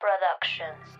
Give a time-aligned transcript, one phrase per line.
[0.00, 0.98] Productions.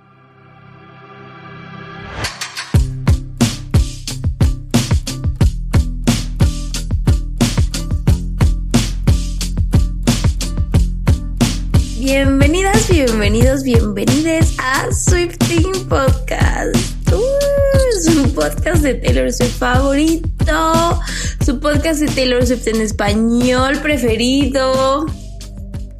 [11.98, 16.76] Bienvenidas, bienvenidos, bienvenides a Swifting Podcast.
[17.10, 21.00] Uh, podcast de Taylor Swift favorito.
[21.44, 25.06] Su podcast de Taylor Swift en español preferido.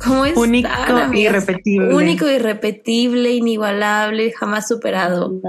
[0.05, 0.37] ¿Cómo es?
[0.37, 0.69] Único,
[1.15, 1.95] irrepetible.
[1.95, 5.41] Único, irrepetible, inigualable, jamás superado.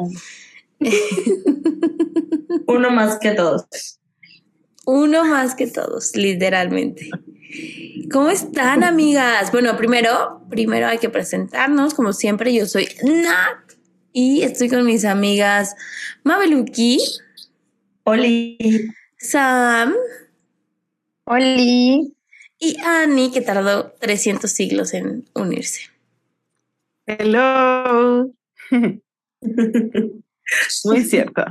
[2.68, 4.00] Uno más que todos.
[4.86, 7.10] Uno más que todos, literalmente.
[8.12, 9.52] ¿Cómo están, amigas?
[9.52, 11.94] Bueno, primero, primero hay que presentarnos.
[11.94, 13.74] Como siempre, yo soy Nat
[14.12, 15.76] y estoy con mis amigas
[16.24, 17.00] Mabeluki,
[18.04, 18.90] Oli.
[19.18, 19.94] Sam
[21.26, 22.14] Oli.
[22.64, 25.82] Y Annie, que tardó 300 siglos en unirse.
[27.06, 28.32] Hello.
[30.86, 31.44] Muy cierto.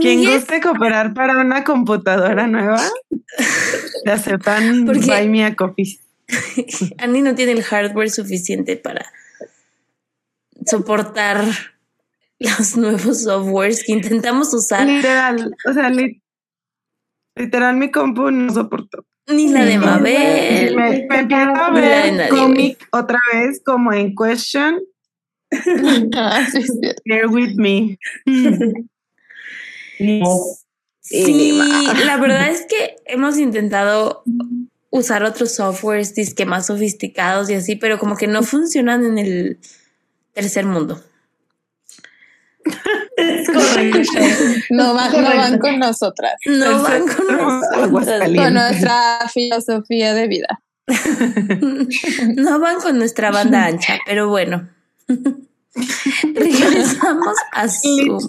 [0.00, 2.80] Quien guste cooperar para una computadora nueva,
[4.04, 5.98] le aceptan Porque- Buy Me a Coffee.
[6.98, 9.04] Annie no tiene el hardware suficiente para
[10.64, 11.44] soportar
[12.38, 16.22] los nuevos softwares que intentamos usar, Literal, o sea, li-
[17.36, 19.04] literal mi compu no soportó.
[19.28, 20.76] ni la de Mabel.
[20.76, 24.80] Me, me empiezo a ver cómic otra vez como en Question,
[26.16, 26.46] Ah.
[27.04, 27.98] Bear With Me.
[31.06, 31.52] Sí,
[32.06, 34.22] la verdad es que hemos intentado
[34.90, 39.58] usar otros softwares disque más sofisticados y así, pero como que no funcionan en el
[40.32, 41.00] tercer mundo.
[43.16, 44.20] Es correcto.
[44.70, 48.30] No, van, no van con nosotras, No van con nosotras.
[48.34, 50.60] Con nuestra filosofía de vida.
[52.36, 54.68] No van con nuestra banda ancha, pero bueno.
[56.34, 58.20] Regresamos a Zoom.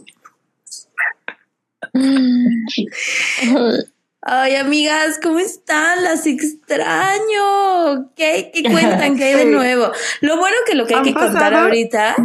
[4.21, 6.03] Ay, amigas, ¿cómo están?
[6.03, 8.11] Las extraño.
[8.15, 9.17] ¿Qué, qué cuentan?
[9.17, 9.91] ¿Qué hay de nuevo?
[10.21, 12.15] Lo bueno que lo que hay ¿Han que contar ahorita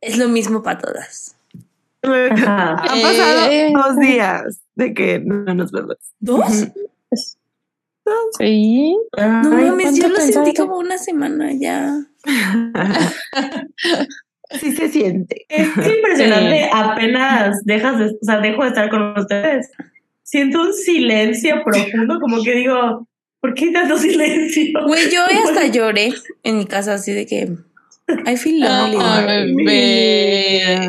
[0.00, 1.36] es lo mismo para todas.
[2.02, 2.70] Ajá.
[2.80, 3.72] Han pasado Eh.
[3.74, 5.96] dos días de que no nos vemos.
[6.20, 6.68] ¿Dos?
[8.38, 8.96] Sí.
[9.16, 11.98] No mames, yo ¿cuánto lo sentí como una semana ya.
[14.60, 15.46] Sí se siente.
[15.48, 16.64] Es impresionante.
[16.64, 16.68] Sí.
[16.74, 19.70] Apenas dejas de, o sea, dejo de estar con ustedes.
[20.24, 23.08] Siento un silencio profundo, como que digo,
[23.40, 24.78] ¿por qué tanto silencio?
[24.86, 26.12] Güey, yo hoy hasta lloré
[26.42, 27.56] en mi casa así de que
[28.26, 29.54] I feel lonely.
[29.54, 30.88] Bebé.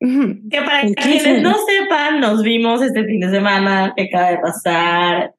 [0.00, 4.30] Que para ¿En qué quienes no sepan, nos vimos este fin de semana que acaba
[4.30, 5.34] de pasar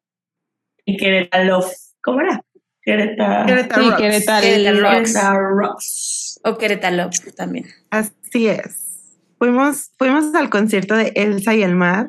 [0.86, 1.66] en Querétaro.
[2.04, 2.42] ¿Cómo era?
[2.84, 3.46] Querétaro.
[3.48, 4.02] Querétaro Sí, Rocks.
[4.02, 4.42] Querétaro.
[4.42, 5.12] Querétaro Rocks.
[5.14, 6.40] Querétaro Rocks.
[6.44, 7.66] O Querétalo también.
[7.90, 9.18] Así es.
[9.40, 12.08] Fuimos, fuimos al concierto de Elsa y el mar.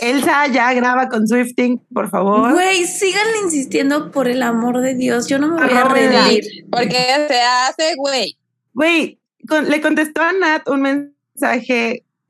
[0.00, 2.52] Elsa ya graba con Swifting, por favor.
[2.52, 5.26] Güey, síganle insistiendo por el amor de Dios.
[5.28, 6.22] Yo no me voy a Arróbenla.
[6.22, 6.44] rendir.
[6.70, 8.38] Porque se hace, güey.
[8.72, 11.12] Güey, con- le contestó a Nat un mensaje,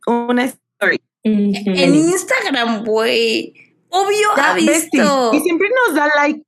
[0.07, 1.01] una story.
[1.23, 3.55] En Instagram, güey.
[3.91, 5.31] Obvio Ya, ha visto.
[5.35, 6.43] Y siempre nos da like.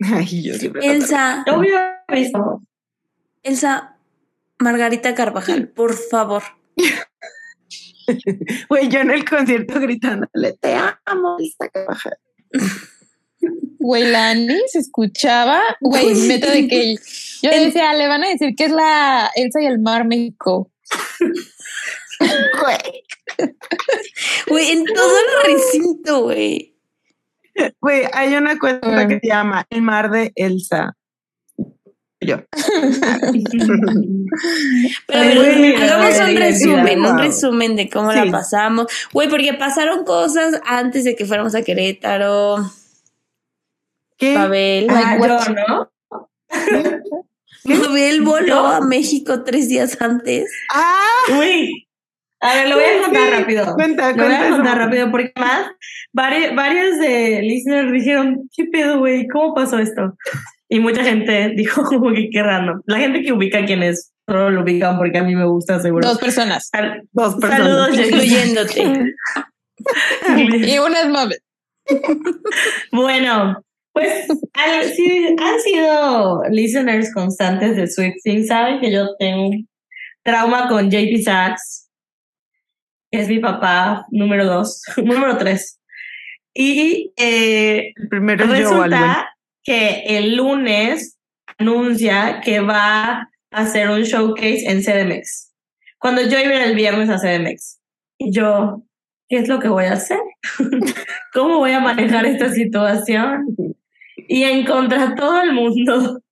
[0.00, 0.86] Ay, yo siempre.
[0.86, 2.62] Elsa, Yo había visto.
[3.42, 3.96] Elsa,
[4.58, 6.42] Margarita Carvajal, por favor.
[8.68, 10.74] Güey, yo en el concierto gritándole, te
[11.06, 12.18] amo, Elsa Carvajal.
[13.78, 16.94] Güey, la Ani se escuchaba, güey, neta de que
[17.42, 20.70] yo decía, le van a decir que es la Elsa y el Mar México.
[22.60, 23.04] Güey.
[24.48, 26.76] Güey, en todo el recinto, güey.
[27.80, 30.96] Güey, hay una cuenta que se llama El mar de Elsa.
[32.20, 32.38] Yo.
[35.06, 38.86] Pero güey, hagamos un resumen, un resumen de cómo la pasamos.
[39.12, 42.58] Güey, porque pasaron cosas antes de que fuéramos a Querétaro.
[44.16, 44.36] ¿Qué?
[44.36, 44.86] Babel.
[44.88, 45.38] Ah, yo?
[45.68, 45.90] ¿no?
[47.64, 50.50] Babel voló a México tres días antes.
[50.72, 51.06] Ah,
[51.38, 51.86] Uy.
[52.40, 53.74] A ver, lo voy a contar Sí, rápido.
[53.74, 54.56] cuenta, Lo voy cuenta a eso.
[54.56, 55.66] contar rápido porque más
[56.12, 59.28] varias, varias de listeners dijeron, ¿qué pedo, güey?
[59.28, 60.16] ¿Cómo pasó esto?
[60.68, 62.80] Y mucha gente dijo como que qué random.
[62.86, 66.08] La gente que ubica quién es, solo lo ubican porque a mí me gusta, seguro.
[66.08, 66.68] Dos personas.
[66.68, 67.58] Sal- dos personas.
[67.68, 67.98] Saludos.
[68.08, 69.14] Incluyéndote.
[70.66, 71.38] Y una es Mabel.
[72.90, 73.62] Bueno,
[73.92, 79.50] pues al- si han sido listeners constantes de Swifting, saben que yo tengo
[80.22, 81.90] trauma con JP Sachs.
[83.10, 85.78] Es mi papá número dos, número tres.
[86.54, 89.28] Y eh, primero resulta
[89.62, 91.18] que el lunes
[91.58, 95.52] anuncia que va a hacer un showcase en CDMX.
[95.98, 97.78] Cuando yo iba el viernes a CDMX.
[98.18, 98.82] Y yo,
[99.28, 100.18] ¿qué es lo que voy a hacer?
[101.32, 103.46] ¿Cómo voy a manejar esta situación?
[104.32, 106.22] Y en contra todo el mundo,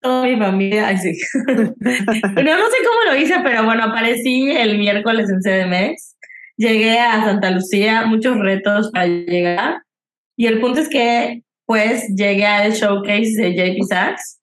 [0.00, 1.12] toda mi familia, ay, sí.
[1.46, 6.16] no, no sé cómo lo hice, pero bueno, aparecí el miércoles en CDMX.
[6.56, 9.82] Llegué a Santa Lucía, muchos retos para llegar.
[10.36, 14.40] Y el punto es que, pues, llegué al showcase de JP Sachs.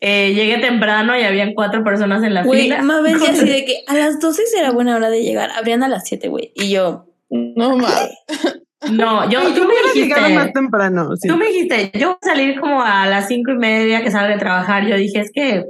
[0.00, 2.82] Eh, llegué temprano y habían cuatro personas en la Güey, fila.
[2.82, 5.50] Mabel ya así de que a las 12 será buena hora de llegar.
[5.58, 6.52] Abrían a las 7, güey.
[6.54, 8.10] Y yo, No mames.
[8.90, 11.16] No, yo, Ay, tú me dijiste, más temprano.
[11.16, 11.28] sí.
[11.28, 14.34] tú me dijiste, yo voy a salir como a las cinco y media que salga
[14.34, 14.86] de trabajar.
[14.86, 15.64] Yo dije, es que,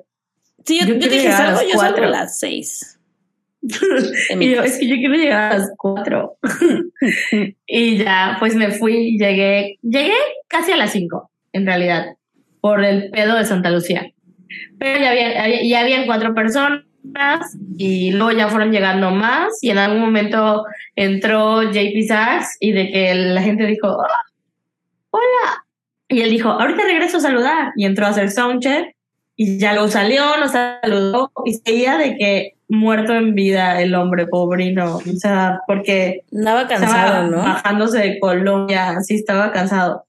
[0.64, 2.92] sí, yo, Yo yo dije, salgo, yo salgo a las 6.
[4.30, 6.36] En mi y yo, es que yo quiero llegar a las cuatro.
[7.66, 10.14] y ya, pues me fui, llegué, llegué
[10.48, 12.16] casi a las cinco, en realidad,
[12.60, 14.12] por el pedo de Santa Lucía.
[14.78, 16.84] Pero ya había, había- ya habían cuatro personas
[17.76, 20.64] y luego ya fueron llegando más y en algún momento
[20.94, 24.26] entró JP Sachs y de que la gente dijo, "Ah,
[25.10, 25.64] hola.
[26.08, 27.72] Y él dijo, ahorita regreso a saludar.
[27.76, 28.94] Y entró a hacer soundcheck
[29.34, 34.26] y ya luego salió, nos saludó y seguía de que muerto en vida el hombre
[34.26, 34.96] pobrino.
[34.96, 37.38] O sea, porque Andaba estaba cansado, ¿no?
[37.38, 40.04] bajándose de Colombia, sí estaba cansado.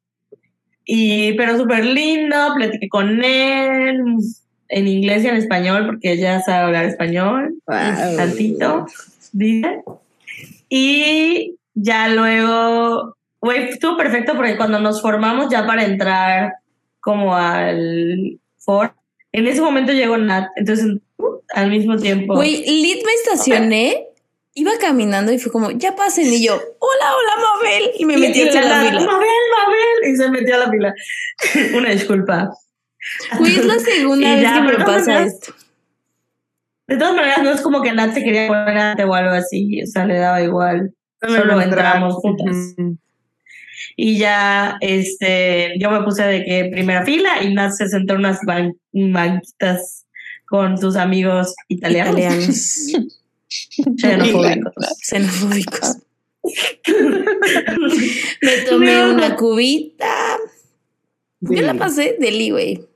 [0.86, 4.02] Y, pero súper lindo, platiqué con él
[4.70, 8.86] en inglés y en español, porque ella sabe hablar español, tantito,
[9.32, 9.82] dice.
[10.70, 16.54] Y ya luego, güey, estuvo perfecto porque cuando nos formamos ya para entrar
[17.00, 18.94] como al for,
[19.32, 20.98] en ese momento llegó Nat, entonces
[21.54, 22.36] al mismo tiempo.
[22.36, 24.08] Güey, lit me estacioné,
[24.54, 26.34] iba caminando y fue como, ya pasen.
[26.34, 27.92] Y yo, hola, hola, Mabel.
[27.98, 29.06] Y me metí hacia la Nat, fila.
[29.06, 29.28] Mabel,
[29.58, 30.94] Mabel, y se metió a la fila.
[31.78, 32.52] Una disculpa.
[33.40, 35.54] Güey, es la segunda vez ya, que me pasa maneras- esto.
[36.88, 39.86] De todas maneras, no es como que Nat se quería poner o algo así, o
[39.88, 40.94] sea, le daba igual.
[41.22, 42.76] Solo entramos juntas.
[43.98, 48.20] Y ya, este, yo me puse de que primera fila y Nat se sentó en
[48.20, 50.06] unas ban- banquitas
[50.46, 52.14] con sus amigos italianos.
[52.16, 53.12] Italianos,
[54.00, 54.74] Xenofóbicos.
[55.02, 55.98] xenofóbicos.
[58.42, 59.14] Me tomé No.
[59.14, 60.38] una cubita.
[61.42, 62.88] Yo la pasé de Lee, güey.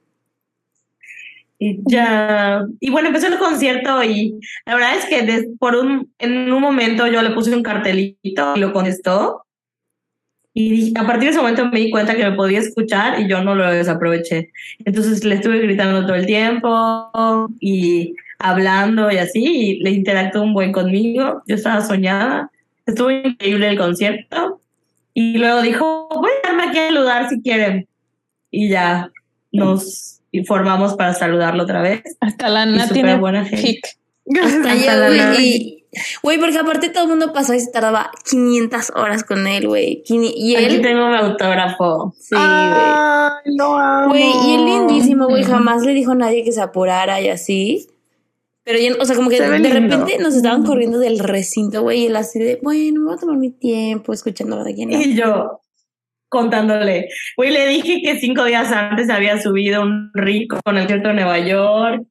[1.63, 4.33] Y ya, y bueno, empezó el concierto y
[4.65, 8.55] la verdad es que des- por un, en un momento yo le puse un cartelito
[8.55, 9.43] y lo contestó.
[10.55, 13.43] Y a partir de ese momento me di cuenta que me podía escuchar y yo
[13.43, 14.49] no lo desaproveché.
[14.85, 20.55] Entonces le estuve gritando todo el tiempo y hablando y así, y le interactuó un
[20.55, 21.43] buen conmigo.
[21.47, 22.49] Yo estaba soñada.
[22.87, 24.61] Estuvo increíble el concierto.
[25.13, 27.87] Y luego dijo, voy a darme aquí a saludar si quieren.
[28.49, 29.11] Y ya
[29.51, 32.01] nos formamos para saludarlo otra vez.
[32.19, 33.67] Hasta la Y Nat súper tiene buena gente.
[33.67, 33.87] pic.
[34.41, 35.45] Hasta Hasta yo, la güey.
[35.55, 35.77] y-
[36.23, 40.03] Güey, porque aparte todo el mundo pasó y se tardaba 500 horas con él, güey.
[40.07, 42.13] Y Aquí él, tengo mi autógrafo.
[42.17, 42.41] sí, güey.
[42.47, 44.07] Ay, lo amo.
[44.07, 47.87] Güey, y él lindísimo, güey, jamás le dijo a nadie que se apurara y así.
[48.63, 52.03] Pero ya, o sea, como que Se de repente nos estaban corriendo del recinto, güey,
[52.03, 55.13] y él así de, bueno, me voy a tomar mi tiempo escuchando de quién Y
[55.15, 55.59] yo
[56.31, 57.09] contándole.
[57.35, 61.13] Güey, le dije que cinco días antes había subido un rico con el concierto de
[61.15, 62.03] Nueva York.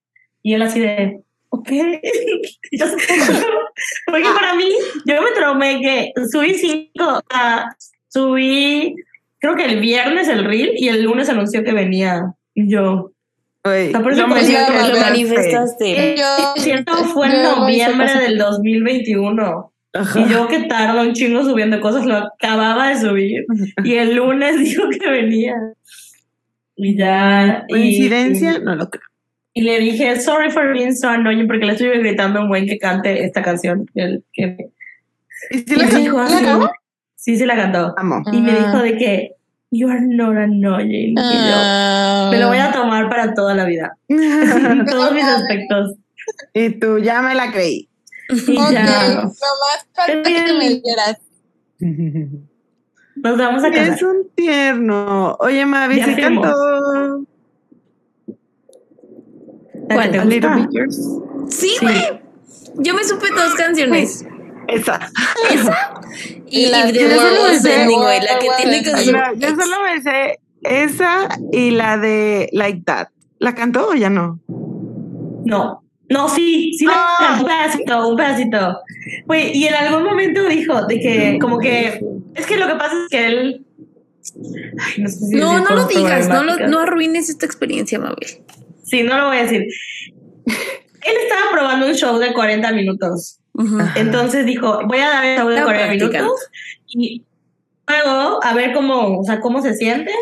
[0.42, 1.68] Y él así de, ok.
[2.72, 2.86] Yo-
[4.06, 4.68] Porque para mí,
[5.06, 7.66] yo me traumé que subí cinco, ah,
[8.08, 8.94] subí,
[9.38, 12.22] creo que el viernes el reel y el lunes anunció que venía.
[12.54, 13.12] Y yo,
[13.90, 14.28] sea, por eso lo
[14.94, 16.14] lo manifestaste.
[16.18, 19.72] Yo- el cierto fue en yo noviembre del 2021.
[19.92, 20.20] Ajá.
[20.20, 23.44] Y yo que tardo un chingo subiendo cosas, lo acababa de subir.
[23.84, 25.54] Y el lunes dijo que venía.
[26.76, 27.64] Y ya.
[27.68, 28.58] y- ¿Coincidencia?
[28.60, 29.02] No lo creo.
[29.52, 32.66] Y, le dije, sorry for being so annoying, porque le estuve gritando a un buen
[32.66, 33.84] que cante esta canción.
[33.96, 34.56] El, que,
[35.50, 36.44] ¿Y si la me dijo ¿La así.
[36.44, 36.70] cantó?
[37.16, 37.92] Sí, sí la cantó.
[37.98, 38.22] amo?
[38.32, 38.56] Y me Ah.
[38.66, 39.32] dijo de que,
[39.72, 41.10] you are not annoying.
[41.10, 43.96] Y yo, me lo voy a tomar para toda la vida.
[44.08, 45.96] En todos mis aspectos.
[46.54, 47.88] y tú ya me la creí.
[48.30, 49.14] Y Ok, ya.
[49.14, 51.18] nomás falta que me dieras.
[53.16, 53.94] Nos vamos a casar.
[53.94, 55.36] Es un tierno.
[55.40, 56.42] Oye, Mavi, Ya ¿sí firmó.
[56.42, 57.26] cantó
[59.88, 60.68] ¿La que te gusta?
[61.48, 62.20] Sí, güey.
[62.76, 64.24] Yo me supe dos canciones.
[64.68, 65.00] Esa.
[65.52, 65.94] Esa
[66.46, 68.20] y, Y la y de Yo solo World me sé- Ending, güey.
[68.20, 73.08] La que tiene su No, yo solo me sé esa y la de Like That.
[73.38, 74.38] ¿La cantó o ya no?
[75.44, 75.79] No,
[76.10, 77.38] no, sí, sí, Ah.
[77.40, 78.80] un pedacito, un pedacito.
[79.54, 82.00] Y en algún momento dijo de que, como que,
[82.34, 83.66] es que lo que pasa es que él,
[84.78, 88.44] Ay, no, sé si No, lo digas, no, lo, no arruines esta experiencia, Mabel.
[88.84, 89.62] Sí, no lo voy a decir.
[90.46, 93.38] Él estaba probando un show de 40 minutos.
[93.96, 96.24] Entonces dijo, voy a dar el show de Estaba 40 practicando.
[96.34, 96.48] minutos
[96.88, 97.24] y
[97.88, 100.12] luego a ver cómo, o sea, cómo se siente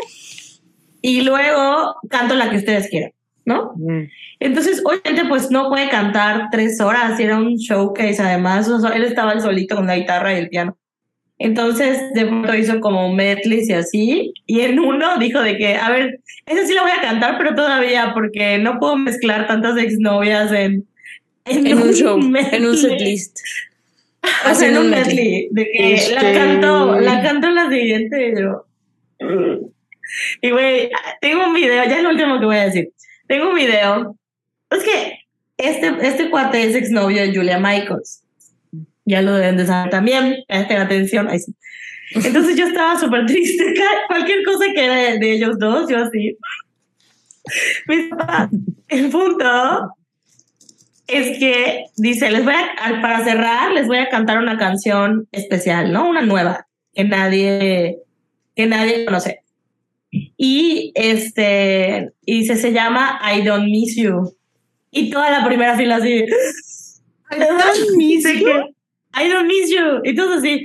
[1.01, 3.11] y luego canto la que ustedes quieran,
[3.49, 3.73] ¿no?
[3.75, 4.03] Mm.
[4.39, 8.91] Entonces, obviamente, pues no puede cantar tres horas y era un showcase además, o sea,
[8.91, 10.77] él estaba el solito con la guitarra y el piano.
[11.41, 15.89] Entonces, de pronto hizo como medleys y así, y en uno dijo de que, a
[15.89, 20.51] ver, ese sí lo voy a cantar, pero todavía, porque no puedo mezclar tantas exnovias
[20.51, 20.85] en,
[21.45, 22.77] En un show, en un medley".
[22.77, 23.39] setlist.
[24.51, 25.15] O sea, en un un medley.
[25.15, 28.65] medley, de que Este- la canto, la canto en la siguiente y yo.
[30.41, 30.89] Y güey,
[31.21, 32.89] tengo un video, ya es lo último que voy a decir.
[33.29, 34.17] Tengo un video.
[34.71, 35.19] Es que
[35.57, 38.23] este, este cuate es exnovio de Julia Michaels.
[39.05, 40.37] Ya lo deben de saber también.
[40.47, 41.29] Presten atención.
[41.29, 41.53] Ahí sí.
[42.15, 43.75] Entonces yo estaba súper triste.
[44.07, 46.35] Cualquier cosa que era de, ellos dos, yo así.
[48.87, 49.95] El punto
[51.05, 55.91] es que dice, les voy a, para cerrar, les voy a cantar una canción especial,
[55.91, 56.09] ¿no?
[56.09, 57.99] Una nueva, que nadie,
[58.55, 59.43] que nadie conoce.
[60.41, 64.33] Y este, y dice, se llama I Don't Miss You.
[64.89, 66.23] Y toda la primera fila así.
[67.29, 68.47] I don't miss you.
[69.13, 69.99] I don't miss you.
[70.05, 70.63] Y todos así.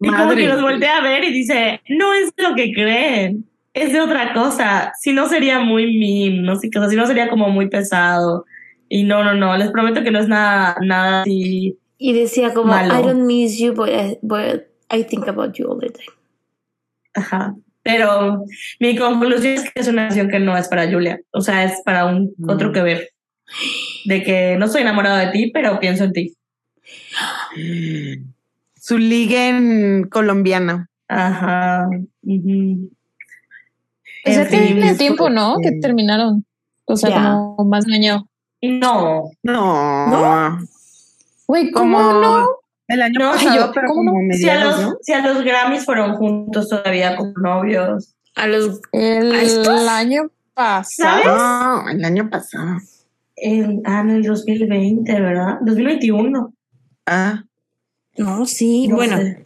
[0.00, 3.92] Y como que los voltea a ver y dice, no es lo que creen, es
[3.92, 4.92] de otra cosa.
[5.00, 7.68] Si no sería muy mean, no sé qué, o sea, si no sería como muy
[7.68, 8.44] pesado.
[8.88, 11.76] Y no, no, no, les prometo que no es nada, nada así.
[11.98, 13.00] Y decía como, Malo.
[13.00, 16.14] I don't miss you, but I, but I think about you all the time.
[17.14, 17.56] Ajá.
[17.86, 18.42] Pero
[18.80, 21.20] mi conclusión es que es una canción que no es para Julia.
[21.30, 22.50] O sea, es para un Mm.
[22.50, 23.10] otro que ver.
[24.06, 26.34] De que no soy enamorado de ti, pero pienso en ti.
[28.80, 30.88] Su liga en colombiana.
[31.08, 31.88] Ajá.
[32.22, 32.90] ujú.
[34.24, 35.58] O sea, En tiene tiempo, ¿no?
[35.62, 36.44] Que terminaron.
[36.86, 38.26] O sea, como más de año.
[38.62, 40.58] No, No.
[41.46, 42.48] Güey, ¿cómo no?
[42.88, 44.34] El año No, pasado, yo- pero ¿cómo como no?
[44.34, 44.96] si a, los, ¿no?
[45.02, 48.14] si a los Grammys fueron juntos todavía como novios.
[48.34, 49.88] A los El ¿A estos?
[49.88, 51.22] año pasado.
[51.22, 51.26] ¿Sabes?
[51.26, 52.78] No, el año pasado.
[53.36, 55.58] En, ah, en el 2020, ¿verdad?
[55.62, 56.52] 2021.
[57.06, 57.42] Ah.
[58.16, 59.16] No, sí, No bueno.
[59.18, 59.42] sé.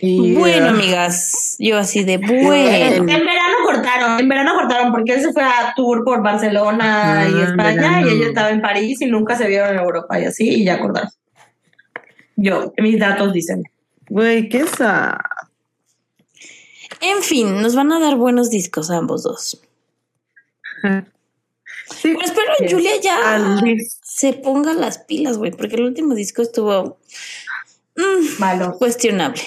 [0.00, 2.38] Bueno, ah, amigas, yo así de En, bueno.
[2.96, 7.28] en verano cortaron, en verano cortaron porque él se fue a tour por Barcelona Ah,
[7.28, 8.06] y España verano.
[8.08, 10.78] y ella estaba en París y nunca se vieron en Europa y así y ya
[10.78, 11.10] cortaron.
[12.36, 13.62] Yo, mis datos dicen.
[14.08, 15.14] Güey, qué sad.
[17.00, 19.60] En fin, nos van a dar buenos discos a ambos dos.
[21.88, 23.60] Sí, Pero espero que Julia ya
[24.02, 26.98] se ponga las pilas, güey, porque el último disco estuvo
[27.94, 28.76] mm, Malo.
[28.76, 29.40] cuestionable.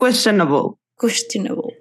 [0.00, 0.76] Questionable.
[1.00, 1.78] Questionable.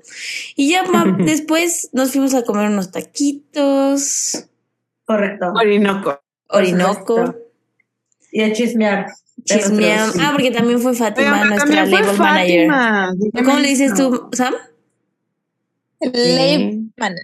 [0.56, 4.46] Y ya ma- después nos fuimos a comer unos taquitos,
[5.06, 5.54] Correcto.
[5.56, 6.22] Orinoco.
[6.50, 7.36] Orinoco.
[8.38, 9.06] Y a chismear.
[9.38, 10.08] de chismeamos.
[10.08, 12.68] nuestros- Ah, porque también fue Fátima, pero nuestra fue label manager.
[12.70, 13.14] Fátima.
[13.46, 14.54] ¿Cómo le dices tú, Sam?
[16.02, 17.16] Leibman.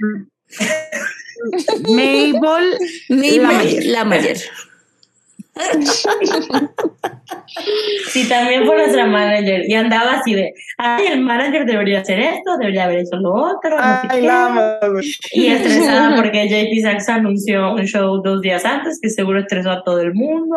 [1.90, 2.78] Mabel.
[3.10, 3.86] Mi La ma- Mayer.
[3.88, 4.38] La Mayer.
[8.10, 12.58] Sí, también fue nuestra manager y andaba así de, ay, el manager debería hacer esto,
[12.58, 13.72] debería haber hecho lo otro.
[13.78, 14.28] no sé Ay, qué".
[14.28, 14.80] la.
[15.34, 19.84] Y estresada porque JP Sachs anunció un show dos días antes que seguro estresó a
[19.84, 20.56] todo el mundo.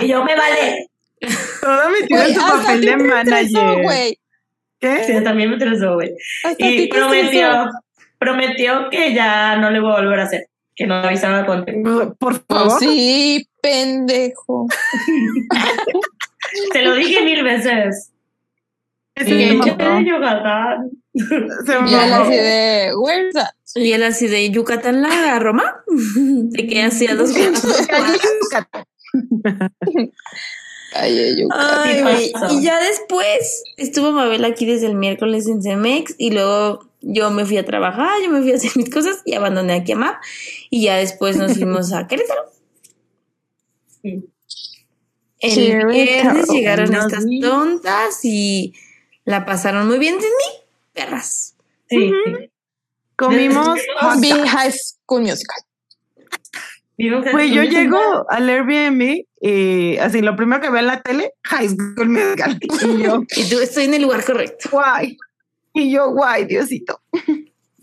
[0.00, 0.88] Y yo me vale.
[1.60, 3.82] Todo metido Güey, en su papel de estresó, manager.
[3.84, 4.18] güey.
[4.80, 5.04] ¿Qué?
[5.04, 6.10] Sí, también me estresó, güey.
[6.58, 7.70] Y prometió, estresó.
[8.18, 10.46] prometió que ya no le voy a volver a hacer,
[10.82, 12.80] que no avisaba con Por Pues favor.
[12.80, 14.66] sí, pendejo.
[16.72, 18.10] Te lo dije mil veces.
[19.16, 20.90] Se de Yucatán.
[21.14, 23.50] Se Y él así de, where's that?
[23.76, 27.30] Y él así de Yucatán la Roma, de que hacía dos
[30.94, 31.46] Ay, ay,
[32.32, 32.54] pasó.
[32.54, 37.44] Y ya después estuvo Mabel aquí desde el miércoles en Cemex y luego yo me
[37.44, 40.22] fui a trabajar, yo me fui a hacer mis cosas y abandoné aquí a Map
[40.70, 42.42] y ya después nos fuimos a Querétaro.
[44.02, 44.24] Sí.
[45.40, 45.88] El Querétaro.
[45.90, 48.74] viernes llegaron estas tontas y
[49.24, 50.60] la pasaron muy bien sin mí,
[50.92, 51.56] perras.
[51.88, 52.50] Sí, sí.
[53.16, 53.78] Comimos.
[54.20, 55.58] Vi High School Musical.
[56.96, 61.68] Pues yo llego al Airbnb y así lo primero que veo en la tele, High
[61.70, 62.58] School Musical.
[62.60, 64.68] Y yo, Y tú estoy en el lugar correcto.
[64.70, 65.16] guay.
[65.74, 67.00] Y yo, guay, Diosito.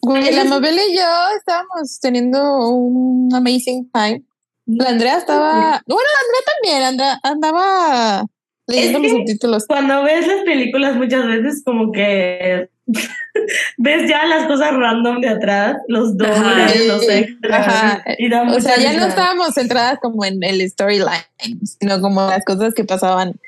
[0.01, 1.03] Güey, la Mabel y yo
[1.37, 4.23] estábamos teniendo un amazing time.
[4.65, 5.81] La Andrea estaba.
[5.87, 6.83] Bueno, la Andrea también.
[6.83, 8.25] Andrea andaba
[8.67, 9.65] leyendo Es los subtítulos.
[9.67, 12.69] Cuando ves las películas muchas veces como que
[13.77, 17.67] ves ya las cosas random de atrás, los dobles, los extras.
[17.67, 18.03] Ajá.
[18.17, 21.25] Y da O sea, ya no estábamos centradas como en el storyline,
[21.63, 23.39] sino como las cosas que pasaban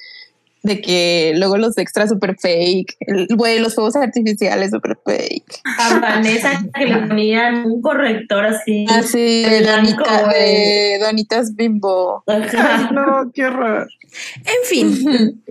[0.64, 5.60] de que luego los extras super fake, el- güey, los fuegos artificiales super fake.
[5.80, 8.86] A Vanessa que le ponían un corrector así.
[8.90, 12.24] Así de, blanco, donita- de donitas bimbo.
[12.28, 12.92] Ajá.
[12.92, 13.88] No, qué horror.
[14.38, 15.42] En fin,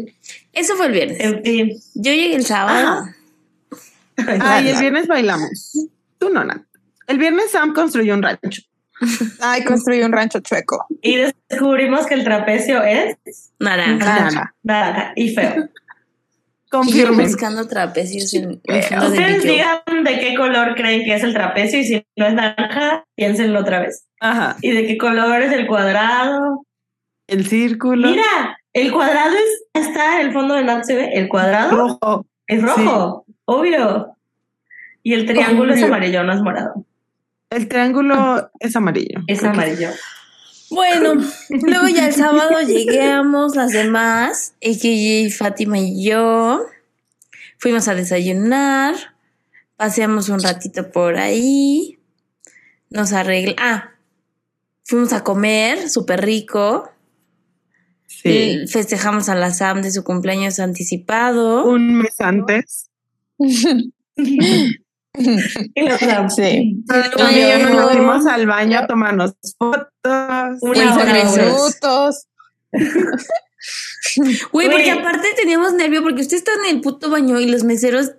[0.52, 1.18] eso fue el viernes.
[1.20, 1.70] En fin.
[1.94, 3.06] Yo llegué el sábado.
[4.16, 5.72] Ay, el viernes bailamos.
[6.18, 6.62] Tú no, Nat.
[7.06, 8.62] El viernes Sam construyó un rancho.
[9.40, 10.86] Ay, construí un rancho chueco.
[11.02, 13.16] Y descubrimos que el trapecio es
[13.58, 14.54] Naranja.
[14.62, 15.12] Naranja.
[15.16, 15.68] y feo.
[16.70, 17.26] Confirmen.
[17.26, 21.84] buscando trapecios en de Ustedes digan de qué color creen que es el trapecio y
[21.84, 24.06] si no es naranja, piénsenlo otra vez.
[24.20, 24.56] Ajá.
[24.62, 26.64] ¿Y de qué color es el cuadrado?
[27.26, 28.08] El círculo.
[28.08, 31.10] Mira, el cuadrado es, está en el fondo de se ve.
[31.14, 32.26] El cuadrado rojo.
[32.46, 34.14] es rojo, obvio.
[35.02, 36.86] Y el triángulo es amarillo, no es morado.
[37.50, 39.20] El triángulo es amarillo.
[39.26, 39.90] Es amarillo.
[40.70, 41.14] Bueno,
[41.48, 46.64] luego ya el sábado llegamos las demás, AKJ, Fátima y yo.
[47.58, 48.94] Fuimos a desayunar,
[49.76, 51.98] paseamos un ratito por ahí,
[52.88, 53.60] nos arreglamos.
[53.60, 53.94] Ah,
[54.84, 56.92] fuimos a comer, súper rico.
[58.06, 58.28] Sí.
[58.62, 61.66] Y Festejamos a la Sam de su cumpleaños anticipado.
[61.66, 62.90] Un mes antes.
[65.74, 66.30] Y.
[66.30, 66.84] Sí.
[67.16, 70.60] Tony y yo nos Luego- metimos al baño a tomarnos fotos.
[70.60, 70.80] Güey.
[70.80, 72.26] minutos.
[74.52, 78.12] Güey, porque aparte teníamos nervio porque usted está en el puto baño y los meseros,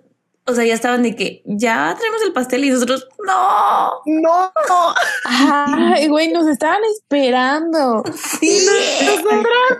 [0.46, 3.90] o sea, ya estaban de que ya traemos el pastel y nosotros, no.
[4.06, 4.52] No.
[5.24, 8.04] Ay, güey, nos estaban esperando.
[8.14, 8.66] Sí.
[9.04, 9.78] Nosotras.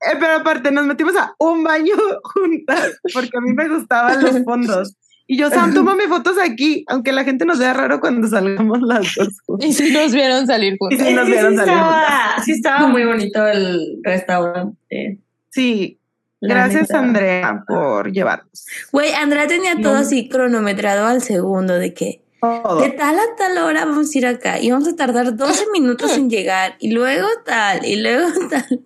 [0.00, 4.44] Eh, pero aparte nos metimos a un baño juntas porque a mí me gustaban los
[4.44, 4.94] fondos.
[5.30, 9.14] Y yo, Sam, tómame fotos aquí, aunque la gente nos vea raro cuando salgamos las
[9.14, 9.28] dos.
[9.60, 10.98] Y si nos vieron salir Y juntos.
[10.98, 15.18] sí Es nos vieron sí salir estaba, sí estaba muy bonito el restaurante.
[15.50, 15.98] Sí,
[16.40, 16.98] la gracias neta.
[16.98, 18.64] Andrea por llevarnos.
[18.90, 22.80] Güey, Andrea tenía todo así cronometrado al segundo de que Todo.
[22.80, 26.16] de tal a tal hora vamos a ir acá y vamos a tardar 12 minutos
[26.16, 28.80] en llegar y luego tal y luego tal.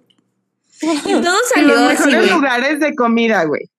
[0.82, 3.70] Y todo Y salió los así, mejores lugares de comida, güey.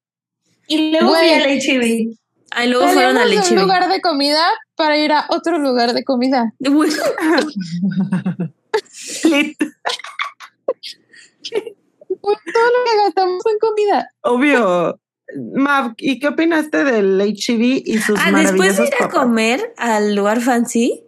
[0.68, 2.16] Y luego fui al HEB.
[2.56, 6.54] Ahí luego fueron a un lugar de comida para ir a otro lugar de comida.
[6.60, 6.92] Güey,
[12.22, 14.10] Todo lo que gastamos fue en comida.
[14.22, 15.00] Obvio.
[15.56, 19.14] Mav, ¿y qué opinaste del HEB y sus Ah, después de ir a papas?
[19.16, 21.04] comer al lugar fancy,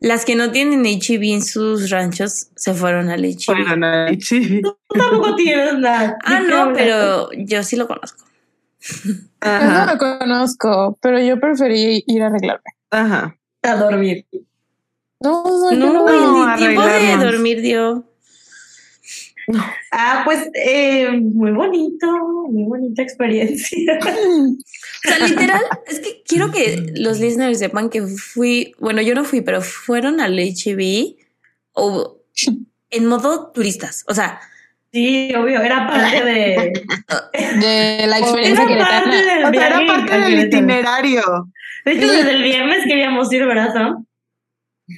[0.00, 3.44] las que no tienen HEB en sus ranchos se fueron al HEB.
[3.44, 4.62] Fueron al HEB.
[4.62, 6.16] Tú tampoco tienes nada.
[6.24, 8.24] Ah, ¿De qué no, pero yo sí lo conozco.
[9.12, 12.70] No Ajá, lo conozco, pero yo preferí ir a arreglarme.
[12.90, 13.36] ajá.
[13.62, 14.26] A dormir.
[15.20, 18.06] No, no, No, no ni tiempo de dormir dio.
[19.90, 22.06] Ah, pues eh, muy bonito,
[22.48, 23.98] muy bonita experiencia.
[25.02, 29.24] O sea, literal, es que quiero que los listeners sepan que fui, bueno, yo no
[29.24, 31.16] fui, pero fueron al HB
[31.72, 32.18] o
[32.90, 34.04] en modo turistas.
[34.08, 34.40] O sea,
[34.92, 36.72] Sí, obvio, era parte de.
[37.60, 39.34] De la experiencia Era parte queretana.
[39.34, 41.22] del O sea, era parte del itinerario.
[41.84, 44.04] De hecho, desde el viernes queríamos ir, ¿verdad, Sam?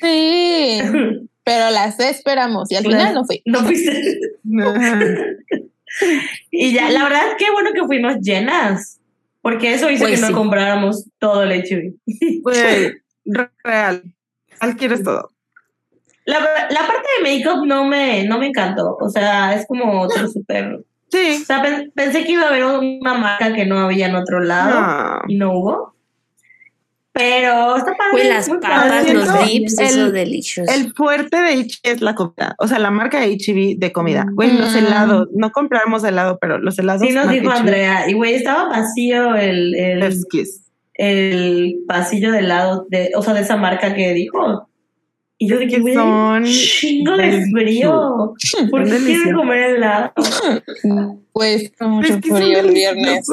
[0.00, 0.81] Sí,
[1.44, 3.42] pero las esperamos y al final no fui.
[3.44, 4.18] No fuiste.
[4.61, 5.00] Ajá.
[6.50, 8.98] Y ya, la verdad, qué bueno que fuimos llenas.
[9.42, 10.33] Porque eso hizo Pues que sí.
[10.33, 12.40] no compráramos todo el HB.
[12.42, 12.92] Güey,
[13.62, 14.02] real.
[14.61, 15.32] Al quieres todo.
[16.24, 18.96] La, la parte de make-up no me, no me encantó.
[19.00, 20.74] O sea, es como otro súper.
[20.74, 20.80] O
[21.11, 21.44] Sí.
[21.44, 24.80] sea, pen- pensé que iba a haber una marca que no había en otro lado
[24.80, 25.20] No.
[25.28, 25.92] y no hubo.
[27.14, 28.11] Pero está padre.
[28.12, 29.12] güey, las papas, padre.
[29.12, 30.66] los dips, el- eso delicious.
[30.70, 32.54] El fuerte de HEB es la comida.
[32.58, 34.24] O sea, la marca HEB de comida.
[34.32, 34.78] Güey, los Mm.
[34.78, 35.28] helados.
[35.35, 37.02] No compramos helado, pero los helados.
[37.02, 38.08] Sí, nos dijo HEB, Andrea.
[38.08, 39.74] Y güey, estaba vacío el,
[40.94, 44.68] el pasillo de helado, de, o sea, de esa marca que dijo.
[45.42, 48.33] Y yo dije, Que güey, son chingo de frío.
[48.70, 50.12] ¿Por qué quieren comer helado?
[51.33, 53.26] Pues mucho Es que son frío el viernes.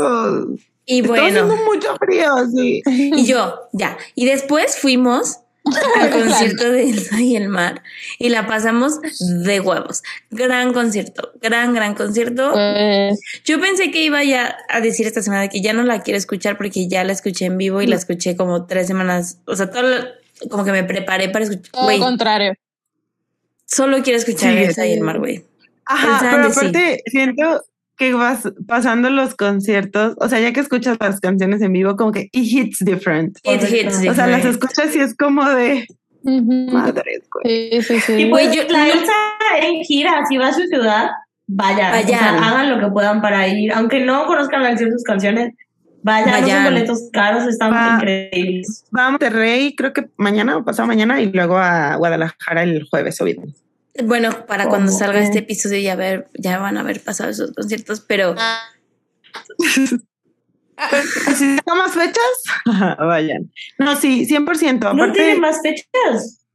[0.85, 2.81] y Está bueno, haciendo mucho frío, sí.
[2.87, 3.95] y yo, ya.
[4.15, 5.37] Y después fuimos
[5.99, 7.83] al concierto de Elsa y el mar
[8.17, 10.01] y la pasamos de huevos.
[10.31, 12.53] Gran concierto, gran, gran concierto.
[12.53, 16.17] Pues, Yo pensé que iba ya a decir esta semana que ya no la quiero
[16.17, 19.37] escuchar porque ya la escuché en vivo y la escuché como tres semanas.
[19.45, 20.07] O sea, todo
[20.49, 21.71] como que me preparé para escuchar.
[21.71, 22.53] todo lo contrario.
[23.65, 24.95] solo quiero escuchar Sí, a Elsa y sí.
[24.97, 25.43] el mar, güey.
[25.85, 26.59] Ajá, pero Andes, sí.
[26.59, 27.63] aparte siento
[27.97, 32.11] que vas pasando los conciertos, o sea, ya que escuchas las canciones en vivo, como
[32.11, 33.37] que it hits different.
[33.43, 33.75] It Correcto.
[34.01, 35.85] hits O sea, las escuchas y es como de
[36.23, 36.71] Ujú.
[36.71, 37.69] madres, güey.
[37.71, 38.13] Sí, sí, sí.
[38.13, 39.11] Y pues yo- la Elsa
[39.61, 41.09] en gira, si va a su ciudad,
[41.47, 41.91] vayan.
[41.91, 42.35] Vayan.
[42.35, 43.73] O sea, hagan lo que puedan para ir.
[43.73, 45.53] Aunque no conozcan la canción de sus canciones,
[46.03, 46.27] vayan.
[46.27, 46.63] No Vayan.
[46.65, 47.95] son boletos caros, están Va.
[47.95, 48.85] increíbles.
[48.97, 53.19] Va a Monterrey, creo que mañana o pasado mañana, y luego a Guadalajara el jueves
[53.21, 53.55] o viernes.
[54.03, 55.25] Bueno, para cuando ¿Cómo salga que?
[55.25, 58.35] este episodio ya ver, ya van a haber pasado esos conciertos, pero
[61.35, 62.23] Si saca más fechas,
[62.99, 63.51] vayan.
[63.77, 64.79] No, sí, 100%.
[64.79, 66.45] ¿No Aparte, tienen más fechas?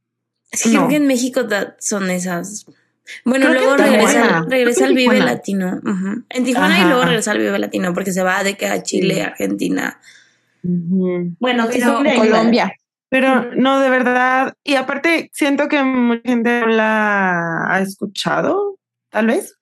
[0.51, 0.79] sí No.
[0.79, 1.41] creo que en México
[1.79, 2.65] son esas.
[3.23, 5.19] Bueno, Creo luego regresa, regresa al Vive.
[5.19, 5.79] Latino.
[6.29, 6.89] En Tijuana y Ajá.
[6.89, 9.21] luego regresa al Vive Latino porque se va de que a Chile.
[9.23, 9.99] Argentina.
[10.63, 12.73] Bueno, Pero Colombia.
[13.09, 14.55] Pero no, de verdad.
[14.63, 18.77] Y aparte, siento que mucha gente la ha escuchado,
[19.09, 19.57] tal vez.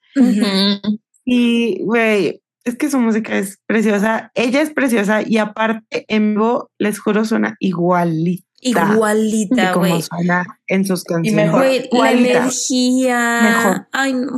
[1.25, 4.31] Y, güey, es que su música es preciosa.
[4.33, 8.47] Ella es preciosa y aparte, en vivo, les juro, suena igualita.
[8.63, 10.01] Igualita, güey.
[10.01, 11.45] suena en sus canciones.
[11.45, 11.59] mejor.
[11.59, 13.39] Güey, la energía.
[13.43, 13.87] Mejor.
[13.91, 14.37] Ay, no.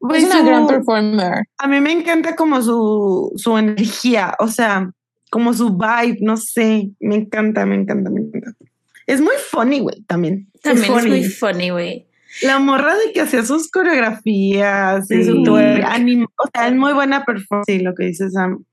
[0.00, 1.44] Güey, Es una su- gran performer.
[1.58, 4.90] a mí me encanta como su, su energía, o sea,
[5.30, 8.52] como su vibe, no sé, me encanta, me encanta, me encanta.
[9.06, 10.48] Es muy funny, güey, también.
[10.62, 11.08] También es, funny.
[11.10, 12.06] muy funny, güey.
[12.42, 15.84] La morra de que hacía sus coreografías Sí, y su twerk.
[15.84, 18.64] anim- o sea, es muy buena performance, sí, lo que dice Sam.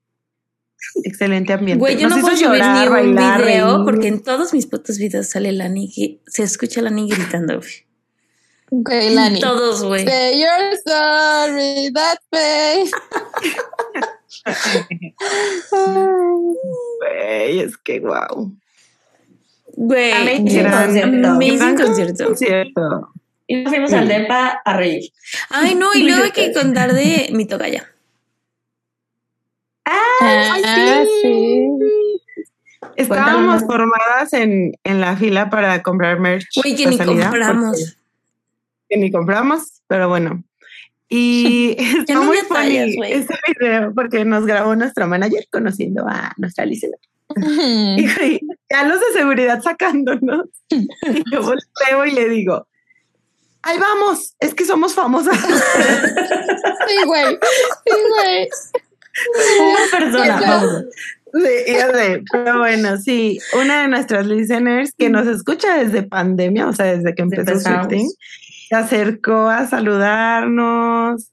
[1.03, 1.79] Excelente ambiente.
[1.79, 3.85] Güey, yo Nos no puedo subir llorar, ni un bailar, video reír.
[3.85, 9.13] porque en todos mis putos videos sale Lani, que se escucha Lani gritando, güey.
[9.15, 9.39] Lani.
[9.39, 10.05] Todos, güey.
[10.05, 12.91] Say you're sorry, that face.
[16.99, 18.55] Güey, es que wow.
[19.73, 20.11] Güey.
[20.11, 21.27] Amazing concierto.
[21.27, 22.25] Amazing concierto.
[22.25, 23.09] concierto.
[23.47, 25.11] Y nos fuimos al DEPA a reír.
[25.49, 27.87] Ay, no, y luego hay que contar de mi tocaya.
[29.89, 31.67] Ah, sí.
[32.95, 33.63] Estábamos Cuéntanos.
[33.65, 36.47] formadas en, en la fila para comprar merch.
[36.55, 37.77] Güey, que ni salida, compramos.
[37.79, 37.93] porque-
[38.89, 40.43] Que ni compramos, pero bueno.
[41.09, 43.13] Y está no muy funny güey.
[43.13, 46.99] este video porque nos grabó nuestra manager conociendo a nuestra licencia.
[47.97, 50.45] Y güey, ya los de seguridad sacándonos.
[50.69, 50.87] Y
[51.31, 52.67] yo volteo y le digo,
[53.63, 55.37] ahí vamos, es que somos famosas.
[55.37, 57.37] Sí, güey.
[57.85, 58.49] Sí, güey.
[59.59, 60.39] Una persona.
[60.41, 60.85] vamos.
[61.33, 66.67] Sí, ya sé, pero bueno, sí, una de nuestras listeners que nos escucha desde pandemia,
[66.67, 67.59] o sea, desde que empezó.
[67.59, 68.09] Swifting,
[68.69, 71.31] se acercó a saludarnos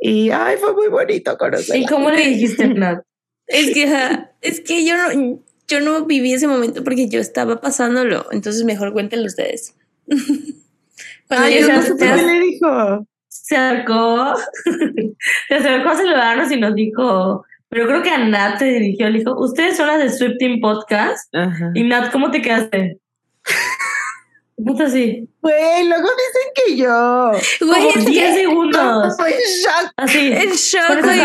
[0.00, 1.88] y ay, fue muy bonito ¿Y conocerla.
[1.88, 3.02] cómo le dijiste, Nat?
[3.48, 3.92] Es que,
[4.40, 8.26] es que yo no, yo no viví ese momento porque yo estaba pasándolo.
[8.30, 9.74] Entonces mejor cuéntenlo ustedes.
[11.28, 13.06] Cuando Ay, yo no estaba- qué le dijo.
[13.32, 14.34] Se acercó,
[15.48, 19.20] se acercó a saludarnos y nos dijo, pero creo que a Nat te dirigió, le
[19.20, 21.34] dijo, ustedes son las de Swifting Podcast.
[21.34, 21.70] Ajá.
[21.74, 22.98] Y Nat, ¿cómo te quedaste?
[24.56, 25.26] Puta así.
[25.40, 27.30] Güey, luego dicen que yo.
[27.66, 29.16] Güey, Como es 10 que segundos.
[29.16, 29.92] Fue shock.
[29.96, 30.32] Así.
[30.32, 31.20] en shock, güey.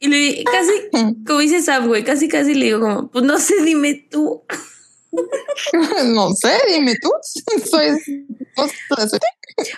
[0.00, 0.72] Y le casi,
[1.26, 4.42] como dice Sam, güey, casi casi le digo como, pues no sé, dime tú.
[6.06, 7.10] No sé, dime tú.
[7.70, 7.98] Soy.
[8.00, 9.20] sé.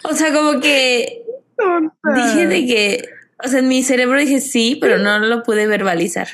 [0.05, 2.15] O sea, como que tonta.
[2.15, 3.09] dije de que,
[3.45, 6.29] o sea, en mi cerebro dije sí, pero no lo pude verbalizar.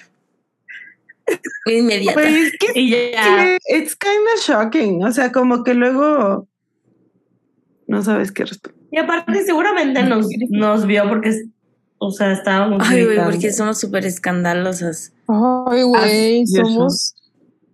[1.64, 2.20] Fue inmediata.
[2.20, 3.56] Güey, es que Y ya.
[3.68, 5.04] it's kind of shocking.
[5.04, 6.48] O sea, como que luego
[7.86, 8.80] no sabes qué responder.
[8.90, 11.44] Y aparte, seguramente nos, nos vio porque,
[11.98, 12.86] o sea, estábamos.
[12.86, 15.12] Ay, güey, porque somos súper escandalosas.
[15.28, 16.52] Ay, güey, es.
[16.52, 17.14] somos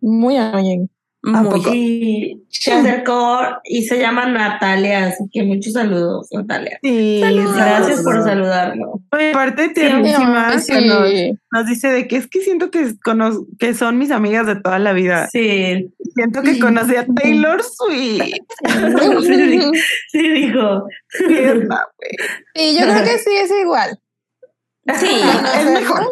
[0.01, 0.89] muy annoying.
[1.25, 2.41] ¿A Muy.
[2.49, 6.79] se acercó y se llama Natalia, así que muchos saludos, Natalia.
[6.81, 7.57] Sí, Saludos.
[7.57, 9.01] Gracias por saludarnos.
[9.11, 11.33] Oye, aparte tiernísima, que nos, sí.
[11.51, 14.79] nos dice de que es que siento que, cono- que son mis amigas de toda
[14.79, 15.29] la vida.
[15.33, 18.23] Sí, Siento que conocí a Taylor Swift.
[19.27, 19.61] sí,
[20.11, 20.87] sí, dijo.
[21.27, 21.85] Tierna.
[22.55, 23.99] Sí, yo creo que sí es igual.
[24.99, 25.21] Sí,
[25.59, 26.11] Es mejor.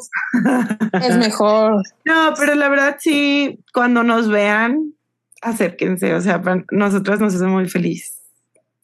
[1.03, 1.83] Es mejor.
[2.05, 4.93] No, pero la verdad sí, cuando nos vean,
[5.43, 6.15] acérquense.
[6.15, 8.13] O sea, para nosotras nos hace muy feliz.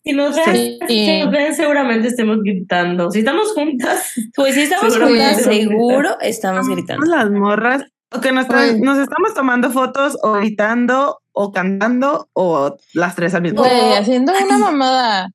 [0.04, 0.78] Si nos ven, Sí.
[0.88, 3.10] si nos ven, seguramente estemos gritando.
[3.10, 7.06] Si estamos juntas, pues si estamos juntas, que- seguro estamos gritando.
[7.06, 8.80] Las morras, o que nos, tra- Güey.
[8.80, 13.94] nos estamos tomando fotos o gritando o cantando o las tres al mismo tiempo.
[13.96, 15.28] haciendo una mamada.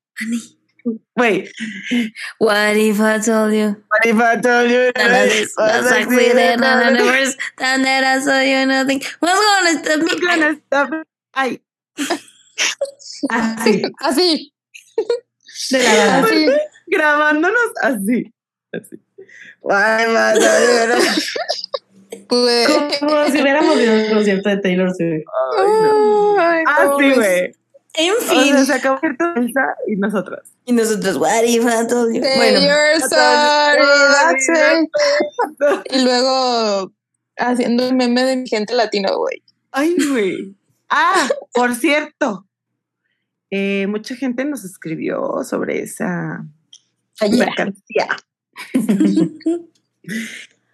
[1.16, 1.48] Güey,
[2.38, 3.76] What if I told you?
[3.90, 8.66] what if I told you was accident, of the words, and that I saw you
[8.66, 9.00] nothing.
[9.20, 10.20] What's gonna stop me?
[10.26, 10.90] Gonna stop.
[11.34, 11.60] Ay,
[13.30, 14.52] así, Así.
[15.70, 16.18] de la.
[16.20, 16.46] Así.
[16.86, 18.32] grabándonos así.
[18.72, 18.96] así.
[19.70, 20.98] Ay, madre, de verdad.
[22.28, 22.66] Güey.
[23.00, 25.24] Como si hubiéramos ido un concierto de Taylor Swift.
[25.58, 26.36] Ay, no.
[26.40, 27.16] Ay, sí, pobres.
[27.16, 27.54] güey.
[28.00, 28.54] En O fin.
[28.54, 30.52] sea, se acabó cierto Elsa y nosotras.
[30.64, 32.22] y nosotros, what if I told you?
[32.22, 33.82] Say Bueno, you're sorry,
[34.12, 35.92] that's Ay, it.
[35.92, 36.92] Y luego
[37.36, 39.42] haciendo un meme de mi gente latino, güey.
[39.72, 40.54] Ay, güey.
[40.90, 42.46] Ah, por cierto.
[43.50, 46.46] eh, mucha gente nos escribió sobre esa
[47.30, 48.16] mercancía.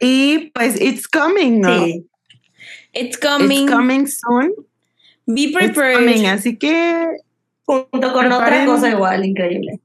[0.01, 1.85] y pues, it's coming, ¿no?
[1.85, 2.07] Sí.
[2.93, 3.63] it's coming.
[3.65, 4.53] It's coming soon.
[5.27, 5.97] Be prepared.
[5.97, 7.17] coming, así que
[7.67, 9.81] Junto con otra cosa igual, increíble.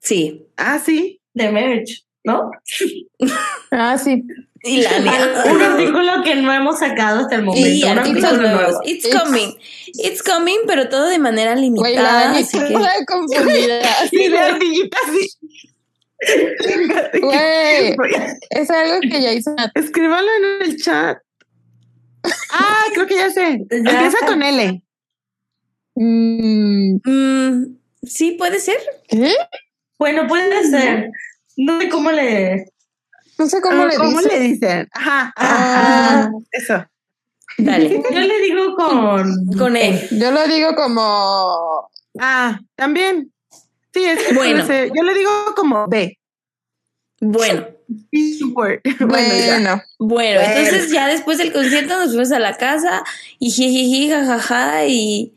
[0.00, 0.46] Sí.
[0.56, 1.20] Ah, sí.
[1.34, 2.50] De merch, ¿no?
[3.70, 4.24] Ah, sí.
[4.64, 4.90] Y la.
[5.50, 7.68] Un artículo que no hemos sacado hasta el momento.
[7.68, 8.70] Y un artículos artículo nuevos.
[8.72, 8.80] nuevo.
[8.84, 9.54] It's It's- coming.
[9.94, 12.20] It's coming, pero todo de manera Güey, la limitada.
[12.28, 12.72] Dani Así que.
[12.72, 13.80] toda confundida.
[14.10, 15.30] Sí, la ardillita, sí.
[17.20, 17.96] Güey,
[18.50, 19.54] es algo que ya hizo.
[19.74, 21.18] Escríbalo en el chat.
[22.52, 23.64] Ah, creo que ya sé.
[23.70, 23.76] Ya.
[23.76, 24.82] Empieza con L.
[25.94, 28.78] Mm, Mm, sí, puede ser.
[29.08, 29.34] ¿Qué?
[29.98, 31.10] Bueno, puede ser.
[31.56, 32.66] No sé cómo le.
[33.38, 34.28] No sé cómo Ah, le ¿Cómo dice.
[34.28, 34.88] le dicen?
[34.92, 35.32] Ajá.
[35.36, 36.30] Ah.
[36.30, 36.84] ah, Eso.
[37.58, 38.02] Dale.
[38.12, 39.46] Yo le digo con.
[39.58, 40.00] Con él.
[40.12, 43.32] Yo lo digo como Ah, también.
[43.92, 44.66] Sí, es que Bueno.
[44.66, 46.18] yo le digo como B.
[47.24, 47.66] Bueno,
[48.52, 49.58] bueno, Bueno, ya.
[49.58, 50.40] bueno, Bueno.
[50.40, 53.04] entonces ya después del concierto nos fuimos a la casa
[53.38, 55.32] y jijiji, jajaja y,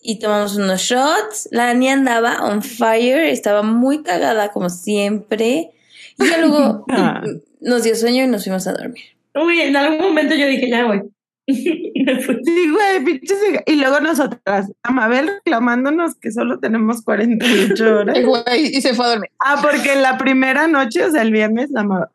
[0.00, 1.48] y tomamos unos shots.
[1.52, 5.70] La Ani andaba on fire, estaba muy cagada como siempre.
[6.18, 7.22] Y ya luego Ah.
[7.60, 9.04] nos dio sueño y nos fuimos a dormir.
[9.34, 11.02] Uy, en algún momento yo dije, ya voy.
[11.46, 13.38] Sí, güey, pinches.
[13.66, 18.18] Y luego nosotras, Amabel reclamándonos que solo tenemos 48 horas.
[18.18, 19.30] y, güey, y se fue a dormir.
[19.38, 22.10] Ah, porque la primera noche, o sea, el viernes, la ma-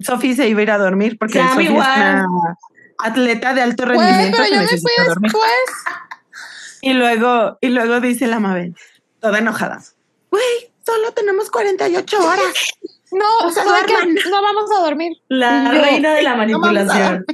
[0.00, 2.26] Sofi se iba a ir a dormir porque Ya, Sofi es una
[2.98, 4.36] atleta de alto Güey, rendimiento.
[4.38, 5.42] pero que yo me fui después.
[6.82, 8.74] Y luego, y luego dice la Mabel,
[9.20, 9.82] toda enojada.
[10.30, 10.42] Güey,
[10.86, 12.42] solo tenemos 48 horas.
[13.12, 15.14] No, O sea, no, que- no vamos a dormir.
[15.26, 17.24] La Yo- reina de la manipulación.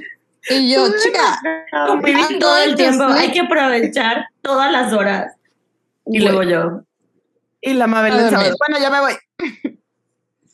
[0.48, 1.40] Y yo, chica,
[1.86, 3.04] Convivir todo el tiempo.
[3.04, 5.34] Hay que aprovechar todas las horas.
[6.06, 6.82] Y luego yo.
[7.60, 9.12] Y la Mabel sabe, bueno, ya me voy.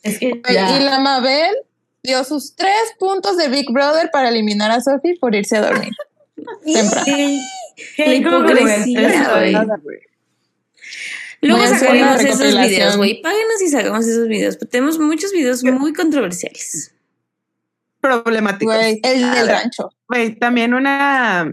[0.01, 0.77] Es que güey, ya.
[0.77, 1.55] y la Mabel
[2.01, 5.91] dio sus tres puntos de Big Brother para eliminar a Sophie por irse a dormir.
[6.65, 7.05] Temprano.
[7.05, 7.41] Sí.
[7.95, 9.39] Qué hipocresía.
[11.41, 13.21] Luego una esos videos, güey.
[13.21, 14.57] Páguenos y sacamos esos videos.
[14.69, 16.93] Tenemos muchos videos muy controversiales.
[18.03, 18.75] Problemáticos.
[18.75, 19.89] El del rancho.
[20.41, 21.49] También una,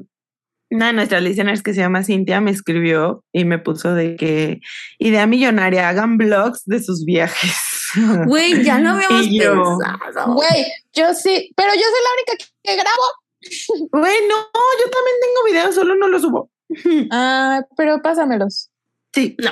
[0.68, 4.60] una de nuestras listeners que se llama Cintia me escribió y me puso de que
[4.98, 7.56] idea millonaria, hagan blogs de sus viajes.
[8.26, 10.34] Güey, ya lo habíamos yo, pensado.
[10.34, 13.02] Güey, yo sí, pero yo soy la única que, que grabo.
[13.92, 16.50] Güey, no, yo también tengo videos, solo no los subo.
[17.10, 18.70] Ah, pero pásamelos.
[19.12, 19.50] Sí, No.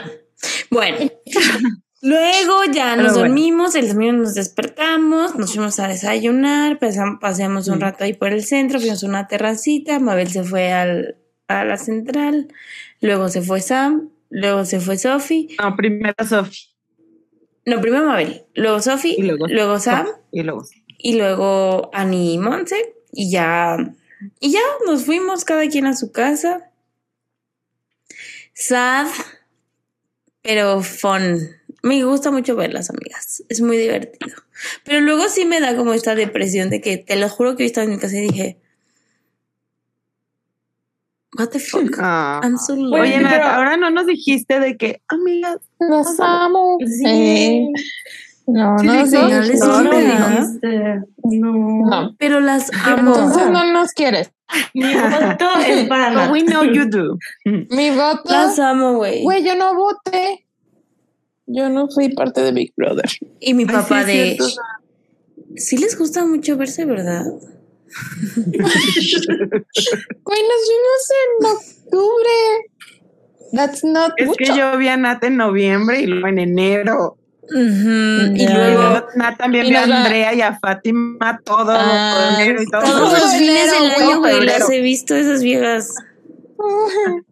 [0.71, 0.99] Bueno.
[2.01, 3.19] Luego ya nos bueno.
[3.29, 7.81] dormimos, el domingo nos despertamos, nos fuimos a desayunar, paseamos un Mm.
[7.81, 11.17] rato ahí por el centro, fuimos a una terracita, Mabel se fue al,
[11.49, 12.49] a la central,
[13.01, 16.69] luego se fue Sam, luego se fue Sofi, no, primero Sofi
[17.67, 20.65] no, primero Mabel, luego Sofi, luego Sam, y luego.
[20.99, 23.77] y luego Ani y Monse, y ya,
[24.39, 26.71] y ya nos fuimos cada quien a su casa.
[28.55, 29.07] Sad,
[30.43, 31.58] pero fun.
[31.83, 33.43] Me gusta mucho verlas, amigas.
[33.49, 34.37] Es muy divertido.
[34.85, 37.67] Pero luego sí me da como esta depresión de que te lo juro que yo
[37.67, 38.59] estaba en mi casa y dije,
[41.39, 41.99] What the fuck?
[42.01, 42.41] Ah.
[42.43, 43.01] I'm so lonely.
[43.01, 46.79] Oye, Nat, pero- ahora no nos dijiste de que, amigas, Los amo.
[46.85, 47.69] Sí.
[48.47, 51.01] No, Sí, no, sí, no les No, dijiste.
[51.25, 51.87] no.
[51.87, 52.17] No.
[52.19, 53.15] pero las amo.
[53.15, 54.33] Entonces no nos quieres.
[54.75, 57.19] Mi voto es para but we know you do.
[57.45, 58.23] Mi voto.
[58.33, 59.23] Las amo, güey.
[59.23, 60.47] Güey, yo no voté.
[61.51, 63.07] Yo no fui parte de Big Brother.
[63.41, 64.39] Y mi Ay, papá sí, de...
[65.57, 67.25] Sí les gusta mucho verse, ¿verdad?
[68.37, 72.37] Güey, nos vimos en octubre.
[73.53, 74.37] That's not Es mucho.
[74.39, 77.17] que yo vi a Nat en noviembre y luego en enero.
[77.51, 82.61] Y luego luego Nat también Y vi a Andrea y a Fátima todo Ah, enero
[82.63, 82.83] y todo.
[82.83, 85.95] todos Todo los fines enero, del año, güey, las he visto esas viejas.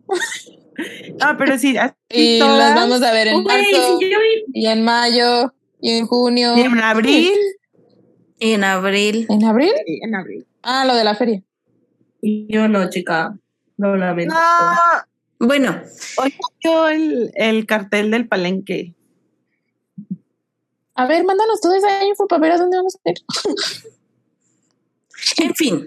[1.21, 2.59] Ah, pero sí, así y todas.
[2.59, 6.57] las vamos a ver en marzo, si yo vi- y en mayo, y en junio.
[6.57, 7.33] Y en abril.
[8.41, 9.27] En abril.
[9.31, 9.73] ¿En abril?
[9.87, 10.47] Sí, en abril.
[10.63, 11.43] Ah, lo de la feria.
[12.23, 13.35] Yo no, chica.
[13.79, 14.35] No lamento.
[14.35, 15.81] No, Bueno,
[16.19, 18.95] hoy salió el, el cartel del palenque.
[20.95, 23.17] A ver, mándanos toda esa info para ver a dónde vamos a ir.
[25.39, 25.85] En fin,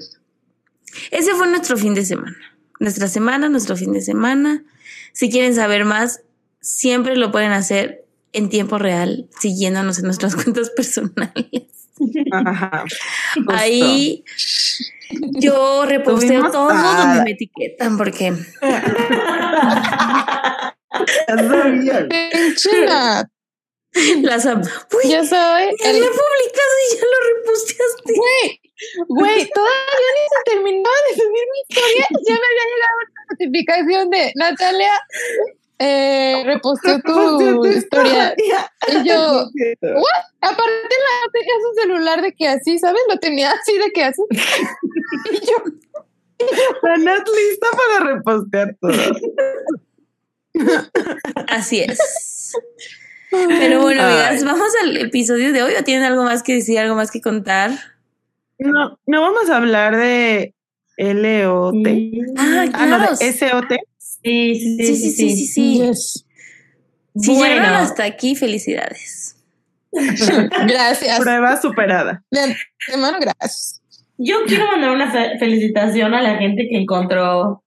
[1.12, 2.38] ese fue nuestro fin de semana.
[2.80, 4.63] Nuestra semana, nuestro fin de semana.
[5.19, 6.21] Si quieren saber más,
[6.62, 11.43] siempre lo pueden hacer en tiempo real, siguiéndonos en nuestras cuentas personales.
[12.32, 12.86] Ajá.
[13.49, 14.23] Ahí
[15.41, 18.34] yo reposteo todo a- donde me etiquetan porque
[22.88, 23.27] Ya
[24.21, 28.13] las Uy, Yo soy ya el había publicado y ya lo reposteaste.
[28.15, 28.59] Güey,
[29.08, 32.08] güey, todavía ni se terminó de subir mi historia.
[32.28, 34.92] Ya me había llegado una notificación de Natalia.
[35.82, 38.36] Eh, reposteó tu historia.
[38.38, 39.46] Y yo,
[39.82, 40.24] ¿what?
[40.42, 43.02] Aparte, la tenía su celular de que así, ¿sabes?
[43.08, 44.22] Lo tenía así de que así.
[45.32, 45.56] Y yo,
[46.84, 48.94] La Nat lista para repostear todo.
[51.48, 52.54] Así es.
[53.30, 55.74] Pero bueno, amigas, vamos al episodio de hoy.
[55.76, 57.72] ¿O tienen algo más que decir, algo más que contar?
[58.60, 60.54] No, no vamos a hablar de
[60.98, 61.76] LOT.
[62.38, 63.15] Ah, Ah, no, claro.
[63.17, 63.72] de SOT.
[63.98, 65.80] Sí, sí, Sí, sí, sí, sí, sí.
[65.80, 66.26] yes.
[67.15, 67.56] Si Bueno.
[67.56, 69.38] llegaron hasta aquí, felicidades.
[70.67, 71.19] Gracias.
[71.19, 72.24] Prueba superada.
[72.32, 72.56] De
[73.22, 73.82] gracias.
[74.17, 77.63] Yo quiero mandar una fe- felicitación a la gente que encontró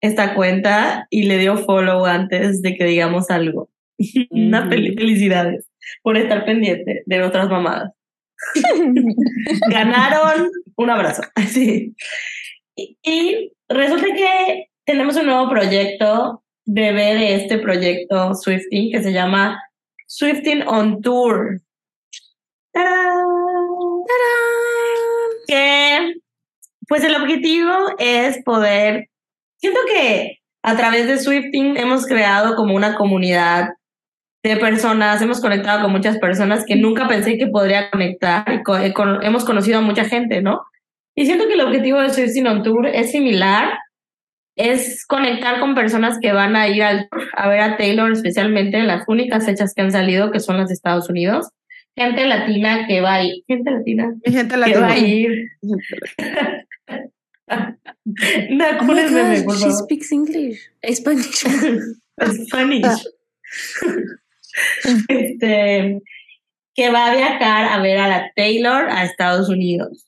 [0.00, 3.70] esta cuenta y le dio follow antes de que digamos algo.
[4.30, 5.66] Una fel- felicidades
[6.02, 7.92] por estar pendiente de nuestras mamadas.
[9.70, 11.22] Ganaron un abrazo.
[11.48, 11.94] Sí.
[12.74, 19.12] Y, y resulta que tenemos un nuevo proyecto, bebé de este proyecto Swifting, que se
[19.12, 19.58] llama
[20.06, 21.60] Swifting on Tour.
[22.72, 23.26] ¡Tarán!
[25.46, 26.14] que
[26.88, 29.08] pues el objetivo es poder,
[29.58, 33.70] siento que a través de Swifting hemos creado como una comunidad
[34.48, 38.76] de personas, hemos conectado con muchas personas que nunca pensé que podría conectar y co-
[38.78, 40.62] eh, con- hemos conocido a mucha gente, ¿no?
[41.14, 43.78] Y siento que el objetivo de Swifting on Tour es similar,
[44.56, 48.86] es conectar con personas que van a ir al, a ver a Taylor, especialmente en
[48.86, 51.48] las únicas fechas que han salido, que son las de Estados Unidos.
[51.96, 55.48] Gente latina que va a ir, gente latina Mi gente la que va a ir.
[58.50, 59.84] No, Oh ¿cómo my es meme, gosh, por she favor?
[59.84, 60.58] speaks English.
[60.92, 61.44] Spanish.
[62.46, 63.04] Spanish.
[65.08, 66.00] este,
[66.74, 70.06] que va a viajar a ver a la Taylor a Estados Unidos.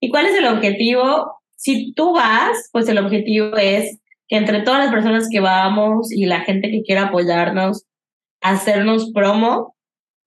[0.00, 1.40] ¿Y cuál es el objetivo?
[1.56, 6.26] Si tú vas, pues el objetivo es que entre todas las personas que vamos y
[6.26, 7.84] la gente que quiera apoyarnos,
[8.40, 9.74] hacernos promo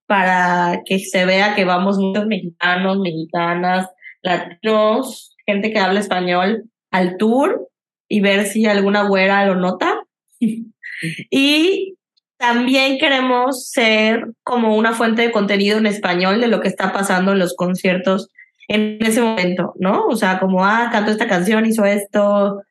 [0.07, 3.87] para que se vea que vamos muchos mexicanos, mexicanas,
[4.21, 7.69] latinos, gente que habla español al tour
[8.09, 10.01] y ver si alguna güera lo nota.
[11.29, 11.95] y
[12.41, 17.33] también queremos ser como una fuente de contenido en español de lo que está pasando
[17.33, 18.29] en los conciertos
[18.67, 20.07] en ese momento, ¿no?
[20.07, 22.63] O sea, como, ah, cantó esta canción, hizo esto,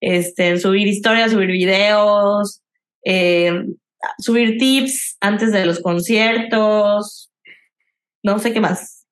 [0.00, 2.62] este, subir historias, subir videos,
[3.04, 3.64] eh,
[4.18, 7.32] subir tips antes de los conciertos,
[8.22, 9.06] no sé qué más.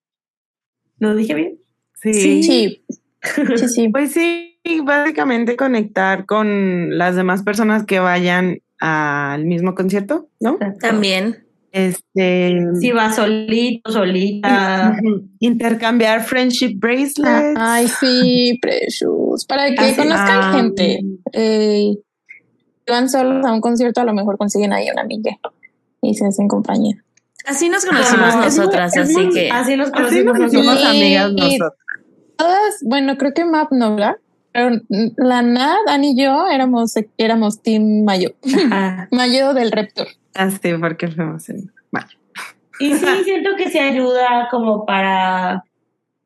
[0.97, 1.59] ¿Lo dije bien?
[2.01, 2.13] Sí.
[2.13, 2.21] Sí.
[2.41, 3.89] Sí, sí, sí.
[3.91, 10.57] Pues sí, básicamente conectar con las demás personas que vayan al mismo concierto, ¿no?
[10.79, 11.45] También.
[11.71, 12.57] Este.
[12.79, 14.95] Si va solito, solita.
[15.39, 17.57] Intercambiar friendship bracelets.
[17.57, 19.45] Ay, sí, precious.
[19.45, 20.53] Para que Así- conozcan Ah.
[20.55, 21.01] gente.
[21.33, 21.91] Eh,
[22.85, 25.37] si van solos a un concierto, a lo mejor consiguen ahí una amiga
[26.01, 27.03] y se hacen compañía.
[27.45, 29.49] Así nos conocimos Ah, Es muy- nosotras, es así muy- que.
[29.51, 30.91] Así nos Así conocimos nos hicimos nosotros.
[30.91, 31.73] Sí, amigas nosotros.
[32.37, 34.15] Todas, bueno, creo que Map no, ¿verdad?
[34.55, 34.69] Pero
[35.17, 38.29] la Nat, Ani y yo éramos, éramos Team Mayo.
[38.55, 39.09] Ajá.
[39.11, 40.07] Mayo del Reptor.
[40.33, 42.17] Ah, sí, porque fuimos en mayo.
[42.79, 45.65] Y sí, siento que se ayuda como para,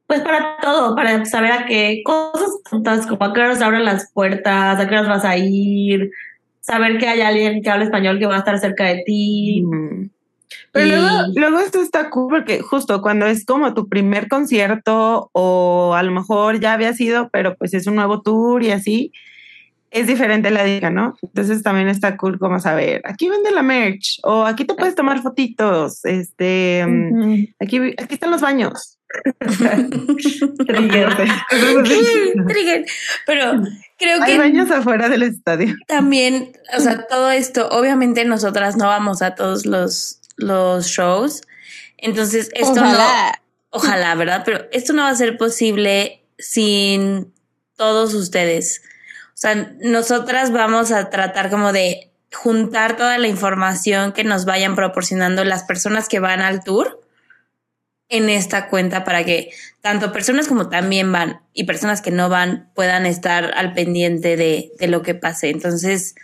[0.05, 4.11] pues para todo, para saber a qué cosas tontas, como a qué horas abren las
[4.11, 6.11] puertas, a qué horas vas a ir,
[6.59, 9.63] saber que hay alguien que habla español que va a estar cerca de ti.
[9.65, 10.09] Mm.
[10.71, 15.30] Pero Y- luego, luego esto está cool porque justo cuando es como tu primer concierto
[15.34, 19.11] o a lo mejor ya había sido, pero pues es un nuevo tour y así,
[19.91, 21.15] es diferente la diga, ¿no?
[21.24, 25.21] Entonces también está cool como saber, aquí vende la merch o aquí te puedes tomar
[25.21, 26.86] fotitos, este,
[27.59, 28.95] aquí, aquí están los baños.
[30.67, 31.09] Trigger.
[32.47, 32.86] Trigger.
[33.26, 33.53] Pero
[33.97, 35.76] creo Hay que baños afuera del estadio.
[35.88, 41.41] también, o sea, todo esto, obviamente nosotras no vamos a todos los, los shows.
[41.97, 43.41] Entonces, esto no, Ojalá.
[43.69, 44.43] ojalá, ¿verdad?
[44.45, 47.33] Pero esto no va a ser posible sin
[47.75, 48.81] todos ustedes.
[49.29, 54.75] O sea, nosotras vamos a tratar como de juntar toda la información que nos vayan
[54.75, 57.01] proporcionando las personas que van al tour
[58.09, 62.69] en esta cuenta para que tanto personas como también van y personas que no van
[62.75, 65.49] puedan estar al pendiente de, de lo que pase.
[65.49, 66.15] Entonces,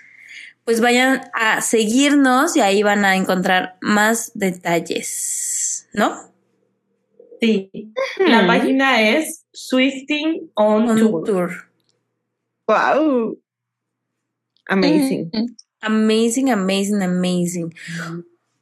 [0.66, 6.34] pues vayan a seguirnos y ahí van a encontrar más detalles, ¿no?
[7.40, 7.70] Sí.
[8.18, 11.24] La página es Swifting on, On Tour.
[11.24, 11.52] tour.
[12.68, 13.40] Wow.
[14.68, 15.30] Amazing.
[15.32, 17.74] Mm, Amazing, amazing, amazing.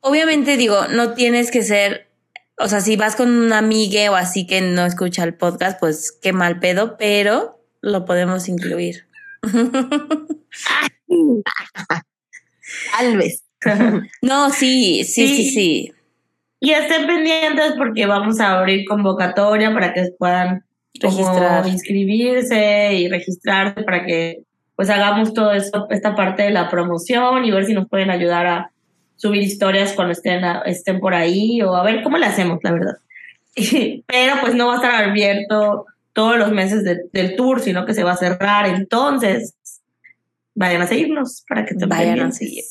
[0.02, 2.10] Obviamente digo, no tienes que ser,
[2.58, 6.12] o sea, si vas con una amiga o así que no escucha el podcast, pues
[6.12, 9.08] qué mal pedo, pero lo podemos incluir.
[12.96, 13.44] Tal vez.
[14.22, 15.50] No, sí, sí, sí, Sí.
[15.52, 15.92] sí.
[16.60, 20.64] Y estén pendientes porque vamos a abrir convocatoria para que puedan
[21.00, 21.68] Registrar.
[21.68, 24.44] inscribirse y registrarse para que
[24.76, 28.48] pues hagamos todo esto, esta parte de la promoción y ver si nos pueden ayudar
[28.48, 28.72] a
[29.18, 32.72] subir historias cuando estén, a- estén por ahí o a ver cómo le hacemos, la
[32.72, 32.94] verdad.
[34.08, 37.94] Pero pues no va a estar abierto todos los meses de- del tour, sino que
[37.94, 38.68] se va a cerrar.
[38.68, 39.54] Entonces,
[40.56, 42.38] vayan a seguirnos para que estén Vayan a pendientes.
[42.38, 42.64] seguir.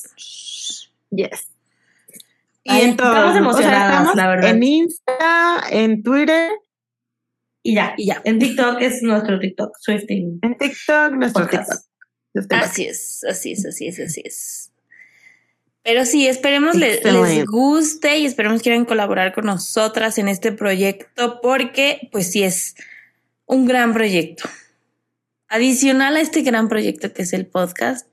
[1.29, 1.47] Yes.
[2.63, 3.09] Y Ay, en todo.
[3.13, 4.49] estamos emocionadas, estamos la verdad.
[4.51, 6.49] En Insta, en Twitter,
[7.61, 8.21] Y ya, Y ya.
[8.25, 11.87] En TikTok es nuestro TikTok, Swifting en TikTok, nuestro Podcast.
[12.33, 12.59] TikTok.
[12.59, 14.69] Así es, así es, así es, así es.
[15.83, 17.43] Pero sí, esperemos le- les, Excelente.
[17.45, 22.75] guste y esperemos quieran colaborar con nosotras en este proyecto porque pues sí es
[23.45, 24.47] un gran proyecto.
[25.53, 28.07] Adicional a este gran proyecto que es el podcast.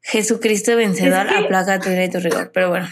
[0.00, 2.50] Jesucristo vencedor, Es que- aplaca tu ira y tu rigor.
[2.54, 2.86] Pero bueno,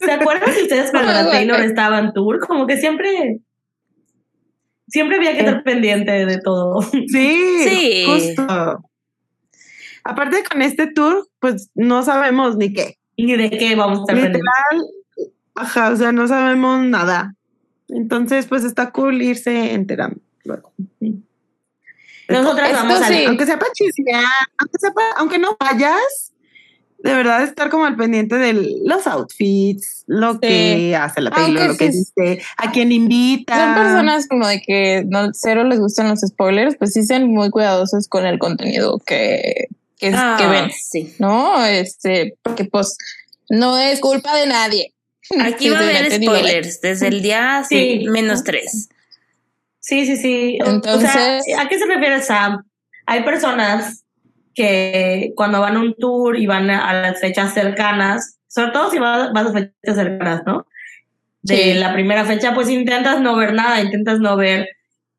[0.00, 2.38] ¿Se acuerdan si ustedes cuando la Taylor estaba en tour?
[2.38, 3.40] Como que siempre,
[4.88, 6.80] siempre había que estar pendiente de todo.
[6.82, 8.04] Sí, Sí.
[8.06, 8.82] justo.
[10.02, 12.96] Aparte con este tour, pues no sabemos ni qué.
[13.18, 14.40] Ni de qué vamos a estar pendientes.
[14.42, 14.86] Literal,
[15.56, 17.34] ajá, o sea, no sabemos nada.
[17.88, 20.72] Entonces, pues está cool irse enterando luego.
[22.28, 23.24] Nosotras Esto vamos a sí.
[23.26, 24.24] Aunque sea para chismear,
[24.58, 26.32] aunque, sea aunque no vayas,
[26.98, 28.54] de verdad estar como al pendiente de
[28.84, 33.56] los outfits, lo que hace la Aunque lo que dice, a quién invita.
[33.56, 37.50] Son personas como de que no cero les gustan los spoilers, pues sí sean muy
[37.50, 39.66] cuidadosos con el contenido que,
[39.98, 41.14] que, Ah, que ven, sí.
[41.18, 41.62] ¿no?
[41.66, 42.96] Este, porque pues
[43.50, 44.94] no es culpa de nadie.
[45.42, 48.06] Aquí va a haber spoilers desde el día Sí.
[48.08, 48.88] menos tres.
[49.86, 50.58] Sí, sí, sí.
[50.64, 52.64] Entonces- o sea, ¿a qué se refiere Sam?
[53.04, 54.04] Hay personas
[54.54, 58.98] que cuando van a un tour y van a, las fechas cercanas, sobre todo si
[58.98, 60.66] vas, vas a fechas cercanas, ¿no?
[61.42, 61.74] De Sí.
[61.74, 64.68] la primera fecha, pues intentas no ver nada, intentas no ver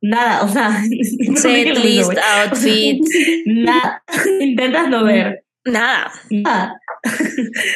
[0.01, 0.71] nada, o sea,
[1.35, 3.09] Setlist, outfits,
[3.45, 4.01] nada,
[4.39, 6.11] intentas no ver nada.
[6.31, 6.79] nada.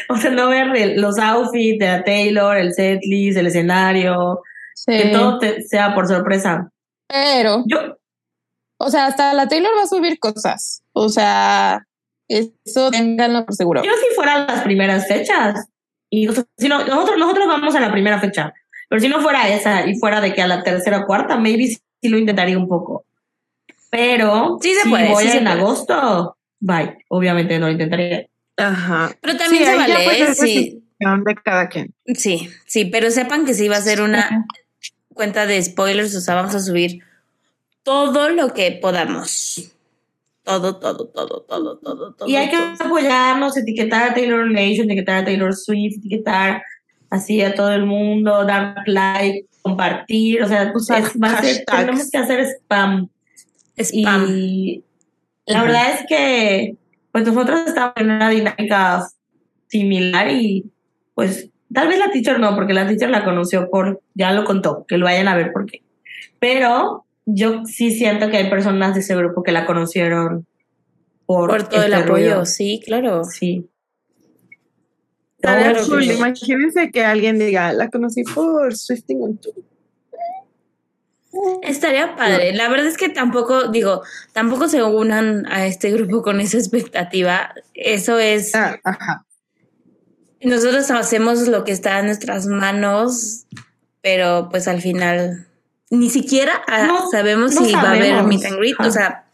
[0.09, 4.39] o sea, no ver el- los outfits de la Taylor, el setlist, el escenario,
[4.73, 4.91] sí.
[4.97, 6.71] que todo te- sea por sorpresa.
[7.09, 7.97] Pero, Yo,
[8.77, 10.83] o sea, hasta la Taylor va a subir cosas.
[10.93, 11.85] O sea,
[12.27, 13.83] eso ténganlo por seguro.
[13.83, 15.65] Yo si fuera las primeras fechas,
[16.09, 18.53] y o sea, si no, nosotros, nosotros vamos a la primera fecha,
[18.87, 21.65] pero si no fuera esa y fuera de que a la tercera o cuarta, maybe
[21.67, 23.05] sí, sí lo intentaría un poco.
[23.89, 25.59] Pero Sí se si puede, voy sí en puede.
[25.59, 28.27] agosto, bye, obviamente no lo intentaría.
[28.57, 29.11] Ajá.
[29.21, 31.93] Pero también Sí, se vale, pues es sí, de cada quien.
[32.13, 34.45] sí, sí, pero sepan que sí va a ser una
[35.19, 37.01] cuenta de spoilers, o sea, vamos a subir
[37.83, 39.73] todo lo que podamos.
[40.43, 42.29] Todo, todo, todo, todo, todo, todo.
[42.29, 46.63] Y hay que apoyarnos, etiquetar a Taylor Nation, etiquetar a Taylor Swift, etiquetar
[47.09, 53.09] así a todo el mundo, dar like, compartir, o sea, ser- tenemos que hacer spam.
[53.77, 54.25] Spam.
[54.29, 54.85] Y
[55.47, 56.77] la verdad es que
[57.11, 59.05] pues nosotros estamos en una dinámica
[59.67, 60.63] similar y
[61.13, 64.85] pues tal vez la teacher no, porque la teacher la conoció por, ya lo contó,
[64.87, 65.81] que lo vayan a ver por qué.
[66.39, 70.47] Pero yo sí siento que hay personas de ese grupo que la conocieron
[71.25, 72.45] por, Por todo el este apoyo, ruido.
[72.45, 73.23] sí, claro.
[73.23, 73.69] Sí.
[75.41, 76.03] Claro cool.
[76.03, 76.11] sí.
[76.13, 79.53] Imagínense que alguien diga, la conocí por Swifting on Tour.
[81.61, 82.53] Estaría padre.
[82.53, 84.01] La verdad es que tampoco, digo,
[84.33, 87.53] tampoco se unan a este grupo con esa expectativa.
[87.75, 88.55] Eso es.
[88.55, 89.25] Ah, ajá.
[90.41, 93.45] Nosotros hacemos lo que está en nuestras manos,
[94.01, 95.47] pero pues al final
[95.89, 98.79] ni siquiera ah, No, sabemos no si va a haber meet and greet.
[98.79, 99.25] O sea,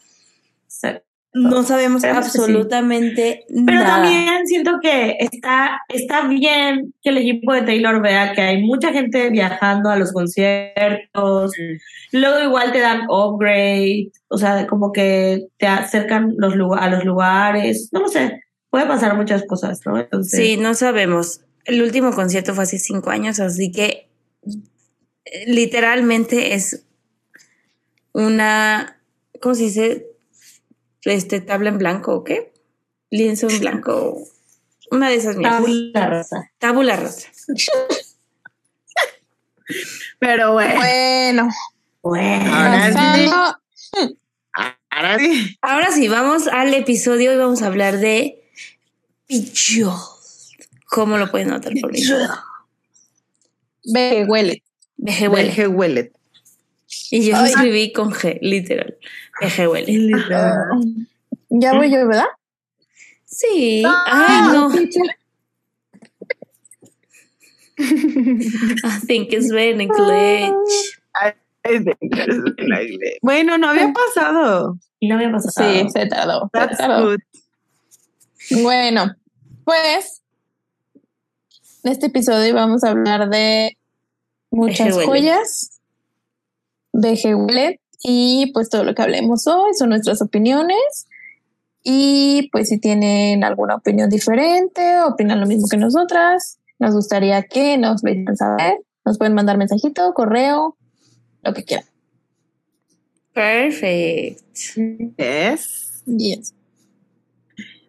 [1.35, 2.07] no sabemos sí.
[2.07, 4.01] absolutamente Pero nada.
[4.01, 8.93] también siento que está, está bien que el equipo de Taylor vea que hay mucha
[8.93, 11.51] gente viajando a los conciertos.
[12.13, 17.89] Luego igual te dan upgrade, o sea, como que te acercan los a los lugares.
[17.91, 18.44] No lo sé,
[18.75, 19.97] puede pasar muchas cosas, ¿no?
[19.97, 21.39] Entonces, Sí, no sabemos.
[21.63, 24.09] El último concierto fue hace cinco años, así que
[25.47, 26.83] literalmente es
[28.11, 29.01] una,
[29.41, 30.07] ¿cómo se dice?
[31.03, 32.51] Este tabla en blanco, ¿o qué?
[33.11, 34.17] Lienzo en blanco.
[34.91, 35.61] Una de esas mierdas.
[35.61, 36.51] Tabula rasa.
[36.57, 37.29] Tabula rasa.
[40.19, 41.49] Pero bueno, Bueno,
[42.01, 42.53] Bueno.
[42.53, 44.19] Ahora sí.
[44.91, 45.57] ahora sí.
[45.61, 48.41] Ahora sí, vamos al episodio y vamos a hablar de
[49.27, 49.93] Pichot.
[50.87, 51.91] ¿Cómo lo pueden notar por
[54.25, 54.63] huele.
[54.97, 55.27] Veje.
[55.43, 56.11] Deje huele.
[57.11, 57.49] Y yo Ay.
[57.51, 58.97] escribí con G, literal.
[59.41, 60.09] Veje huele.
[61.49, 62.25] Ya voy yo, ¿verdad?
[63.25, 63.83] Sí.
[63.85, 64.03] Ah.
[64.07, 64.69] Ay, no.
[67.77, 70.99] I think it's been a glitch.
[71.13, 71.33] Ay,
[71.79, 74.77] de- Bueno, no había pasado.
[75.01, 75.71] No había pasado.
[75.73, 76.49] Sí, se tardó.
[76.53, 77.09] se That's tardó.
[77.09, 77.19] good.
[78.51, 79.15] Bueno,
[79.63, 80.21] pues
[81.83, 83.77] en este episodio vamos a hablar de
[84.51, 85.81] muchas joyas,
[86.93, 91.07] Veje huele, y pues todo lo que hablemos hoy son nuestras opiniones.
[91.83, 97.77] Y pues si tienen alguna opinión diferente, opinan lo mismo que nosotras, nos gustaría que
[97.77, 98.79] nos dejen saber.
[99.05, 100.75] Nos pueden mandar mensajito, correo,
[101.43, 101.85] lo que quieran.
[103.33, 104.41] Perfect.
[105.17, 106.03] Yes.
[106.07, 106.54] Yes.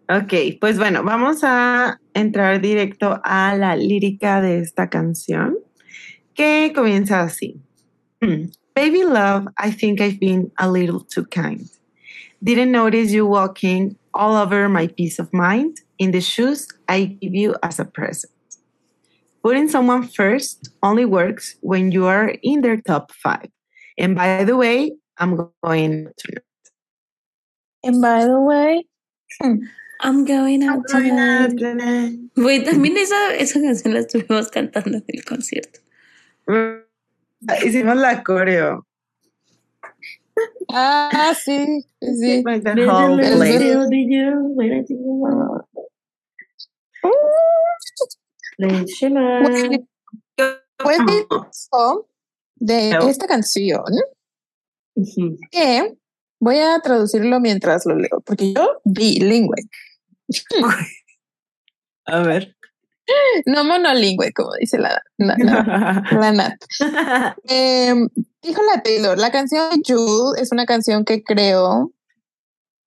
[0.09, 5.57] Ok, pues bueno, vamos a entrar directo a la lírica de esta canción,
[6.35, 7.61] que comienza así.
[8.21, 8.53] Mm.
[8.75, 11.69] Baby love, I think I've been a little too kind.
[12.43, 17.35] Didn't notice you walking all over my peace of mind in the shoes I give
[17.35, 18.33] you as a present.
[19.43, 23.49] Putting someone first only works when you are in their top five.
[23.99, 26.43] And by the way, I'm going to
[27.83, 28.85] And by the way,
[30.01, 31.57] I'm going out tonight.
[31.57, 32.19] tonight.
[32.37, 35.81] Güey, también esa, esa canción la estuvimos cantando en el concierto.
[37.65, 38.87] Hicimos la coreo.
[40.69, 42.43] ah, sí, sí.
[42.45, 43.21] Like that whole
[51.51, 52.09] eso
[52.57, 53.85] de esta canción
[55.51, 55.97] que
[56.41, 59.63] voy a traducirlo mientras lo leo, porque yo bilingüe,
[62.07, 62.57] A ver.
[63.47, 66.55] no monolingüe, como dice la, la, la- la Nat.
[67.45, 68.09] Em,
[68.43, 71.93] dijo la Taylor, la canción Jude es una canción que creo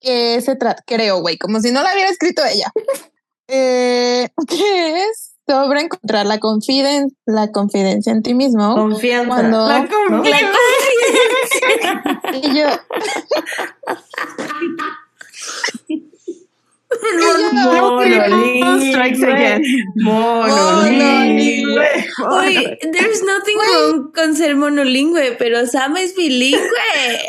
[0.02, 2.72] que se trata, creo, güey, como si no la hubiera escrito ella,
[3.52, 8.76] Eh, que es sobre encontrar la, confiden la confidencia en ti mismo.
[8.76, 9.28] Confianza.
[9.28, 9.90] Cuando- La ¿no?
[9.90, 10.58] confianza.
[12.44, 12.68] Y yo,
[17.54, 18.92] Monolingüe.
[18.92, 19.62] Strikes again.
[19.96, 21.88] Monolingüe.
[22.32, 27.20] Uy, there's nothing wrong con ser monolingüe, pero Sam es bilingüe.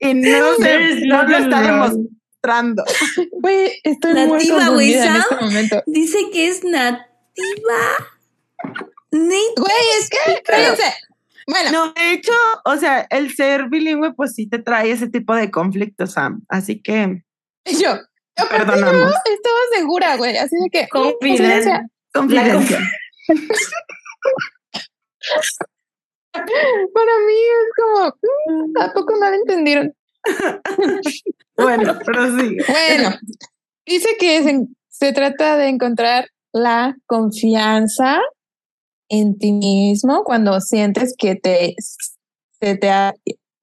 [0.00, 2.84] Y no, se, no lo está demostrando.
[3.40, 5.20] güey, estoy muy Nativa, güey, confundida en Sam.
[5.22, 5.82] este momento.
[5.86, 7.00] Dice que es nativa.
[9.10, 10.82] Güey, es que, fíjense.
[11.46, 12.32] Bueno, No, de hecho,
[12.64, 16.42] o sea, el ser bilingüe, pues sí te trae ese tipo de conflictos, Sam.
[16.48, 17.22] Así que
[17.80, 17.98] yo,
[18.34, 19.14] perdonamos.
[19.26, 21.88] yo estaba segura, güey, así de que, Confidencia.
[22.12, 22.80] Confidencia.
[26.32, 29.94] para mí es como, mm, ¿a poco no lo entendieron?
[31.56, 32.56] Bueno, pero sí.
[32.66, 33.16] Bueno,
[33.86, 38.20] dice que se, se trata de encontrar la confianza
[39.08, 43.14] en ti mismo cuando sientes que te, se te ha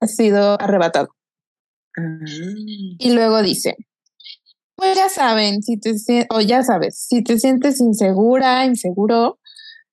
[0.06, 1.10] sido arrebatado.
[2.98, 3.76] Y luego dice,
[4.82, 5.94] pues ya saben, si te
[6.32, 9.38] o ya sabes, si te sientes insegura, inseguro,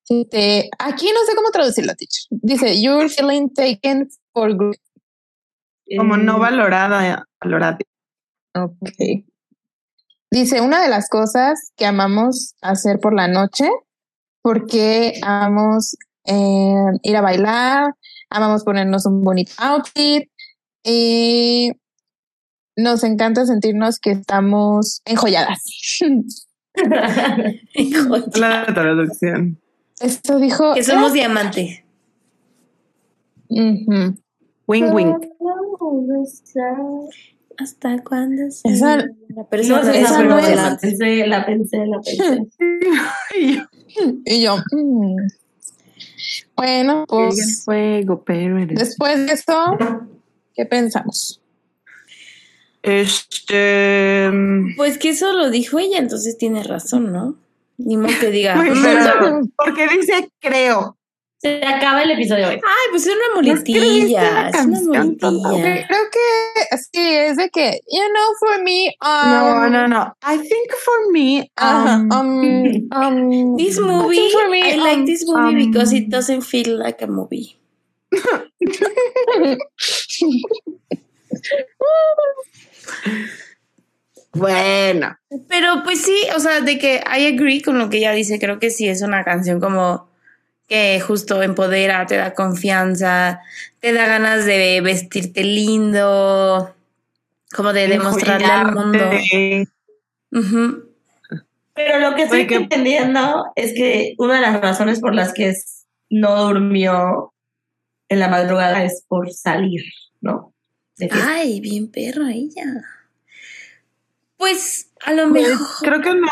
[0.01, 2.25] si te, aquí no sé cómo traducirlo, teacher.
[2.31, 4.81] Dice, you're feeling taken for granted.
[5.95, 7.77] Como no Eh, valorada, valorada.
[8.55, 9.25] Ok.
[10.31, 13.69] Dice, una de las cosas que amamos hacer por la noche,
[14.41, 17.93] porque amamos eh, ir a bailar,
[18.31, 20.31] amamos ponernos un bonito outfit
[20.83, 21.73] y
[22.81, 25.59] nos encanta sentirnos que estamos enjolladas.
[28.35, 29.59] La traducción.
[29.99, 30.73] Esto dijo...
[30.73, 31.85] que somos diamante.
[33.49, 34.15] Ujú.
[34.67, 35.13] Wing wing.
[37.57, 38.49] ¿Hasta cuándo?
[38.51, 40.55] se Esa- la persona esa no es.
[40.55, 42.47] la pensé, la pensé, la pensé.
[44.25, 44.55] Y yo...
[44.71, 45.15] mm.
[46.55, 48.77] Bueno, pues fuego, pero eres.
[48.77, 49.53] después de esto,
[50.53, 51.41] ¿qué pensamos?
[52.81, 54.31] Este.
[54.77, 57.35] Pues que eso lo dijo ella, entonces tiene razón, ¿no?
[57.77, 58.55] Ni modo que diga.
[58.57, 60.95] Güey, "Mm, pero, ¿Por qué dice creo?
[61.41, 62.55] Se acaba el episodio hoy.
[62.55, 64.49] Ay, pues es una No no muletilla.
[64.49, 65.87] Es una muletilla.
[65.87, 70.13] Creo que sí, es de que, you know, for me, No, um, no, no.
[70.21, 74.99] I think for me, um, um, um, This I movie, think for me, I like
[74.99, 77.55] um, this movie um, because it doesn't feel like a movie.
[84.33, 85.17] bueno,
[85.47, 88.59] Pero pues sí, o sea, de que I agree con lo que ella dice, creo
[88.59, 90.09] que sí es una canción como
[90.67, 93.41] que justo empodera, te da confianza,
[93.79, 96.75] te da ganas de vestirte lindo,
[97.55, 99.09] como de demostrarle al mundo.
[101.73, 105.53] Pero lo que estoy entendiendo es que una de las razones por las que
[106.09, 107.33] no durmió
[108.09, 109.83] en la madrugada es por salir,
[110.21, 110.53] ¿no?
[111.11, 112.83] Ay, bien perra ella.
[114.37, 115.67] Pues a lo Pues, mejor.
[115.81, 116.27] creo que no.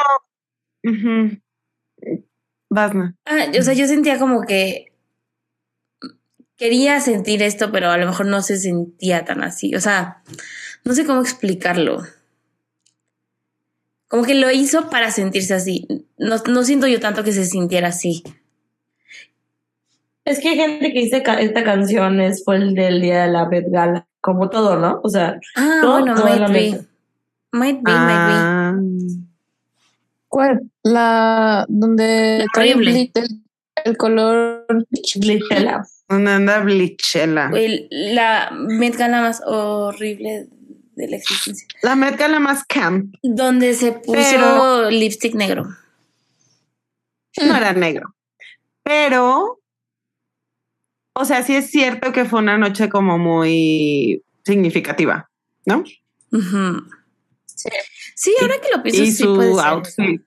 [2.69, 3.15] No.
[3.25, 4.91] Ah, o sea, yo sentía como que
[6.57, 9.73] quería sentir esto, pero a lo mejor no se sentía tan así.
[9.75, 10.21] O sea,
[10.83, 12.03] no sé cómo explicarlo.
[14.07, 15.87] Como que lo hizo para sentirse así.
[16.17, 18.23] No, no siento yo tanto que se sintiera así.
[20.25, 23.31] Es que hay gente que dice que esta canción es fue el del día de
[23.31, 24.99] la Met Gala, como todo, ¿no?
[25.05, 26.85] O sea, Ah, Todo- bueno, todo might be.
[27.53, 28.75] Might be, might Ah,
[30.27, 30.69] ¿Cuál?
[30.83, 32.91] La donde horrible.
[33.13, 33.41] blit-
[33.85, 34.85] el, color donde
[36.31, 37.49] anda Blichela.
[37.49, 37.49] be.
[37.55, 40.47] El- la Met Gala más horrible
[40.95, 41.65] de la existencia.
[41.83, 43.15] La Met Gala más camp.
[43.23, 45.63] Donde se puso Pero- lipstick negro.
[47.45, 48.13] No era negro.
[48.83, 49.59] Pero,
[51.19, 55.29] o sea, sí es cierto que fue una noche como muy significativa,
[55.65, 55.83] ¿no?
[57.45, 57.69] Sí.
[58.15, 59.67] Sí, ahora que lo pienso, y sí puede su ser.
[59.67, 60.21] outfit.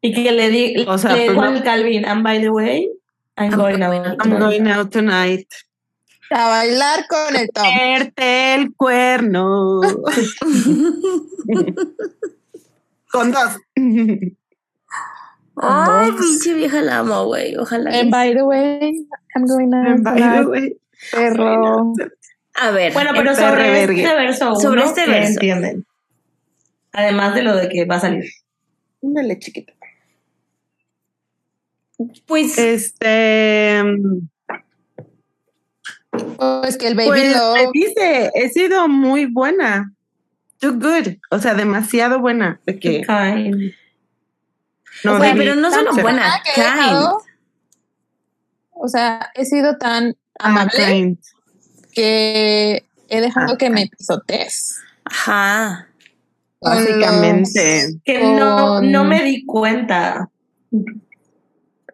[0.00, 2.88] Y que le di, O sea, le pues, al no- Calvin, and by the way,
[3.36, 4.16] I'm, I'm going going out.
[4.24, 5.46] I'm going out tonight.
[6.30, 7.64] a bailar con el top.
[7.64, 9.80] Verte el cuerno.
[13.10, 13.56] Con dos.
[15.60, 17.56] Ay, pinche vieja la amo, güey.
[17.56, 17.90] Ojalá.
[17.98, 19.06] And by the way,
[19.38, 20.76] I'm going By the way.
[22.54, 22.92] A ver.
[22.92, 25.32] Bueno, pero sobre este verso uno, Sobre este ¿qué verso.
[25.34, 25.86] entienden?
[26.92, 28.24] Además de lo de que va a salir.
[29.02, 29.72] Ándale, chiquita.
[32.26, 32.58] pues.
[32.58, 33.82] Este.
[36.36, 37.56] Pues que el baby Pues love.
[37.56, 39.92] me dice, he sido muy buena.
[40.58, 41.16] Too good.
[41.30, 42.60] O sea, demasiado buena.
[42.66, 43.72] De que Kind.
[45.04, 47.27] no, O sea, pero no solo buena, Ah, kind.
[48.80, 51.18] O sea, he sido tan Ah, amable
[51.92, 54.76] que he dejado Ah, que me pisotees.
[55.04, 55.88] Ajá.
[56.60, 57.98] Básicamente.
[58.04, 60.28] Que no, Con- no me di cuenta.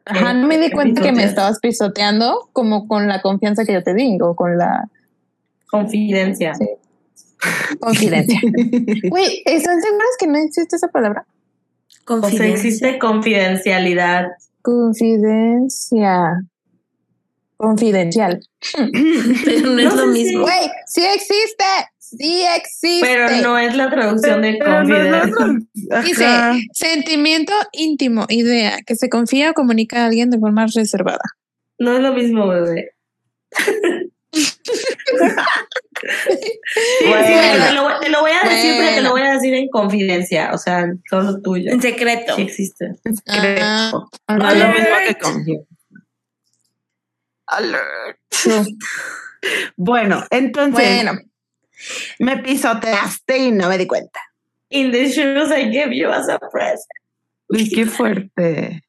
[0.06, 3.82] Ajá, no me di cuenta que me estabas pisoteando como con la confianza que yo
[3.82, 4.88] te digo, con la
[5.70, 6.54] Confidencia.
[6.54, 6.68] Sí.
[7.80, 8.40] confidencia.
[9.10, 11.26] Güey, ¿están seguros que no existe esa palabra?
[11.26, 12.46] O sea, Confidencia.
[12.54, 14.28] existe confidencialidad.
[14.62, 16.42] Confidencia.
[17.64, 18.40] Confidencial.
[19.44, 20.42] Pero no es lo mismo.
[20.42, 21.64] Güey, sí existe.
[21.98, 23.06] Sí existe.
[23.06, 25.66] Pero no es la traducción de Pero no es confidencia.
[25.88, 26.26] la- Dice,
[26.72, 31.22] sentimiento íntimo, idea, que se confía o comunica a alguien de forma reservada.
[31.78, 32.90] No es lo mismo, bebé.
[36.04, 37.26] Sí, Bueno.
[37.26, 37.32] sí,
[37.68, 40.50] te, lo, te lo voy a decir, pero te lo voy a decir en confidencia.
[40.52, 41.70] O sea, solo tuyo.
[41.72, 42.34] En secreto.
[42.36, 42.90] Sí existe.
[43.28, 44.10] Ah, Secreto.
[44.28, 45.73] No es lo mismo que confianza.
[47.46, 48.18] Alert.
[49.76, 51.20] Bueno, entonces Bueno,
[52.18, 54.20] me pisoteaste y no me di cuenta.
[54.70, 56.88] In the shoes I gave you as a present.
[57.48, 58.84] Uy, qué fuerte.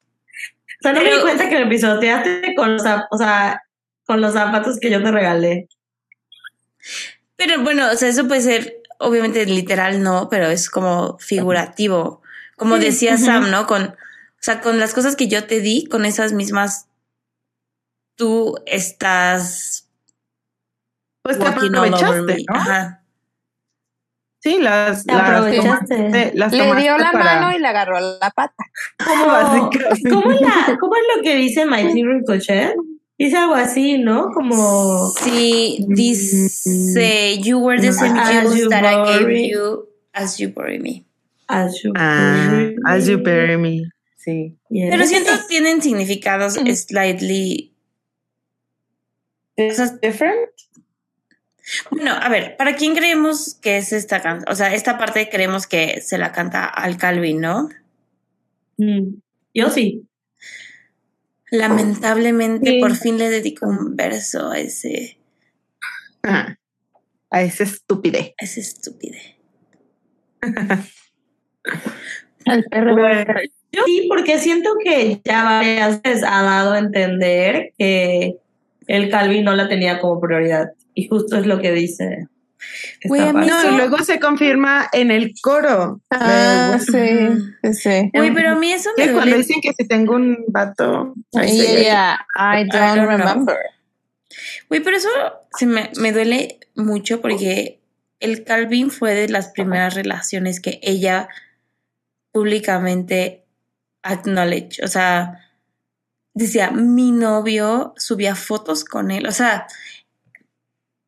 [0.80, 3.62] O sea, no me di cuenta que me pisoteaste con los, o sea,
[4.06, 5.68] con los zapatos que yo te regalé.
[7.36, 12.22] Pero bueno, o sea, eso puede ser, obviamente literal no, pero es como figurativo.
[12.56, 13.18] Como decía.
[13.18, 13.66] Sam, ¿no?
[13.66, 13.94] Con, o
[14.40, 16.86] sea, con las cosas que yo te di, con esas mismas,
[18.16, 19.88] tú estás
[21.22, 22.34] Pues te aprovechaste, me.
[22.48, 22.54] ¿no?
[22.54, 23.02] Ajá.
[24.40, 25.96] Sí, las, Te las aprovechaste.
[25.96, 28.54] tomaste- las le dio la para- mano y le agarró la pata.
[29.04, 30.10] ¿Cómo básicamente?
[30.10, 32.74] ¿Cómo, es la- ¿Cómo es lo que dice My Team Ricochet?
[33.18, 34.28] Dice algo así, ¿no?
[34.32, 35.08] Como.
[35.22, 40.52] Sí, dice, you were the same As jewels you that I gave you as you
[40.54, 41.06] bury me.
[41.48, 43.22] As you Ah, bury as you me.
[43.24, 43.82] bury me.
[44.18, 44.58] Sí.
[44.68, 44.90] Yes.
[44.90, 46.74] Pero siento que tienen significados Ujú.
[46.76, 47.72] slightly...
[49.58, 50.50] O sea, Different?
[51.90, 54.50] Bueno, a ver, ¿para quién creemos que es esta canción?
[54.52, 57.68] O sea, esta parte creemos que se la canta al Calvin, ¿no?
[58.78, 59.16] Mm,
[59.54, 60.06] Yo sí.
[61.50, 62.80] Lamentablemente, Sí.
[62.80, 65.18] por fin le dedico un verso a ese,
[66.22, 66.56] Ah,
[67.30, 68.34] a ese estúpide.
[68.40, 69.16] a ese estúpido.
[72.44, 72.96] El perro.
[73.72, 78.36] Yo sí, porque siento que ya varias veces ha dado a entender que
[78.86, 80.70] el Calvin no la tenía como prioridad.
[80.94, 82.28] Y justo es lo que dice.
[83.04, 83.34] No,
[83.72, 86.00] y luego se confirma en el coro.
[86.10, 87.28] Ah, sí,
[87.62, 88.10] sí, sí.
[88.12, 91.14] Güey, pero a mí eso me Que cuando dicen que si tengo un vato.
[91.34, 93.56] ahí Y se- ella, I don't, remember.
[94.68, 95.08] Güey, pero eso
[95.56, 97.80] se me, me duele mucho porque
[98.20, 101.28] el Calvin fue de las primeras relaciones que ella
[102.32, 103.44] públicamente
[104.02, 104.82] acknowledge.
[104.82, 105.45] O sea,
[106.36, 109.26] decía, mi novio subía fotos con él.
[109.26, 109.66] O sea,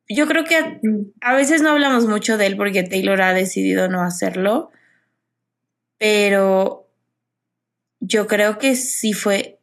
[0.07, 0.79] yo creo que a,
[1.21, 4.71] a veces no hablamos mucho de él porque Taylor ha decidido no hacerlo,
[5.99, 6.87] pero
[7.99, 9.59] yo creo que sí fue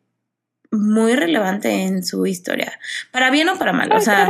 [0.71, 2.79] muy relevante en su historia,
[3.11, 3.91] para bien o para mal.
[3.93, 4.27] O sea,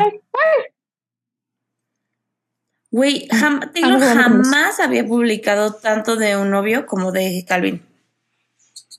[2.90, 7.84] güey, jam- Taylor Ah, bueno, jamás había publicado tanto de un novio como de Calvin.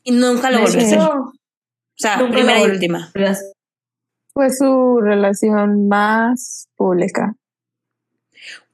[0.03, 0.99] Y nunca lo volvió a hacer.
[1.97, 3.11] O sea, Nunca primera y última.
[4.33, 7.33] Fue su relación más pública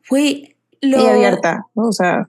[0.09, 1.65] Güey, lo, y abierta.
[1.73, 2.27] O sea,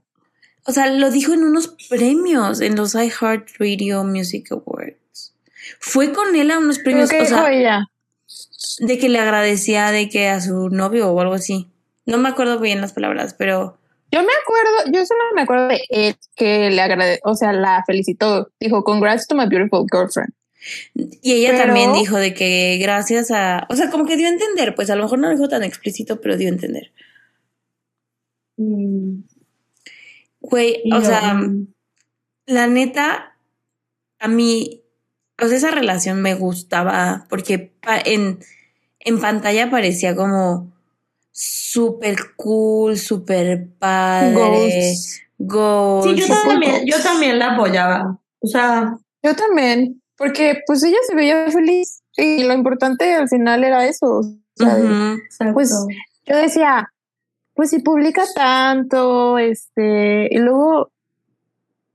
[0.64, 5.34] O sea, lo dijo en unos premios, en los iHeartRadio Music Awards.
[5.80, 7.86] Fue con él a unos premios, o dijo sea, ella.
[8.78, 11.68] de que le agradecía de que a su novio o algo así.
[12.06, 13.78] No me acuerdo bien las palabras, pero
[14.12, 17.82] Yo me acuerdo, yo solo me acuerdo de él que le agradece, o sea, la
[17.84, 18.48] felicitó.
[18.60, 20.32] Dijo, congrats to my beautiful girlfriend.
[20.94, 24.30] Y ella Pero- también dijo de que gracias a, o sea, como que dio a
[24.32, 26.92] entender, pues a lo mejor no lo dijo tan explícito, pero dio a entender.
[28.56, 29.22] Mm,
[30.40, 31.40] Güey, o sea,
[32.46, 33.34] la neta,
[34.18, 34.82] a mí,
[35.42, 38.40] o sea, esa relación me gustaba porque pa- en,
[39.00, 40.70] en pantalla parecía como
[41.32, 44.34] súper cool, súper padre.
[44.34, 45.20] Ghosts.
[45.38, 46.20] Goals.
[46.20, 48.20] Sí, yo también, yo también la apoyaba.
[48.40, 53.64] O sea, Yo también, porque pues ella se veía feliz y lo importante al final
[53.64, 54.20] era eso.
[55.24, 55.54] exacto.
[55.54, 55.74] Pues,
[56.26, 56.90] Yo decía,
[57.54, 60.90] pues si publica tanto, este, y luego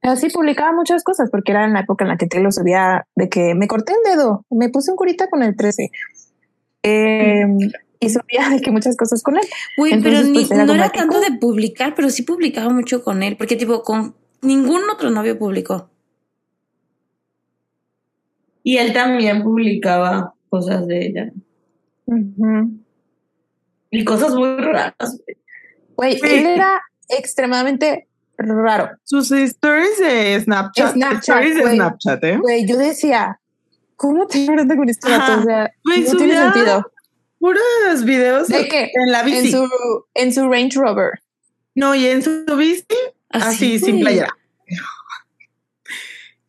[0.01, 3.29] así publicaba muchas cosas, porque era en la época en la que Taylor subía de
[3.29, 5.89] que me corté el dedo, me puse un curita con el 13.
[6.83, 7.45] Eh,
[7.99, 9.43] y subía de que muchas cosas con él.
[9.77, 13.23] Güey, pero ni- pues, era no era tanto de publicar, pero sí publicaba mucho con
[13.23, 15.89] él, porque tipo, con ningún otro novio publicó.
[18.69, 21.31] Y él también publicaba cosas de ella.
[23.89, 24.93] Y cosas muy raras.
[25.95, 26.27] Güey, Sí.
[26.27, 28.07] él era extremadamente
[28.37, 28.91] raro.
[29.05, 30.93] Sus stories de Snapchat.
[30.93, 31.75] Snapchat, stories de güey.
[31.77, 32.37] Snapchat, ¿eh?
[32.37, 33.39] Güey, yo decía,
[33.95, 34.87] ¿cómo te hablando con?
[34.89, 35.39] Ajá.
[35.39, 36.91] O sea, Güey, no tiene sentido.
[37.39, 38.91] Puros videos ¿De qué?
[38.93, 39.51] en la En bici.
[39.51, 39.67] su,
[40.13, 41.11] en su Range Rover.
[41.73, 42.85] No, y en su bici,
[43.29, 44.01] así, sin güey.
[44.03, 44.35] playera.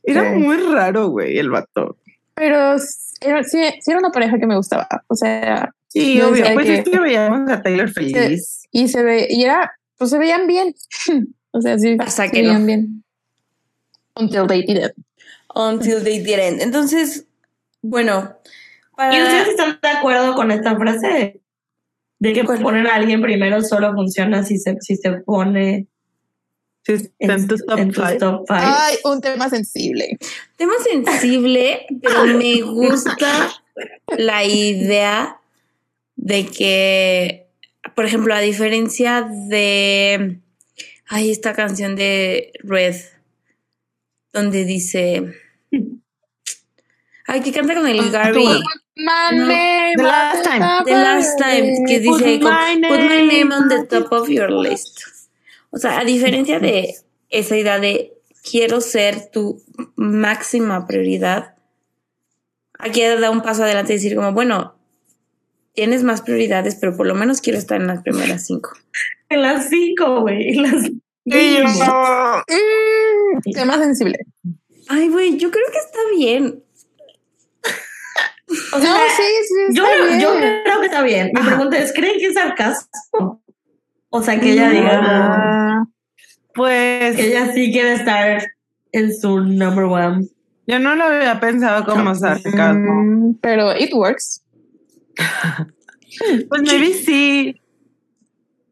[0.03, 1.97] Era muy raro, güey, el vato.
[2.41, 2.77] Pero
[3.21, 4.89] era, sí, sí era una pareja que me gustaba.
[5.09, 6.45] O sea, Sí, obvio.
[6.55, 8.63] Pues que- es que veíamos a Taylor feliz.
[8.71, 10.75] y se ve, y era, pues se veían bien.
[11.51, 12.67] o sea, sí, Hasta se que veían no.
[12.67, 13.05] bien.
[14.15, 14.95] Until they didn't.
[15.55, 16.61] Until they didn't.
[16.63, 17.27] Entonces,
[17.83, 18.37] bueno,
[18.93, 19.23] ¿Y para...
[19.25, 21.41] ustedes están de acuerdo con esta frase?
[22.21, 22.61] De que ¿Cuál?
[22.63, 25.87] poner a alguien primero solo funciona si se, si se pone
[26.99, 28.19] Sí, está en tus top en tus five.
[28.19, 28.61] top five.
[28.63, 30.19] Ay, un tema sensible.
[30.57, 33.51] Tema sensible, pero me gusta
[34.19, 35.41] la idea
[36.17, 37.47] de que,
[37.95, 40.39] por ejemplo, a diferencia de,
[41.09, 42.97] ay, esta canción de Red,
[44.33, 45.35] donde dice,
[47.27, 48.45] ay, que canta con el Gary,
[48.97, 50.85] My No, name the last time.
[50.85, 55.01] the last time, que Put dice, put my name on the top of your list.
[55.71, 56.95] O sea, a diferencia de
[57.29, 58.13] esa idea de
[58.49, 59.63] quiero ser tu
[59.97, 61.55] máxima prioridad,
[62.79, 64.77] aquí da un paso adelante y decir como, bueno,
[65.75, 68.71] tienes más prioridades, pero por lo menos quiero estar en las primeras cinco.
[69.29, 70.49] En las cinco, güey.
[70.57, 70.91] en las-
[71.25, 71.39] yo,
[72.49, 74.19] Mm, tema sensible.
[74.89, 76.65] Ay, güey, yo creo que está bien.
[78.73, 80.21] O No, sí, sí, yo, está bien.
[80.21, 80.29] yo
[80.65, 81.31] creo que está bien.
[81.33, 83.41] Mi pregunta es, ¿creen que es sarcasmo?
[84.11, 85.85] O sea, que ella diga Ah,
[86.55, 88.43] pues que ella sí quiere estar
[88.93, 90.27] en su number one.
[90.67, 93.03] yo no lo había pensado como sarcasmo.
[93.03, 94.43] mm, pero it works.
[96.49, 97.55] Pues maybe sí.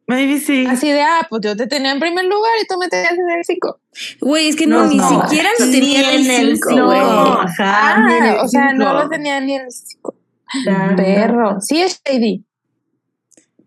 [0.08, 0.66] Maybe sí.
[0.66, 3.30] Así de, ah, pues yo te tenía en primer lugar y tú me tenías en
[3.30, 3.80] el 5.
[4.22, 5.08] Güey, es que no, No, ni no.
[5.28, 6.98] siquiera lo Ni tenía en el 5, no, güey.
[6.98, 10.14] ajá, Ah, o sea, no lo tenía ni en el 5.
[10.66, 11.60] Ya, Perro.
[11.60, 12.44] Sí es shady.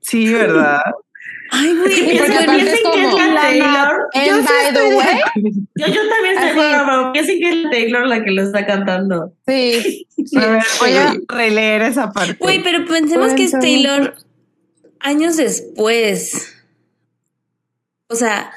[0.01, 0.81] Sí, ¿verdad?
[1.53, 4.09] Ay, güey, porque es Piensen que es la Taylor.
[4.13, 5.21] Yo sí estoy way.
[5.75, 9.33] Yo, yo también estoy pero piensen que es la Taylor la que lo está cantando.
[9.45, 10.07] sí.
[10.25, 10.37] sí.
[10.37, 12.37] A ver, voy a releer esa parte.
[12.39, 14.15] Güey, pero pensemos que es Taylor
[15.01, 16.55] años después.
[18.07, 18.51] O sea,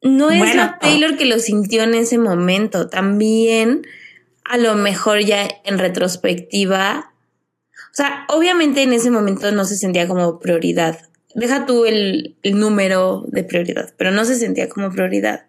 [0.00, 0.54] no es Bueno.
[0.54, 2.88] la Taylor que lo sintió en ese momento.
[2.88, 3.86] También,
[4.44, 7.12] a lo mejor ya en retrospectiva.
[7.74, 10.98] O sea, obviamente en ese momento no se sentía como prioridad.
[11.38, 15.44] Deja tú el, el número de prioridad, pero no se sentía como prioridad.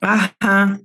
[0.00, 0.80] Ajá.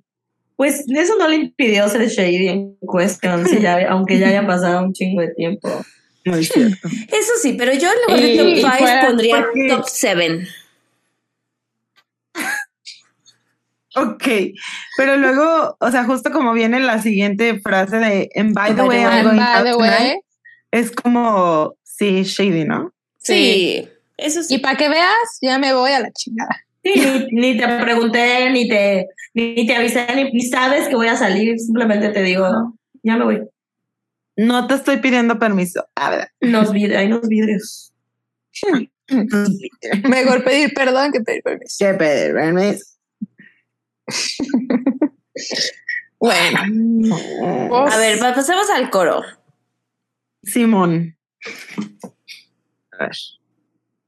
[0.55, 4.83] Pues eso no le impidió ser shady en cuestión, si ya- aunque ya haya pasado
[4.85, 5.69] un chingo de tiempo.
[6.25, 6.87] Muy cierto.
[6.87, 10.47] Eso sí, pero yo en lugar de top y 5 fuera- pondría porque- top 7.
[13.95, 14.23] Ok,
[14.97, 18.83] pero luego, o sea, justo como viene la siguiente frase de And by the By
[18.83, 19.01] the way.
[19.03, 20.19] I'm going by out the tonight", way,
[20.71, 22.93] es como, sí, shady, ¿no?
[23.17, 23.87] Sí,
[24.17, 24.55] eso sí.
[24.55, 26.65] y para que veas, ya me voy a la chingada.
[26.83, 26.93] Sí,
[27.31, 31.15] ni, ni te pregunté, ni te, ni te avisé, ni, ni sabes que voy a
[31.15, 33.41] salir, simplemente te digo, ya me voy.
[34.35, 35.85] No te estoy pidiendo permiso.
[35.95, 36.29] A ver.
[36.41, 37.93] Los vidrios, hay unos vidrios.
[40.03, 41.75] Mejor pedir perdón que pedir permiso.
[41.79, 42.85] ¿Qué pedir permiso?
[46.19, 46.59] Bueno,
[47.91, 49.21] A ver, pa- pasemos al coro.
[50.43, 51.17] Simón.
[52.93, 53.11] A ver.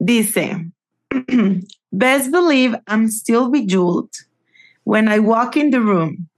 [0.04, 0.70] Dice,
[1.92, 4.12] best believe I'm still bejeweled.
[4.84, 6.28] When I walk in the room,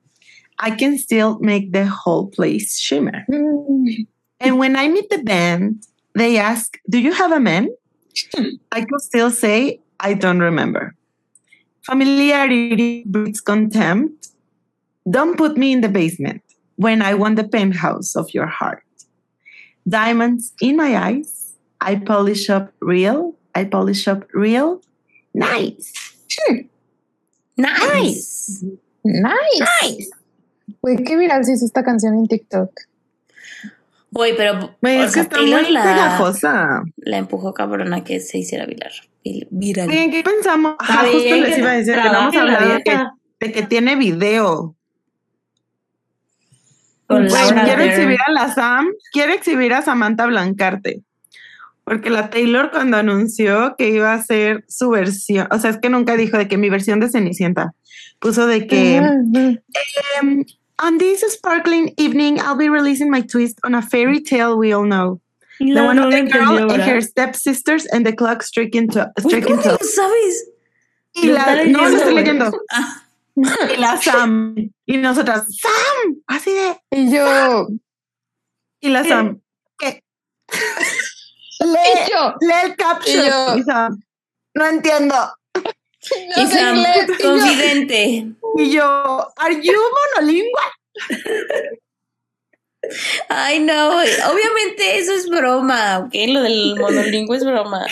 [0.58, 3.24] I can still make the whole place shimmer.
[3.30, 4.06] Mm,
[4.40, 5.84] And when I meet the band,
[6.14, 7.68] they ask, Do you have a man?
[8.72, 10.94] I can still say, I don't remember.
[11.82, 14.28] Familiarity breeds contempt.
[15.08, 16.42] Don't put me in the basement
[16.76, 18.82] when I want the penthouse of your heart.
[19.88, 21.56] Diamonds in my eyes.
[21.80, 23.34] I polish up real.
[23.54, 24.80] I polish up real.
[25.34, 25.92] Nice.
[27.56, 28.64] Nice.
[29.04, 30.10] nice.
[30.82, 32.70] Güey, qué viral se hizo esta canción en TikTok.
[34.10, 36.82] Güey, pero Güey, es que está muy la, pegajosa.
[36.96, 38.92] la empujó cabrona que se hiciera viral.
[39.50, 39.88] Viral.
[39.90, 40.76] Oigan, ¿Qué pensamos?
[40.78, 42.96] Ajá, justo les iba a decir que no trabaje la hablado de que,
[43.40, 44.76] de que tiene video.
[47.08, 51.02] Con Güey, quiero exhibir a la Sam, quiero exhibir a Samantha Blancarte.
[51.84, 55.88] Porque la Taylor cuando anunció que iba a hacer su versión, o sea, es que
[55.88, 57.72] nunca dijo de que mi versión de Cenicienta,
[58.18, 59.00] puso de que
[60.20, 60.44] um,
[60.84, 64.84] on this sparkling evening I'll be releasing my twist on a fairy tale we all
[64.84, 65.22] know.
[65.60, 69.56] The one no of the girl and her stepsisters and the clock striking to striking
[69.56, 69.84] ¿cómo to.
[69.84, 70.44] sabes?
[71.14, 72.58] Y la, no, lo estoy leyendo, leyendo.
[73.74, 74.54] Y la Sam.
[74.86, 76.80] Y nosotras, Sam, así de.
[76.90, 77.66] Y yo,
[78.80, 79.08] Y la ¿Qué?
[79.08, 79.40] Sam,
[79.78, 80.02] ¿qué?
[81.60, 83.24] y Lee, yo, lee el caption.
[83.24, 84.00] Y yo- Y Sam,
[84.54, 85.14] no entiendo.
[85.54, 87.08] no y sé Sam, inglés.
[87.18, 88.26] Y yo, confidente.
[88.56, 89.72] Y yo, ¿are you
[90.16, 90.72] monolingual?
[93.28, 93.88] Ay, no.
[93.98, 96.14] Obviamente eso es broma, ¿ok?
[96.28, 97.84] Lo del monolingüe es broma.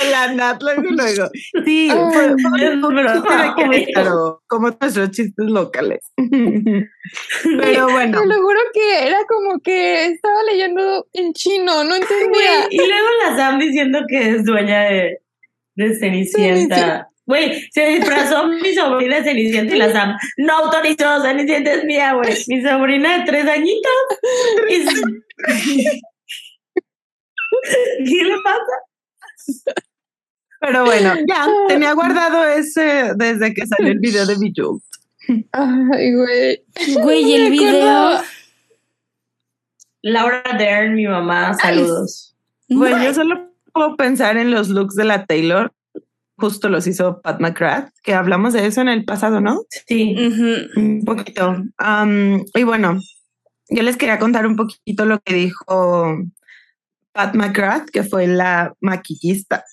[0.00, 1.28] La Nat luego, luego.
[1.64, 3.50] Sí, Ay.
[3.56, 6.00] Querétaro, como nuestros chistes locales.
[6.16, 12.68] Pero bueno, te lo juro que era como que estaba leyendo en chino, no entendía.
[12.70, 15.18] Y luego la Sam diciendo que es dueña de,
[15.74, 17.08] de Cenicienta.
[17.26, 22.14] Güey, se disfrazó mi sobrina de Cenicienta y la Sam no autorizó, Cenicienta es mía,
[22.14, 22.34] güey.
[22.48, 23.92] Mi sobrina de tres añitos.
[27.98, 28.91] ¿Qué le pasa?
[30.60, 34.80] Pero bueno, ya tenía guardado ese desde que salió el video de Bijou.
[35.52, 36.64] Ay, güey.
[37.02, 38.20] Güey, el video.
[40.02, 42.34] Laura Dern, mi mamá, saludos.
[42.68, 45.72] Bueno, yo solo puedo pensar en los looks de la Taylor.
[46.36, 49.62] Justo los hizo Pat McGrath, que hablamos de eso en el pasado, ¿no?
[49.86, 50.16] Sí.
[50.74, 51.62] Un poquito.
[52.54, 52.98] Y bueno,
[53.68, 56.18] yo les quería contar un poquito lo que dijo
[57.12, 59.64] Pat McGrath, que fue la maquillista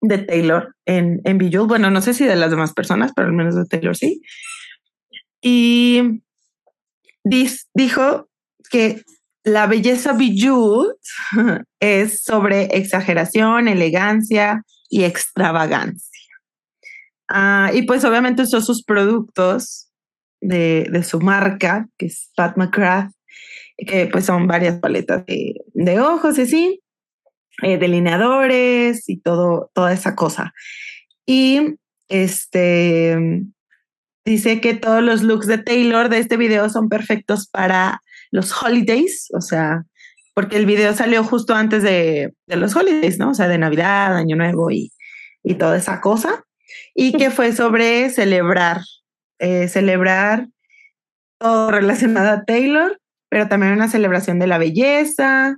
[0.00, 1.68] de Taylor en, en Bejeweled.
[1.68, 4.22] Bueno, no sé si de las demás personas, pero al menos de Taylor sí.
[5.40, 6.22] Y
[7.74, 8.28] dijo
[8.70, 9.02] que
[9.44, 10.96] la belleza Bejeweled
[11.80, 16.08] es sobre exageración, elegancia y extravagancia.
[17.28, 19.90] Ah, y pues obviamente usó sus productos
[20.40, 23.12] de, de su marca, que es Pat McGrath,
[23.78, 26.80] que pues son varias paletas de, de ojos y así.
[27.62, 30.52] eh, delineadores y todo, toda esa cosa.
[31.26, 31.76] Y
[32.08, 33.16] este
[34.24, 39.28] dice que todos los looks de Taylor de este video son perfectos para los holidays,
[39.34, 39.84] o sea,
[40.34, 43.30] porque el video salió justo antes de, de los holidays, ¿no?
[43.30, 44.92] O sea, de Navidad, Año Nuevo y,
[45.42, 46.44] y toda esa cosa.
[46.94, 48.82] Y que fue sobre celebrar,
[49.38, 50.48] eh, celebrar
[51.38, 55.56] todo relacionado a Taylor, pero también una celebración de la belleza,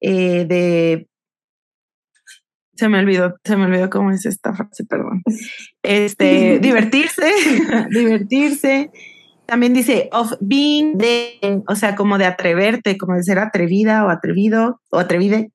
[0.00, 1.08] eh, de
[2.78, 5.22] se me olvidó, se me olvidó cómo es esta frase, perdón.
[5.82, 7.28] Este, divertirse,
[7.90, 8.90] divertirse.
[9.46, 14.10] También dice of being de, o sea, como de atreverte, como de ser atrevida o
[14.10, 15.50] atrevido o atrevide.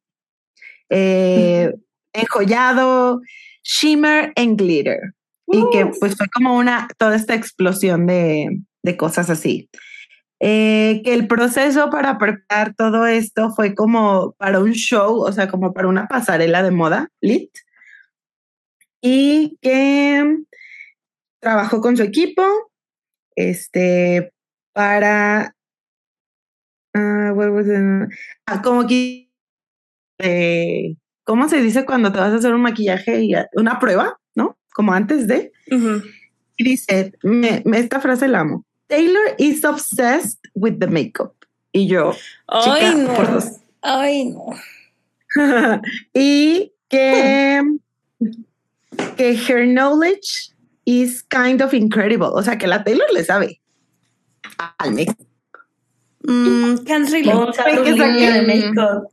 [0.89, 1.72] Eh,
[2.11, 3.22] enjollado,
[3.64, 5.14] shimmer and glitter.
[5.47, 8.49] Y que pues fue como una, toda esta explosión de,
[8.82, 9.70] de cosas así.
[10.45, 15.47] Eh, que el proceso para preparar todo esto fue como para un show, o sea,
[15.47, 17.49] como para una pasarela de moda, lit,
[18.99, 20.39] y que
[21.39, 22.43] trabajó con su equipo,
[23.37, 24.33] este,
[24.73, 25.55] para,
[26.93, 29.31] uh, como que,
[30.19, 34.57] eh, ¿cómo se dice cuando te vas a hacer un maquillaje y una prueba, no?
[34.73, 35.53] Como antes de.
[36.57, 41.33] Y dice, me, esta frase la amo Taylor is obsessed with the makeup.
[41.73, 42.13] Y yo,
[42.47, 43.39] Ay, no.
[43.81, 44.53] Ay, no.
[46.13, 47.79] y que,
[49.17, 50.51] que her knowledge
[50.85, 52.27] is kind of incredible.
[52.27, 53.59] O sea, que la Taylor le sabe
[54.77, 55.17] al makeup.
[56.27, 57.57] Mm, can't relate.
[57.83, 59.11] Que saque de makeup.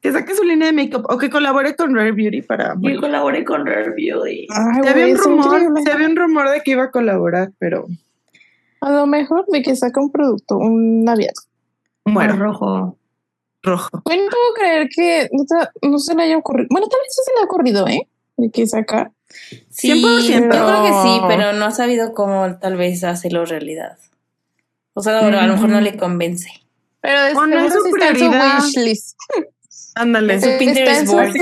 [0.00, 2.74] Que saque su línea de makeup o que colabore con Rare Beauty para.
[2.82, 4.48] Que colabore con Rare Beauty.
[4.82, 7.86] se, había un rumor, se había un rumor de que iba a colaborar, pero.
[8.82, 11.32] A lo mejor de que saca un producto, un labial.
[12.04, 12.98] Bueno, rojo.
[13.62, 14.02] Rojo.
[14.04, 15.30] Bueno, no puedo creer que
[15.82, 16.66] no, se le haya ocurrido.
[16.68, 18.08] Bueno, tal vez se le ha ocurrido, ¿eh?
[18.36, 19.12] De que saca.
[19.70, 23.98] Sí, yo creo que sí, pero no ha sabido cómo tal vez hacerlo realidad.
[24.94, 26.50] O sea, a lo mejor no le convence.
[27.00, 28.58] Pero después no es su prioridad.
[28.58, 29.16] Su wishlist.
[29.94, 30.40] Ándale.
[30.40, 31.32] Su Pinterest board.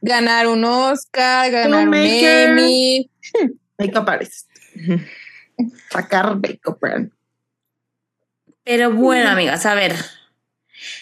[0.00, 3.10] ganar un Oscar, ganar un Emmy.
[3.78, 4.48] Makeup artist
[5.90, 7.12] sacar Bacon Brand.
[8.64, 9.94] Pero bueno, amigas, a ver.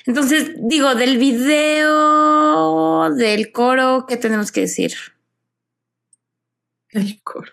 [0.07, 4.95] Entonces, digo, del video, del coro, ¿qué tenemos que decir?
[6.91, 7.53] El coro.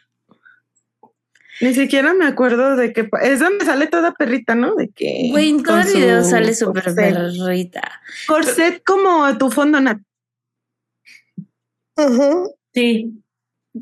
[1.61, 4.75] Ni siquiera me acuerdo de que es donde sale toda perrita, ¿no?
[4.75, 5.27] De que.
[5.29, 8.01] Güey, en todo el video sale súper perrita.
[8.27, 9.99] Corset como tu fondo nat.
[12.73, 13.11] Sí.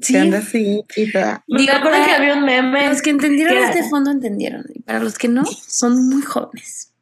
[0.01, 0.17] Sí.
[0.17, 1.43] anda así y toda.
[1.47, 2.89] Digo, para, que había un meme.
[2.89, 4.65] Los que entendieron este fondo entendieron.
[4.73, 6.93] Y para los que no, son muy jóvenes.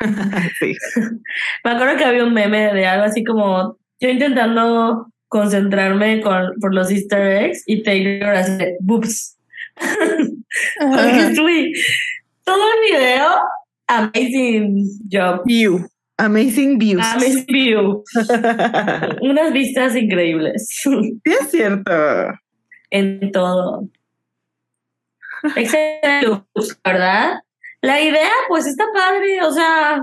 [0.58, 0.76] sí.
[1.64, 6.74] Me acuerdo que había un meme de algo así como yo intentando concentrarme con, por
[6.74, 9.36] los easter eggs y Taylor hace boops.
[12.44, 13.28] todo el video,
[13.86, 15.42] amazing job.
[15.44, 15.88] View.
[16.16, 17.04] Amazing views.
[17.04, 18.04] Amazing view.
[19.20, 20.68] Unas vistas increíbles.
[20.68, 21.92] Sí, es cierto.
[22.90, 23.88] En todo.
[25.56, 26.44] Excelente,
[26.84, 27.40] ¿verdad?
[27.80, 30.02] La idea, pues está padre, o sea.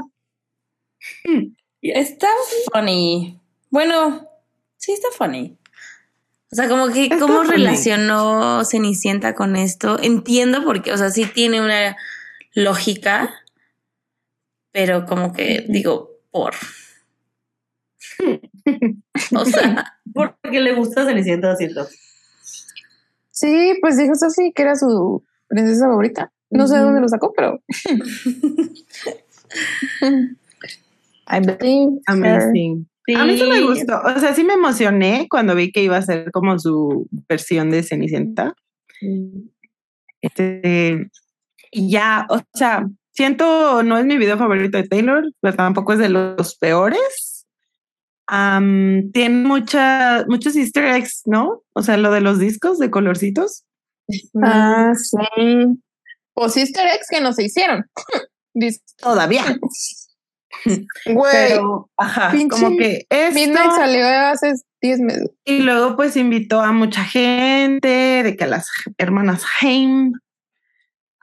[1.81, 2.27] Está
[2.71, 3.39] funny.
[3.69, 4.27] Bueno,
[4.77, 5.57] sí está funny.
[6.51, 9.97] O sea, como que, ¿cómo relacionó Cenicienta con esto?
[10.01, 11.95] Entiendo porque, o sea, sí tiene una
[12.53, 13.33] lógica,
[14.71, 16.53] pero como que digo, por.
[19.35, 21.87] o sea, porque le gusta Cenicienta, siento.
[23.31, 26.31] Sí, pues dijo Sofi que era su princesa favorita.
[26.49, 27.59] No sé de dónde lo sacó, pero.
[31.25, 32.01] Amazing.
[33.15, 34.01] A mí sí me gustó.
[34.03, 37.83] O sea, sí me emocioné cuando vi que iba a ser como su versión de
[37.83, 38.53] Cenicienta.
[40.21, 41.09] Este,
[41.71, 45.99] y ya, o sea, siento, no es mi video favorito de Taylor, pero tampoco es
[45.99, 47.45] de los peores.
[48.27, 51.61] tiene mucha, muchos easter eggs, ¿no?
[51.73, 53.65] O sea, lo de los discos de colorcitos.
[54.41, 55.65] Ah, sí.
[56.33, 57.85] O pues easter eggs que no se hicieron.
[58.97, 59.43] Todavía.
[61.05, 61.53] Güey,
[61.97, 65.29] ajá, como que esto, Midnight salió hace 10 meses.
[65.45, 70.11] Y luego pues invitó a mucha gente, de que las hermanas Haim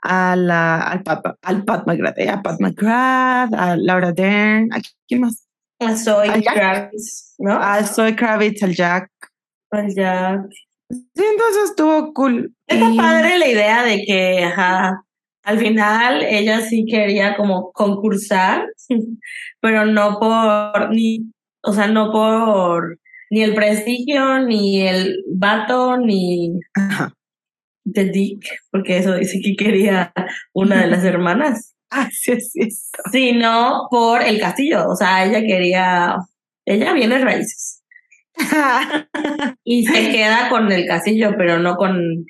[0.01, 5.21] a la, al, Papa, al Pat McGrath, a Pat McGrath, a Laura Dern, ¿a quién
[5.21, 5.45] más?
[5.79, 7.53] A Zoe Kravitz, ¿no?
[7.53, 9.09] A Zoe Kravitz, al Jack.
[9.71, 10.41] Al Jack.
[10.89, 12.53] Sí, entonces estuvo cool.
[12.67, 15.03] Está padre la idea de que, ajá,
[15.43, 18.67] al final ella sí quería como concursar,
[19.61, 21.31] pero no por ni,
[21.61, 27.13] o sea, no por ni el prestigio, ni el vato, ni Ajá.
[27.93, 30.13] Dick, porque eso dice que quería
[30.53, 32.77] una de las hermanas, Ah, sí, es cierto.
[33.11, 34.87] sino por el castillo.
[34.87, 36.17] O sea, ella quería,
[36.65, 37.83] ella viene raíces
[39.63, 42.25] y se queda con el castillo, pero no con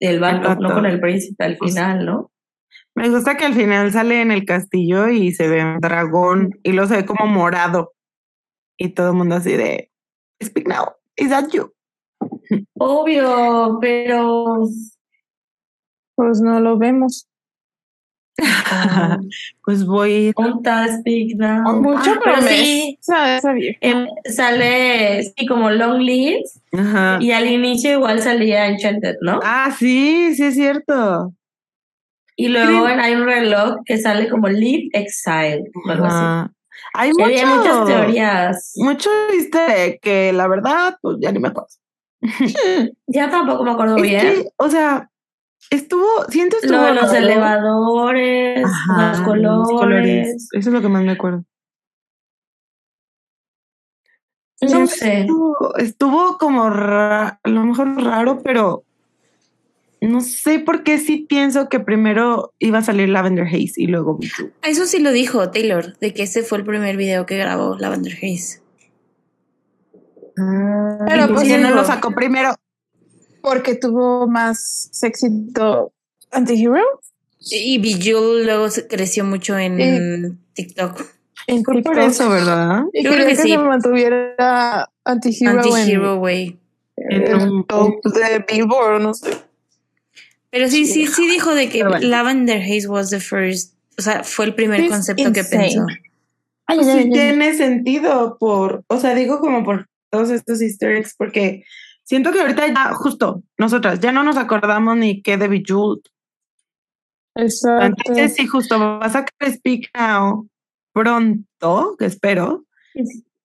[0.00, 0.54] el vato.
[0.56, 2.30] no con el príncipe al final, ¿no?
[2.94, 6.72] Me gusta que al final sale en el castillo y se ve un dragón y
[6.72, 7.92] lo se ve como morado.
[8.78, 9.90] Y todo el mundo así de
[10.42, 10.94] Speak now.
[11.16, 11.73] Is that you?
[12.78, 14.66] Obvio, pero
[16.16, 17.26] Pues no lo vemos.
[19.64, 20.32] pues voy.
[20.34, 21.80] Ponta, speak now.
[21.80, 22.98] Mucho Ah, pero sí,
[23.80, 27.18] em, sale sí, como long leaves Ajá.
[27.20, 29.38] y al inicio igual salía Enchanted, ¿no?
[29.42, 31.32] Ah, sí, sí es cierto.
[32.36, 36.50] Y luego en- hay un reloj que sale como Leave Exile, o algo así.
[36.94, 38.72] Hay Y había mucho- muchas teorías.
[38.76, 41.68] Mucho viste que la verdad, pues ya ni me acuerdo.
[43.06, 44.20] Ya tampoco me acuerdo Es bien.
[44.20, 45.10] que, o sea,
[45.70, 50.48] estuvo, siento estuvo Lo de los elevadores, Ajá, los colores.
[50.52, 51.44] Eso es lo que más me acuerdo.
[54.62, 55.20] No sé.
[55.20, 58.84] Estuvo, estuvo como ra- a lo mejor raro, pero
[60.00, 64.18] no sé por qué sí pienso que primero iba a salir Lavender Haze y luego.
[64.62, 68.14] Eso sí lo dijo Taylor, de que ese fue el primer video que grabó Lavender
[68.14, 68.60] Haze.
[70.36, 72.54] Pero ¿Y por pues qué no lo sacó primero?
[73.40, 75.92] porque tuvo más éxito
[76.30, 76.76] Antihero
[77.40, 81.02] Y Bijou luego se creció mucho en TikTok.
[81.46, 82.84] en por eso, ¿verdad?
[82.94, 83.50] Y Yo creo que, que sí.
[83.50, 86.58] se mantuviera Antihero, Anti-Hero Way.
[86.96, 89.30] en, En un- top de Billboard, no sé.
[90.50, 92.06] Pero sí, sí, sí dijo de que Pero bueno.
[92.08, 95.84] Lavender Haze was the first, o sea, fue el primer It's concepto que pensó.
[96.66, 100.92] Ay, Pues ya, sí tiene sentido por, o sea, digo como por todos estos easter
[100.92, 101.64] eggs, porque
[102.04, 106.00] siento que ahorita ya, justo, nosotras ya no nos acordamos ni qué de Bijou.
[107.34, 107.84] Exacto.
[107.84, 110.48] Entonces, sí, justo va a sacar Speak Now
[110.92, 112.64] pronto, que espero,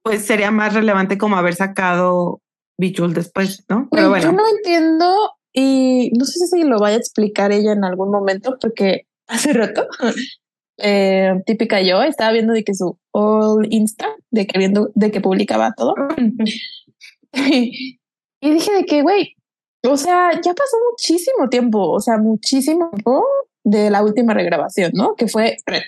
[0.04, 2.40] pues sería más relevante como haber sacado
[2.78, 3.88] Bijou después, ¿no?
[3.90, 7.84] Pero bueno, Yo no entiendo y no sé si lo vaya a explicar ella en
[7.84, 9.88] algún momento porque hace rato,
[10.82, 15.22] eh, típica yo, estaba viendo de que su all Insta, de que viendo, de que
[15.22, 15.94] publicaba todo.
[17.34, 18.00] y
[18.42, 19.36] dije de que, güey,
[19.88, 23.24] o sea, ya pasó muchísimo tiempo, o sea, muchísimo tiempo
[23.64, 25.16] de la última regrabación, ¿no?
[25.16, 25.84] Que fue Red.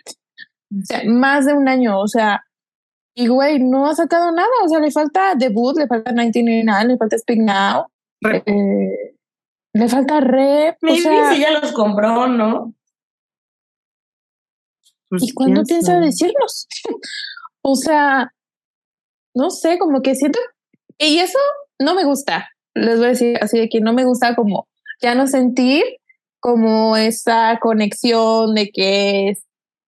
[0.72, 2.44] O sea, más de un año, o sea,
[3.14, 6.98] y güey, no ha sacado nada, o sea, le falta debut, le falta 1999, le
[6.98, 7.88] falta Speak Now,
[8.46, 9.16] eh,
[9.74, 12.74] le falta rep, o Maybe sea, si ella los compró, ¿no?
[15.12, 16.68] Pues, ¿y cuándo piensa decirnos?
[17.62, 18.32] o sea,
[19.36, 20.40] no sé, como que siento,
[20.98, 21.38] y eso
[21.80, 24.70] no me gusta, les voy a decir así de que no me gusta como
[25.02, 25.84] ya no sentir
[26.40, 29.34] como esa conexión de que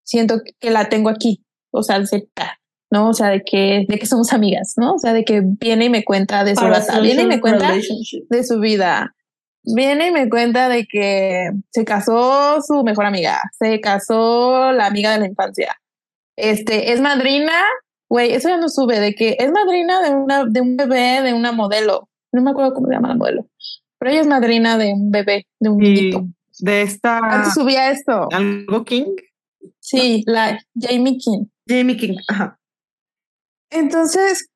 [0.03, 2.59] siento que la tengo aquí, o sea, cerca,
[2.91, 3.09] ¿no?
[3.09, 4.95] O sea, de que, de que somos amigas, ¿no?
[4.95, 7.73] O sea, de que viene y me cuenta de su rata, viene y me cuenta
[7.73, 9.15] de su vida.
[9.63, 15.11] Viene y me cuenta de que se casó su mejor amiga, se casó la amiga
[15.13, 15.79] de la infancia.
[16.35, 17.63] Este, es madrina,
[18.09, 21.33] güey, eso ya no sube, de que es madrina de una, de un bebé, de
[21.33, 22.09] una modelo.
[22.31, 23.47] No me acuerdo cómo se llama la modelo.
[23.99, 26.25] Pero ella es madrina de un bebé, de un niñito.
[26.59, 28.27] de esta Antes subía esto.
[28.31, 29.15] algo King,
[29.79, 31.45] Sí, la Jamie King.
[31.67, 32.59] Jamie King, ajá.
[33.69, 34.49] Entonces,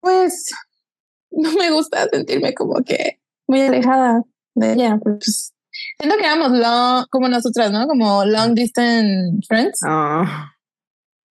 [0.00, 0.50] pues,
[1.30, 4.22] no me gusta sentirme como que muy alejada
[4.56, 4.98] de ella.
[5.02, 5.54] Pues,
[5.98, 7.86] siento que éramos long, como nosotras, ¿no?
[7.86, 10.52] Como long distance friends, Ah,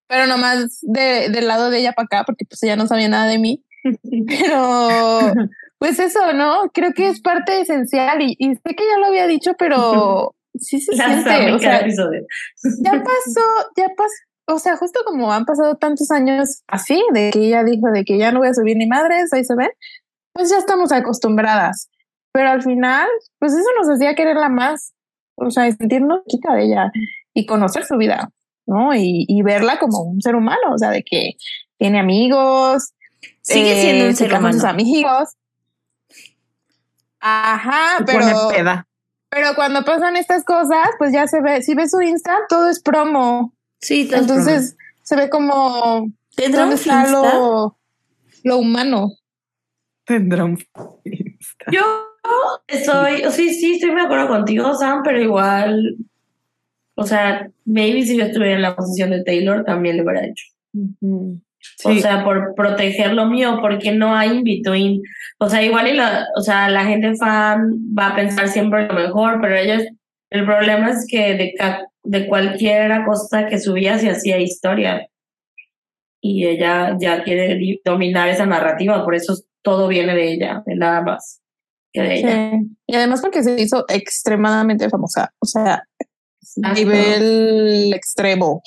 [0.08, 3.26] pero nomás de, del lado de ella para acá, porque pues ella no sabía nada
[3.26, 3.64] de mí.
[4.28, 5.34] Pero,
[5.78, 6.72] pues eso, ¿no?
[6.74, 10.82] Creo que es parte esencial y, y sé que ya lo había dicho, pero sí
[10.82, 11.54] se La siente.
[11.54, 11.88] O sea,
[12.82, 13.42] ya pasó,
[13.78, 14.14] ya pasó,
[14.48, 18.18] o sea, justo como han pasado tantos años así, de que ella dijo de que
[18.18, 19.70] ya no voy a subir ni madres, ahí se ven,
[20.34, 21.90] pues ya estamos acostumbradas.
[22.36, 23.08] Pero al final,
[23.40, 24.94] pues eso nos hacía quererla más,
[25.36, 26.92] o sea, sentirnos chica de ella
[27.34, 28.30] y conocer su vida,
[28.66, 28.94] ¿no?
[28.94, 31.36] Y, y verla como un ser humano, o sea, de que
[31.78, 32.92] tiene amigos,
[33.42, 34.70] Sigue eh, siendo un se ser con sus humano.
[34.70, 35.30] amigos.
[37.22, 38.86] Ajá, se pero peda.
[39.30, 42.82] pero cuando pasan estas cosas, pues ya se ve, si ves su Insta, todo es
[42.82, 43.54] promo.
[43.80, 46.12] Sí, todo es Entonces se ve como.
[46.36, 47.78] ¿Tendrá un está lo,
[48.44, 49.12] lo humano.
[50.04, 50.60] Tendrá un
[51.06, 51.66] Insta.
[51.72, 52.15] Yo
[52.68, 55.98] estoy, sí, sí, estoy de acuerdo contigo, Sam, pero igual,
[56.96, 60.46] o sea, maybe si yo estuviera en la posición de Taylor, también lo hubiera hecho.
[60.74, 61.40] Ujú.
[61.84, 62.00] O Sí.
[62.00, 65.02] sea, por proteger lo mío, porque no hay in between.
[65.40, 68.94] O sea, igual y la, o sea, la gente fan va a pensar siempre lo
[68.94, 69.84] mejor, pero ellos,
[70.30, 71.54] el problema es que de,
[72.04, 75.08] de cualquier cosa que subía se hacía historia.
[76.22, 81.02] Y ella ya quiere dominar esa narrativa, por eso todo viene de ella, de nada
[81.02, 81.42] más
[82.02, 82.52] de ella.
[82.52, 82.68] Sí.
[82.88, 85.34] Y además porque se hizo extremadamente famosa.
[85.40, 85.84] O sea,
[86.42, 86.80] Exacto.
[86.80, 88.62] nivel extremo.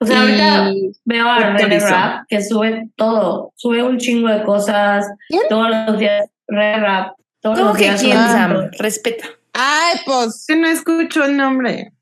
[0.00, 0.72] O sea, ahorita
[1.04, 1.86] veo a René Actualizó.
[1.88, 5.42] Rap que sube todo, sube un chingo de cosas, ¿Quién?
[5.48, 8.00] todos los días, René Rap, todos ¿Cómo los que días.
[8.00, 8.70] quién, Sam?
[8.78, 9.26] Respeta.
[9.52, 10.44] Ay, pues.
[10.46, 11.92] Que no escucho el nombre.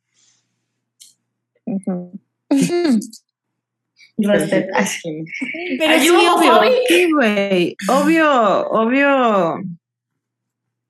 [4.21, 4.85] Respeta.
[5.79, 6.61] Pero Ay, sí, obvio.
[7.89, 9.63] Obvio, obvio.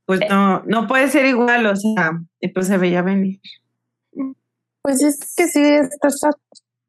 [0.08, 3.40] Pues no, no puede ser igual, o sea, y pues se veía venir.
[4.80, 6.08] Pues es que sí, está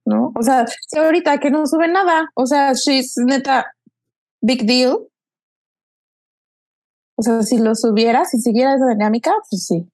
[0.05, 0.31] ¿no?
[0.33, 3.65] O sea, si ahorita que no sube nada, o sea, she's neta,
[4.39, 4.99] big deal.
[7.17, 9.85] O sea, si lo subiera, si siguiera esa dinámica, pues sí.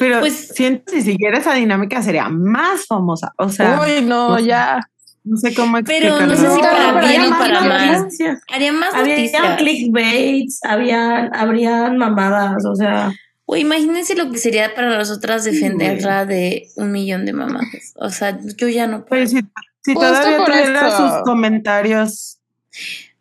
[0.00, 3.32] Pero Pues- siento que si siguiera esa dinámica sería más famosa.
[3.38, 4.80] O sea, Uy, no, o sea, ya.
[5.24, 6.36] No sé cómo Pero no explicarlo.
[6.36, 8.08] sé si No, para pero bien o más para mal.
[8.52, 9.56] Haría más Había noticias.
[9.58, 13.12] clickbaits, habían, habrían mamadas, o sea,
[13.44, 17.64] O imagínense lo que sería para nosotras defenderla de un millón de mamás.
[17.96, 19.20] O sea, yo ya no puedo.
[19.22, 19.40] Pues si,
[19.82, 22.38] si Justo todavía tuviera sus comentarios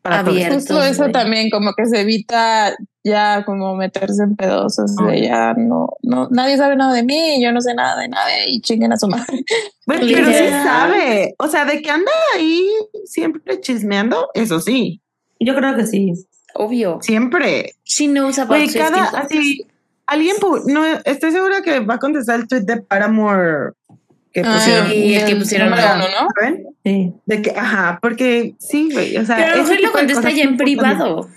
[0.01, 0.57] para todo Abiertos.
[0.57, 1.11] Justo eso güey.
[1.11, 6.27] también, como que se evita ya como meterse en pedos, o sea, ya no, no,
[6.29, 9.07] nadie sabe nada de mí, yo no sé nada de nadie y chinguen a su
[9.07, 9.43] madre.
[9.87, 11.33] Bueno, pero sí sabe.
[11.39, 12.69] O sea, de que anda ahí
[13.03, 15.01] siempre chismeando, eso sí,
[15.39, 16.13] yo creo que sí.
[16.53, 16.99] Obvio.
[17.01, 17.73] siempre.
[17.83, 19.65] She knows about Swifting cada, así,
[20.05, 20.35] alguien,
[20.67, 23.73] no, estoy segura que va a contestar el tweet de Paramore
[24.33, 25.95] que Ah, pusieron, Sí, el que pusieron ahora.
[25.95, 26.27] uno, ¿no?
[26.39, 26.67] ¿saben?
[26.83, 27.13] Sí.
[27.25, 29.35] De que, ajá, porque sí, güey, o sea.
[29.37, 31.27] Pero a lo mejor lo contesta ya en privado.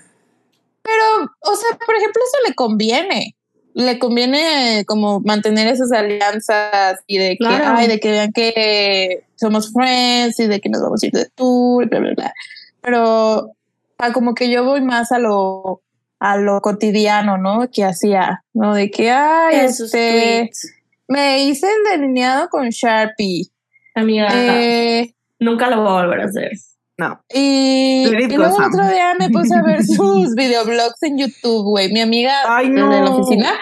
[0.82, 3.36] Pero, o sea, por ejemplo, eso le conviene.
[3.72, 7.64] Le conviene como mantener esas alianzas y de que, Claro.
[7.76, 11.26] ay, de que vean que somos friends y de que nos vamos a ir de
[11.34, 12.32] tour y bla, bla, bla.
[12.82, 13.50] Pero
[13.98, 15.80] ah, como que yo voy más a lo,
[16.20, 17.68] a lo cotidiano, ¿no?
[17.72, 18.74] Que hacía, ¿no?
[18.74, 20.74] De que, ay, Esos este, tweets.
[21.08, 23.44] Me hice el delineado con Sharpie.
[23.94, 26.50] Amiga, Eh, nunca lo voy a volver a hacer.
[26.96, 27.20] No.
[27.32, 31.64] y, y go, luego el otro día me puse a ver sus videoblogs en YouTube,
[31.64, 31.92] güey.
[31.92, 33.52] Mi amiga Ay, de la oficina,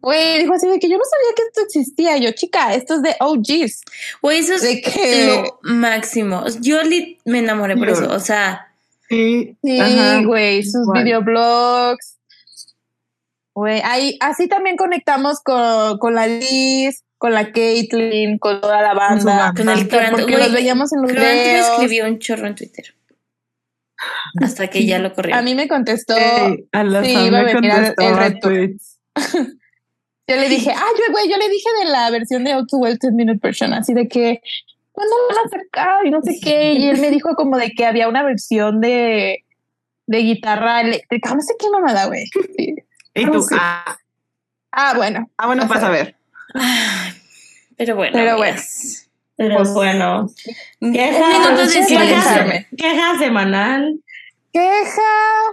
[0.00, 2.16] güey, dijo así de que yo no sabía que esto existía.
[2.18, 3.80] Yo, chica, esto es de OGs.
[4.22, 6.44] Güey, eso es De que, lo máximo.
[6.60, 6.78] Yo
[7.24, 8.08] me enamoré por eso.
[8.12, 8.64] O sea,
[9.08, 10.22] Sí, sí, ajá.
[10.22, 11.02] güey, sus Igual.
[11.02, 12.17] videoblogs.
[13.58, 18.94] Güey, ahí, así también conectamos con, con la Liz, con la Caitlyn, con toda la
[18.94, 19.52] banda.
[19.56, 20.16] con el Grant.
[20.16, 21.66] Porque los veíamos en los Grant me videos.
[21.70, 22.94] escribió un chorro en Twitter.
[24.40, 25.34] Hasta que ya lo corrió.
[25.34, 28.48] A mí me contestó, Sí, a la sí, iba a le venir al- el reto.
[30.30, 32.78] Yo le dije, ah, yo, güey, yo le dije de la versión de All Too
[32.80, 34.42] Well 10 Minute Version, así de que,
[34.92, 36.06] ¿cuándo lo van a sacar?
[36.06, 36.74] Y no sé qué.
[36.74, 39.46] Y él me dijo como de que había una versión de,
[40.06, 42.26] de guitarra eléctrica, no sé qué mamada, güey.
[42.58, 42.74] Sí.
[43.20, 43.56] Y Ah, tú, sí.
[43.58, 43.96] ah,
[44.72, 45.30] Ah, bueno.
[45.36, 46.16] ah, bueno, Vas a pasa a ver.
[46.54, 47.12] Ay,
[47.76, 48.12] pero bueno.
[48.12, 48.60] Pero bueno.
[49.36, 50.28] Pero Pues, bueno.
[50.80, 54.00] Un Queja, minuto de Queja, queja semanal
[54.52, 55.02] Queja.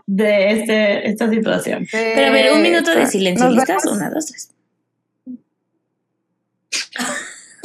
[0.08, 1.88] de este, esta situación.
[1.92, 3.50] Pero a ver, un minuto de silencio.
[3.50, 3.86] ¿Listas?
[3.86, 4.50] Una, dos, tres.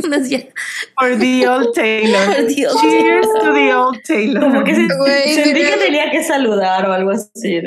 [0.99, 2.27] For the old Taylor.
[2.37, 2.81] Por Dios.
[2.81, 4.41] Cheers to the old Taylor.
[4.43, 7.61] Como que se- sentí que tenía que saludar o algo así.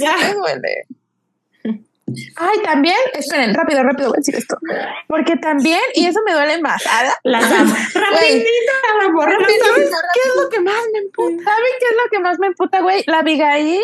[0.00, 0.16] Ya.
[0.16, 0.86] me duele.
[2.36, 4.56] Ay, también, esperen, rápido, rápido voy a decir esto.
[5.08, 6.82] Porque también, y eso me duele más.
[6.88, 7.12] ¿ah?
[7.24, 7.40] La.
[7.40, 7.92] Rapidito,
[9.24, 9.64] rapidito.
[9.64, 11.28] ¿Sabes ¿Qué es lo que más me empuja?
[11.44, 13.02] ¿Saben qué es lo que más me emputa, güey?
[13.06, 13.82] La Abigail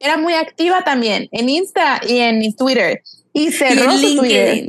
[0.00, 3.02] era muy activa también en Insta y en Twitter.
[3.32, 4.16] Y cerró su.
[4.16, 4.66] Twitter-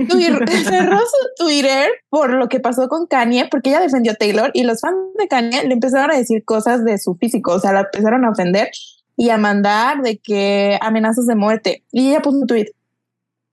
[0.64, 4.62] cerró su Twitter por lo que pasó con Kanye, porque ella defendió a Taylor y
[4.62, 7.80] los fans de Kanye le empezaron a decir cosas de su físico, o sea, la
[7.80, 8.70] empezaron a ofender
[9.20, 11.84] y a mandar de que amenazas de muerte.
[11.92, 12.68] Y ella puso un tweet.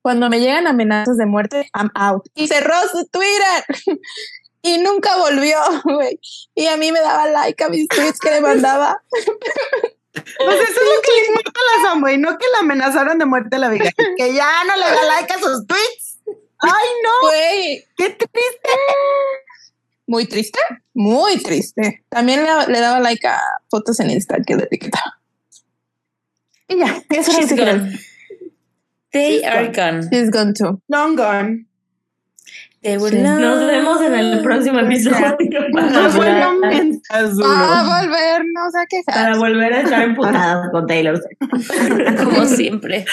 [0.02, 2.26] Cuando me llegan amenazas de muerte, I'm out.
[2.36, 4.00] Y cerró su Twitter.
[4.64, 6.20] Y nunca volvió, güey.
[6.56, 9.02] Y a mí me daba like a mis tweets que le mandaba.
[9.14, 13.18] Pues eso es lo que le importa a la Sam, güey, no que la amenazaron
[13.18, 13.92] de muerte a la vida.
[14.18, 16.20] Que ya no le da like a sus tweets.
[16.60, 18.70] Ay, no, Güey, qué triste.
[20.08, 20.60] muy triste,
[20.94, 22.04] muy triste.
[22.10, 23.40] También le, le daba like a
[23.70, 25.17] fotos en Insta que le etiquetaba.
[26.68, 27.98] Y ya, eso She's gone.
[29.12, 30.08] They are gone.
[30.12, 30.82] She's gone too.
[30.88, 31.66] Long gone.
[32.84, 33.18] They Sí.
[33.18, 35.36] Nos vemos en el próximo episodio
[35.74, 39.04] No no a volvernos a quejar.
[39.16, 41.20] para volver a estar emputadas con Taylor
[42.24, 43.04] como siempre.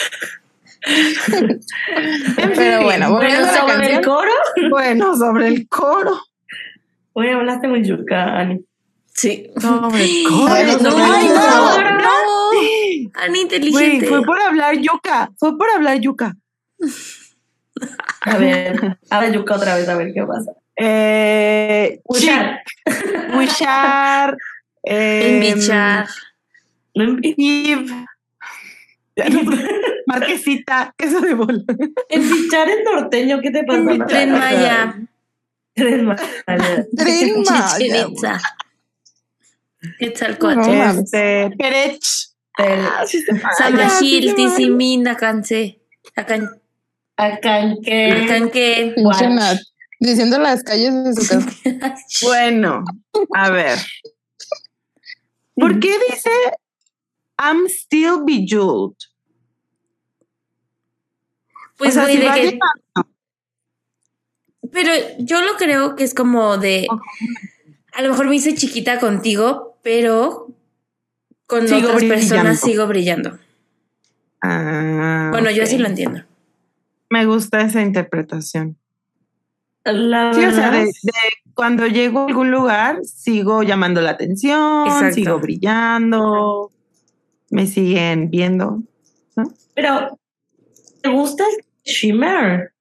[2.55, 3.94] Pero bueno, Bueno, sobre canción.
[3.94, 4.31] el coro,
[4.70, 6.20] Bueno, sobre el coro.
[7.14, 8.60] hoy hablaste muy yuca, Ani.
[9.14, 9.51] Sí.
[9.60, 10.52] Sobre el No, coro.
[10.52, 12.51] Ay, no, no, no.
[13.12, 14.06] Tan Güey, inteligente.
[14.06, 15.31] fue por hablar yuca.
[15.39, 16.35] Fue por hablar yuca.
[18.20, 20.52] A ver, habla yuca otra vez, a ver qué pasa.
[20.76, 22.62] Eh, Wishar.
[22.86, 24.36] chic, Wishar.
[24.85, 25.55] Eh.
[30.06, 31.62] Marquesita, queso de bola.
[32.09, 34.06] Embichar es norteño, ¿qué te pasa?
[34.06, 34.94] Tren Maya.
[35.74, 36.22] Tren Maya.
[36.97, 37.68] Tren Maya.
[37.76, 38.40] Chichen Itza.
[39.98, 42.34] Este, Perech.
[43.59, 45.81] Samashil, se Tisimin, Akanse.
[46.16, 46.51] Akan.
[47.16, 48.94] Akanke.
[49.31, 49.59] Nat,
[50.01, 51.97] Diciendo las calles de su casa.
[52.22, 52.85] Bueno,
[53.35, 53.78] a ver.
[55.55, 56.31] ¿Por qué dice
[57.39, 58.97] I'm still bejeweled?
[61.76, 62.64] Pues, o sea, güey, si de que- llegando-
[64.72, 66.86] Pero yo lo creo que es como de.
[67.93, 70.48] A lo mejor me hice chiquita contigo, pero
[71.47, 72.15] con Sigo otras brillando.
[72.15, 73.39] personas sigo brillando.
[74.43, 76.23] Ah, Bueno, yo así lo entiendo.
[77.11, 78.77] Me gusta esa interpretación.
[79.85, 81.12] La Sí, o sea, de, de
[81.55, 85.15] cuando llego a algún lugar, sigo llamando la atención, Exacto.
[85.15, 86.71] sigo brillando,
[87.51, 88.83] me siguen viendo.
[89.75, 90.19] Pero
[91.05, 92.73] me gusta el shimmer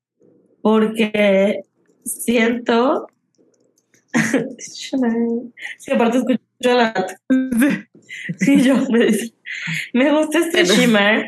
[0.61, 1.61] porque
[2.05, 3.07] siento.
[5.79, 6.39] Sí, aparte escucho
[6.71, 6.93] la.
[8.37, 9.33] Sí, yo me, dice-
[9.93, 11.25] me gusta este shimmer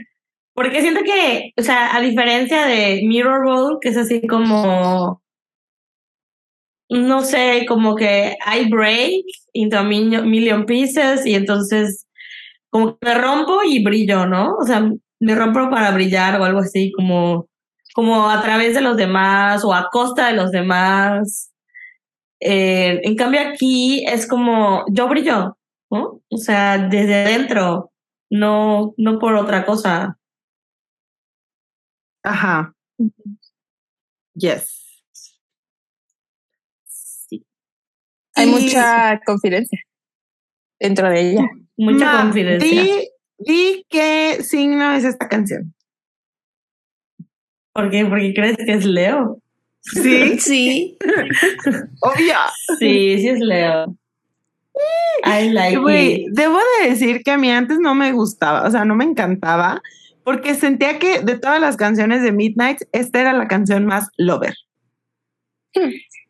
[0.53, 5.21] porque siento que, o sea, a diferencia de Mirror Ball, que es así como.
[6.89, 12.05] No sé, como que I break into a million, million pieces y entonces
[12.69, 14.55] como que me rompo y brillo, ¿no?
[14.57, 14.87] O sea,
[15.19, 17.47] me rompo para brillar o algo así, como,
[17.95, 21.51] como a través de los demás o a costa de los demás.
[22.47, 25.57] Eh, en cambio aquí es como yo brillo,
[25.89, 26.21] ¿no?
[26.29, 27.91] O sea, desde dentro,
[28.29, 30.19] no, no por otra cosa.
[32.23, 32.75] Ajá.
[34.35, 35.01] Yes.
[36.83, 37.43] Sí.
[38.35, 39.79] Hay Y- mucha confidencia
[40.79, 41.49] dentro de ella.
[41.77, 42.69] Mucha Ma, confidencia.
[42.83, 43.09] Di,
[43.39, 45.73] di qué signo es esta canción.
[47.73, 48.05] ¿Por qué?
[48.05, 49.41] Porque crees que es Leo.
[49.93, 50.97] Sí, Sí.
[52.01, 52.35] obvio.
[52.79, 53.95] Sí, sí es Leo.
[55.23, 56.27] I like it.
[56.33, 59.81] debo de decir que a mí antes no me gustaba, o sea, no me encantaba,
[60.23, 64.55] porque sentía que de todas las canciones de Midnight, esta era la canción más lover.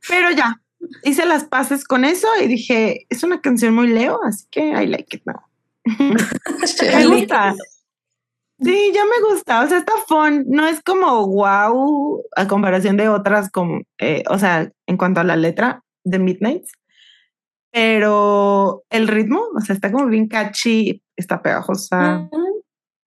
[0.07, 0.61] Pero ya,
[1.03, 4.85] hice las paces con eso y dije, es una canción muy Leo, así que I
[4.85, 5.41] like it now.
[5.85, 7.55] me gusta.
[8.59, 13.09] Sí, ya me gusta, o sea, está fun, no es como wow a comparación de
[13.09, 16.63] otras, como, eh, o sea, en cuanto a la letra de Midnight,
[17.71, 22.29] pero el ritmo, o sea, está como bien catchy, está pegajosa,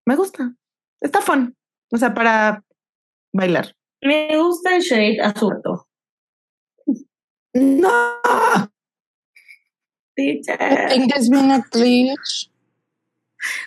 [0.04, 0.54] me gusta,
[1.00, 1.56] está fun,
[1.90, 2.62] o sea, para
[3.32, 3.74] bailar.
[4.02, 5.62] Me gusta el shade azul.
[7.54, 8.20] No,
[10.18, 10.88] Teacher.
[10.88, 12.47] think there's been a glitch.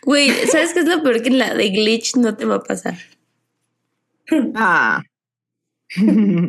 [0.03, 1.21] Güey, ¿sabes qué es lo peor?
[1.21, 2.95] Que en la de Glitch no te va a pasar.
[4.55, 5.01] ah.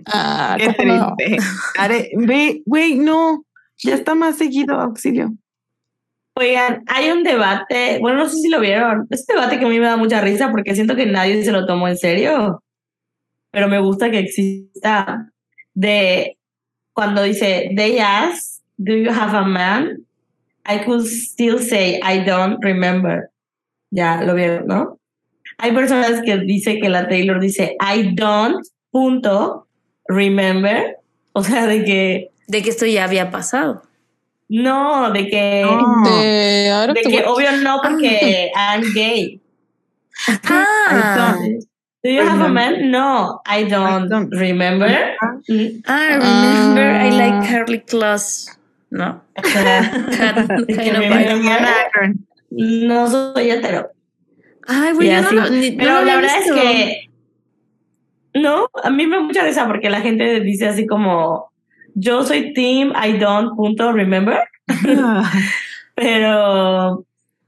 [0.07, 1.37] Ah, Qué triste.
[1.79, 3.45] Are- ve, güey, no,
[3.79, 5.33] ya está más seguido, auxilio.
[6.35, 9.69] Oigan, hay un debate, bueno, no sé si lo vieron, es un debate que a
[9.69, 12.63] mí me da mucha risa porque siento que nadie se lo tomó en serio,
[13.51, 15.31] pero me gusta que exista
[15.75, 16.39] de
[16.95, 20.07] cuando dice, they ask, do you have a man?
[20.65, 23.31] I could still say, I don't remember.
[23.91, 24.99] Ya lo vieron, ¿no?
[25.59, 29.67] Hay personas que dice que la Taylor dice, I don't, punto,
[30.09, 30.97] remember.
[31.35, 33.83] O sea, de que, De que esto ya había pasado.
[34.49, 35.63] no, de que...
[35.65, 36.03] No.
[36.11, 39.41] De ahora De tu- que obvio no, porque I'm gay.
[40.45, 41.37] Ah,
[42.05, 42.91] Do you have a man?
[42.91, 44.31] No, I don't, I don't.
[44.35, 44.89] remember.
[45.49, 47.15] Mm, ah, remember I Ah.
[47.15, 48.49] like Carly Claus.
[48.95, 49.25] No.
[49.43, 51.25] o sea, Cat kind que of vibe.
[51.29, 52.15] remember,
[52.51, 53.91] no soy hetero.
[54.69, 55.35] Ay, güey, Y yo no así.
[55.35, 56.55] lo, ni- no Pero la verdad visto.
[56.55, 57.11] es que
[58.35, 61.51] no, a mí me da mucha risa porque la gente dice así como
[61.95, 64.39] yo soy team I don't punto remember,
[65.95, 67.05] pero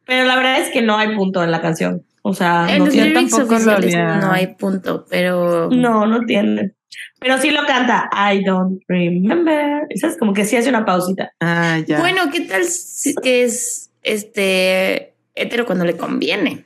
[0.06, 2.02] pero la verdad es que no hay punto en la canción.
[2.22, 3.78] O sea, En no los tampoco lo
[4.20, 6.72] no hay punto, pero no, no tiene.
[7.20, 8.10] Pero sí lo canta.
[8.12, 9.86] I don't remember.
[9.90, 11.32] Esa es como que sí hace una pausita.
[11.40, 12.00] Ah, ya.
[12.00, 16.64] Bueno, ¿qué tal si es este hetero cuando le conviene?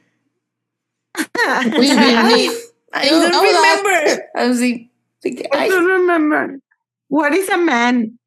[2.95, 4.31] I don't remember.
[4.35, 4.91] Así.
[5.25, 6.61] I don't remember.
[7.09, 8.19] What is a man?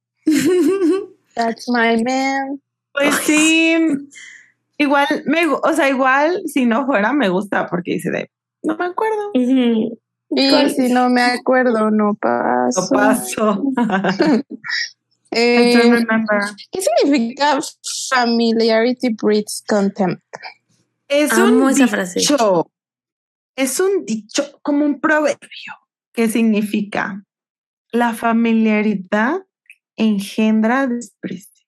[1.35, 2.61] That's my man.
[2.93, 3.77] Pues sí.
[4.77, 8.31] Igual, me, o sea, igual si no fuera, me gusta porque dice de,
[8.63, 9.31] no me acuerdo.
[9.35, 9.99] Ujú.
[10.33, 10.69] Y ¿Cuál?
[10.73, 12.81] si no me acuerdo, no paso.
[12.81, 13.63] No paso.
[15.33, 16.41] I don't remember.
[16.71, 17.59] ¿Qué significa
[18.09, 20.23] familiarity breeds contempt?
[21.07, 22.19] Es Amo un esa frase.
[22.19, 22.71] dicho.
[23.55, 25.73] Es un dicho, como un proverbio,
[26.13, 27.23] que significa
[27.91, 29.41] la familiaridad
[29.97, 31.65] engendra desprecio.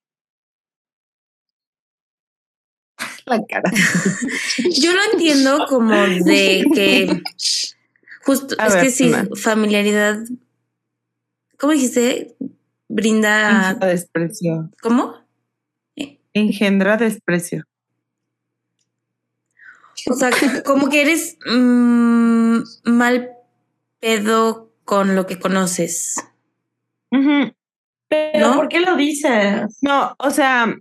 [3.26, 3.72] La cara.
[4.81, 7.22] Yo lo entiendo como de que
[8.24, 10.20] justo A es ver, que sí, familiaridad.
[11.58, 12.36] ¿Cómo dijiste?
[12.88, 13.70] Brinda.
[13.70, 14.70] Engendra desprecio.
[14.82, 15.16] ¿Cómo?
[16.34, 17.66] Engendra desprecio.
[20.10, 20.32] O sea,
[20.66, 23.32] como que eres mm, mal
[24.00, 26.16] pedo con lo que conoces.
[27.10, 28.56] Pero ¿No?
[28.56, 29.78] ¿por qué lo dices?
[29.82, 30.76] No, o sea,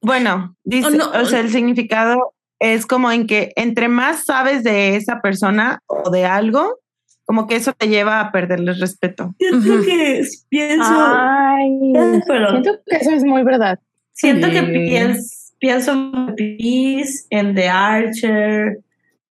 [0.00, 4.94] bueno, dice, no, o sea, el significado es como en que entre más sabes de
[4.94, 6.78] esa persona o de algo,
[7.24, 9.34] como que eso te lleva a perderle respeto.
[9.38, 9.84] Siento Ujú.
[9.84, 10.84] que pienso.
[10.96, 11.78] Ay,
[12.26, 13.80] pero siento que eso es muy verdad.
[14.12, 15.22] Siento que pienso,
[15.58, 18.78] pienso en Peace, en The Archer,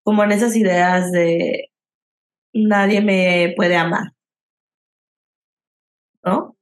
[0.02, 1.70] como en esas ideas de
[2.55, 4.12] nadie me puede amar.
[6.24, 6.56] ¿No?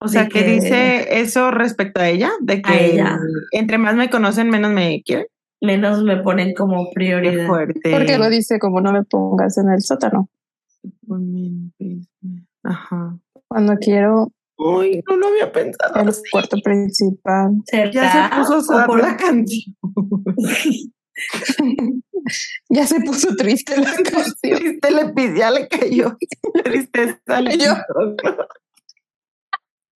[0.00, 3.18] O sea, que- dice eso respecto a ella, de que ella.
[3.52, 5.26] entre más me conocen, menos me quieren.
[5.60, 7.46] Menos me ponen como prioridad.
[7.46, 7.90] fuerte.
[7.90, 10.28] Porque lo dice como no me pongas en el sótano.
[12.62, 13.18] Ajá.
[13.48, 16.00] Cuando quiero Uy, no lo había pensado.
[16.00, 17.52] el cuarto principal.
[17.66, 17.90] ¿Será?
[17.90, 19.74] Ya se puso ¿O sad por- la canción.
[22.68, 24.58] ya se puso triste la canción.
[24.58, 26.16] Triste le ya le cayó.
[26.64, 27.74] Tristeza le quitó.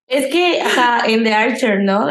[0.06, 2.08] Es que, ajá, en The Archer, ¿no?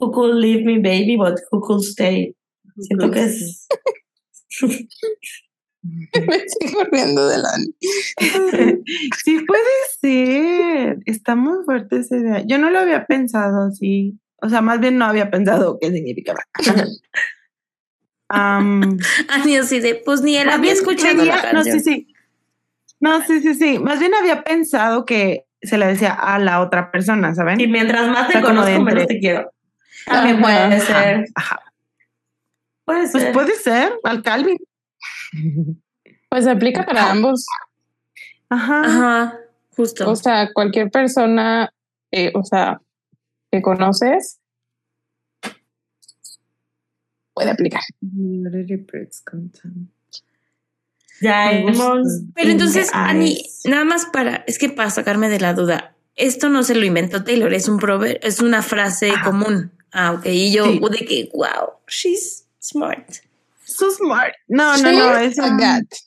[0.00, 2.34] Who could leave me, baby, but who could stay?
[2.78, 3.68] Siento que es.
[5.82, 7.50] me sigo riendo de la.
[9.24, 9.62] Sí puede
[10.00, 10.98] ser.
[11.06, 12.44] Está muy fuerte esa idea.
[12.46, 14.18] Yo no lo había pensado, sí.
[14.42, 16.40] O sea, más bien no había pensado qué significaba.
[18.32, 18.98] Am,
[19.28, 22.14] Ani así de, pues ni él había escuchado la No, sí, sí.
[23.00, 23.78] No, sí, sí, sí.
[23.80, 27.60] Más bien había pensado que se le decía a la otra persona, ¿saben?
[27.60, 29.50] Y mientras más O te sea, conozco, menos te quiero.
[30.06, 31.24] También Ajá, puede Ajá, ser.
[31.34, 31.60] ajá.
[32.84, 33.32] Puede Pues ser.
[33.32, 34.58] puede ser, al Calvin.
[36.28, 37.44] Pues aplica para ambos.
[38.48, 38.80] Ajá.
[38.84, 39.38] Ajá,
[39.76, 40.10] justo.
[40.10, 41.72] O sea, cualquier persona,
[42.10, 42.80] eh, o sea,
[43.52, 44.38] que conoces,
[47.32, 47.80] puede aplicar.
[51.20, 52.06] Ya hemos.
[52.34, 56.62] Pero entonces, Ani, nada más para, es que para sacarme de la duda, esto no
[56.62, 59.72] se lo inventó Taylor, es un prover, es una frase común.
[59.92, 60.26] Ah, ok.
[60.26, 60.78] Y yo Sí.
[60.88, 63.06] de que, wow, she's smart.
[63.64, 64.34] So smart.
[64.48, 65.58] No, no, no, es She's a un.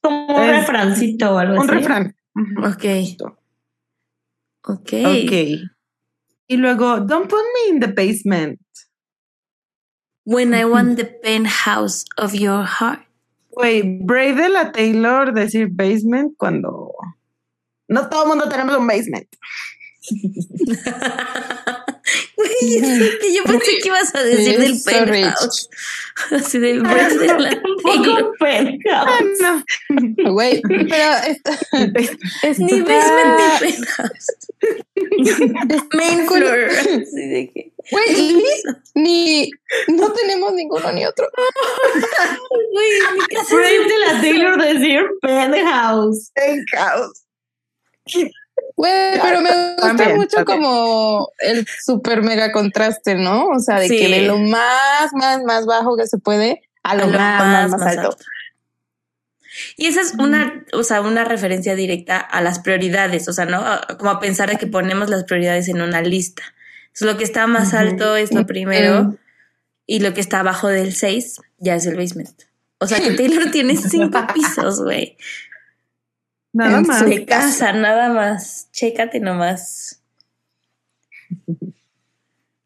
[0.01, 1.71] Como un es- refrancito o algo un así.
[1.79, 2.15] refrán.
[2.35, 2.65] Ujú.
[2.67, 2.85] Ok.
[4.65, 4.93] Ok.
[4.93, 5.33] Ok.
[6.47, 8.59] Y luego, don't put me in the basement.
[10.25, 13.01] When I want the penthouse of your heart.
[13.51, 16.91] Güey, brave la Taylor decir basement cuando
[17.87, 19.27] no todo el mundo tenemos un basement.
[22.61, 25.69] Es que yo pensé que ibas a decir del so penthouse.
[26.31, 28.19] Así de brave de la Un Taylor.
[28.19, 29.09] poco penthouse.
[29.41, 30.33] Ah, no.
[30.33, 31.59] Güey, pero esta-
[32.59, 34.27] Ni basement ni penthouse.
[35.93, 36.69] Main floor.
[36.69, 38.43] Así de que, Güey,
[38.95, 39.49] ni,
[39.89, 41.27] no tenemos ninguno ni otro.
[42.71, 46.31] güey, mi casa Brave de la Taylor decir penthouse.
[46.33, 47.23] Penthouse.
[48.75, 53.47] Güey, pero me gusta También, mucho como el super mega contraste, ¿no?
[53.47, 53.97] O sea, de Sí.
[53.97, 57.69] que de lo más, más, más bajo que se puede a lo, a lo más,
[57.69, 58.17] más, más, alto.
[59.77, 63.63] Y esa es una, o sea, una referencia directa a las prioridades, o sea, ¿no?
[63.99, 66.41] Como a pensar de que ponemos las prioridades en una lista.
[66.87, 69.17] Entonces, lo que está más alto es lo primero Mm.
[69.85, 72.43] y lo que está abajo del 6 ya es el basement.
[72.79, 75.17] O sea, que Taylor tiene cinco pisos, güey.
[76.53, 76.99] Nada En más.
[76.99, 78.69] su- De casa, nada más.
[78.71, 80.01] Chécate nomás.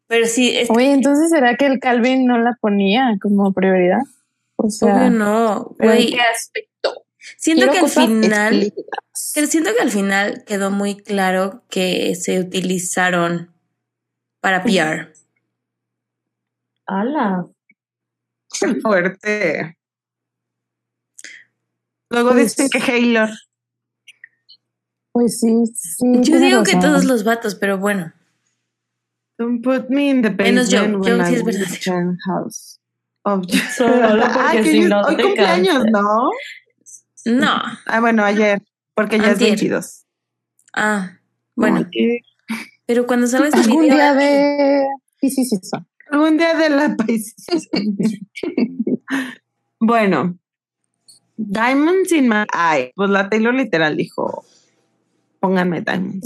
[0.06, 4.00] Pero sí, es Oye, entonces será que el Calvin no la ponía como prioridad?
[4.56, 6.10] O sea, obvio no, ¿pero en güey.
[6.12, 7.04] qué aspecto?
[7.36, 9.50] Siento Quiero que al final, explícitas.
[9.50, 13.52] siento que al final quedó muy claro que se utilizaron
[14.40, 15.12] para PR.
[16.86, 17.46] ¡Hala!
[18.60, 19.76] Qué fuerte.
[22.08, 23.28] Luego Pues- dicen que Haylor.
[25.18, 26.06] Pues sí, sí.
[26.22, 28.12] Yo digo que todos los vatos, pero bueno.
[29.36, 30.80] Don't put me in the Menos yo.
[31.02, 32.14] Yo sí es verdadero.
[32.24, 32.78] house
[33.24, 33.44] of
[33.76, 35.84] Solo porque Ah, si hoy es- no hoy te cumpleaños.
[35.90, 36.30] ¿no?
[37.24, 37.60] No.
[37.86, 38.62] Ah, bueno, ayer,
[38.94, 39.50] porque ya es Antier.
[39.50, 40.04] 22.
[40.74, 41.18] Ah,
[41.56, 41.84] bueno.
[42.86, 44.86] Pero cuando salga este Algún video, día de.
[45.20, 45.56] Sí, sí, sí.
[45.64, 45.84] son.
[46.12, 47.34] Algún día de la país.
[49.80, 50.38] bueno,
[51.36, 52.92] Diamonds in my eye.
[52.96, 54.44] Pues la Taylor literal dijo:
[55.40, 56.20] Pónganme eye.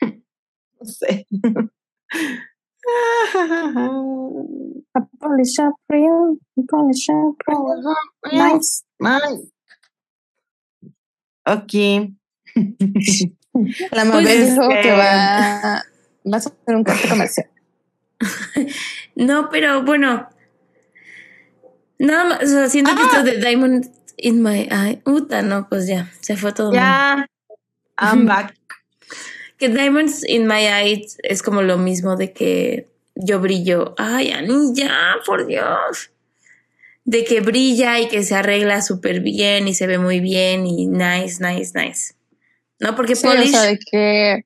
[0.78, 1.26] No sé.
[4.94, 7.82] A polish up real, a polish up real.
[8.32, 8.84] Nice.
[9.00, 9.50] Nice.
[11.46, 11.72] Ok.
[13.92, 15.82] La Mabel Pues, dijo que va,
[16.24, 17.50] va a hacer un corte comercial.
[19.16, 20.28] No, pero bueno.
[21.98, 23.06] Nada más, o sea, siento que Ah.
[23.10, 25.00] esto de Diamond in my eye.
[25.04, 26.72] Uta, no, pues ya, se fue todo.
[26.72, 27.26] Ya.
[27.98, 28.54] I'm back.
[29.58, 33.94] Que Diamonds in my eyes es como lo mismo de que yo brillo.
[33.96, 36.10] Ay, Ani, ya, por Dios.
[37.04, 40.86] De que brilla y que se arregla súper bien y se ve muy bien y
[40.86, 42.14] nice, nice, nice.
[42.80, 43.50] No, porque Sí, o polish.
[43.50, 44.44] sea, de que.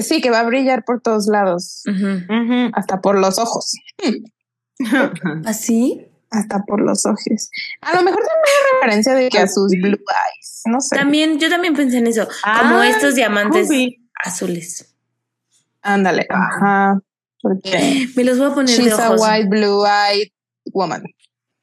[0.00, 1.82] Sí, que va a brillar por todos lados,
[2.74, 3.72] hasta por los ojos.
[5.44, 6.06] ¿Así?
[6.30, 7.50] Hasta por los ojos.
[7.80, 10.62] A lo mejor también hay referencia de que a sus blue eyes.
[10.66, 10.96] No sé.
[10.96, 12.26] También, yo también pensé en eso.
[12.26, 13.68] como Ah, estos diamantes
[14.24, 14.94] azules.
[15.82, 16.26] Ándale.
[16.28, 17.00] Ajá.
[17.40, 20.28] Porque Me los voy a poner de she's a white, blue eyed
[20.72, 21.04] woman.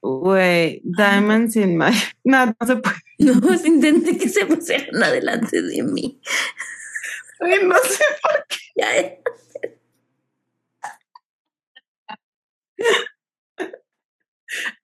[0.02, 1.92] Güey, diamonds in my.
[2.24, 2.96] No, no se puede.
[3.20, 6.20] No, intenté que se pusieran adelante de mí.
[7.40, 8.58] Ay, no sé por qué.
[8.76, 8.86] Ya.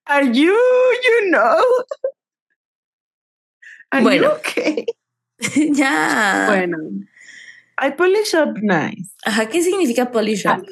[0.06, 1.58] Are you, you know?
[3.92, 4.24] Are Bueno.
[4.24, 4.86] you okay?
[5.74, 6.46] ya.
[6.48, 6.78] Bueno.
[7.82, 9.12] I polish up nice.
[9.26, 10.66] Ajá, ¿qué significa polish up?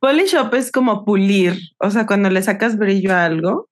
[0.00, 1.58] Polish up es como pulir.
[1.78, 3.68] O sea, cuando le sacas brillo a algo,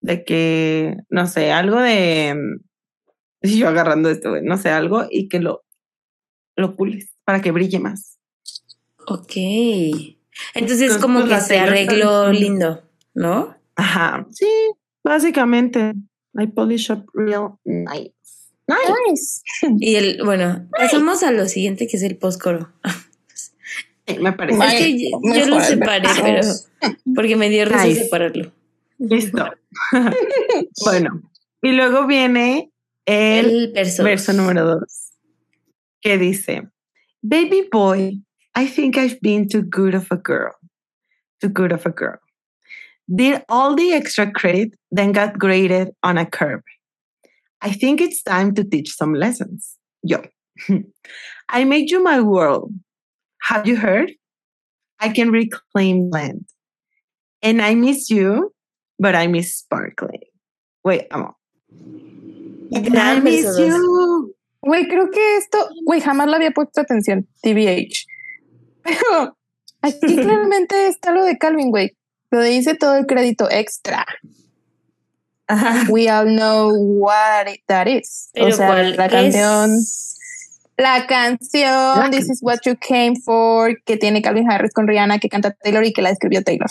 [0.00, 2.34] de que, no sé, algo de.
[2.34, 2.60] mm,
[3.58, 5.64] Yo agarrando esto, no sé, algo y que lo,
[6.56, 8.18] lo pules para que brille más.
[9.06, 9.32] Ok.
[9.36, 10.22] Entonces,
[10.54, 12.82] Entonces, como pues, que se arregló lindo,
[13.14, 13.56] ¿no?
[13.76, 14.26] Ajá.
[14.30, 14.46] Sí,
[15.04, 15.94] básicamente.
[16.34, 18.12] I polish up real nice.
[18.66, 19.42] Nice.
[19.78, 22.72] Y el, bueno, pasamos a lo siguiente que es el postcoro.
[24.06, 24.64] Sí, me parece.
[24.64, 26.40] Es que yo, lo separé, pero
[27.14, 28.04] porque me dio risa Nice.
[28.04, 28.52] separarlo.
[28.98, 29.44] Listo.
[30.84, 31.22] bueno,
[31.60, 32.72] y luego viene
[33.06, 34.04] el, El verso.
[34.04, 35.12] verso número dos,
[36.00, 36.68] que dice,
[37.22, 38.24] Baby boy,
[38.56, 40.52] I think I've been too good of a girl.
[41.40, 42.18] Too good of a girl.
[43.14, 46.62] Did all the extra credit, then got graded on a curve.
[47.60, 49.76] I think it's time to teach some lessons.
[50.02, 50.22] Yo.
[51.48, 52.72] I made you my world.
[53.42, 54.12] Have you heard?
[55.00, 56.46] I can reclaim land.
[57.42, 58.54] And I miss you,
[58.98, 60.22] but I miss sparkling.
[60.84, 61.36] Wait, amo.
[61.70, 64.34] And I miss you.
[64.64, 68.06] Güey, creo que esto, güey, jamás le había puesto atención, TBH.
[68.84, 69.36] Pero
[69.82, 71.96] aquí claramente está lo de Calvin, güey.
[72.32, 74.04] Lo dice todo el crédito extra.
[75.46, 75.84] Ajá.
[75.90, 78.30] We all know what it- that is.
[78.32, 79.12] Pero o sea, ¿cuál la es?
[79.12, 79.70] canción,
[80.78, 85.28] la canción, This is what you came for, que tiene Calvin Harris con Rihanna, que
[85.28, 86.70] canta Taylor y que la escribió Taylor.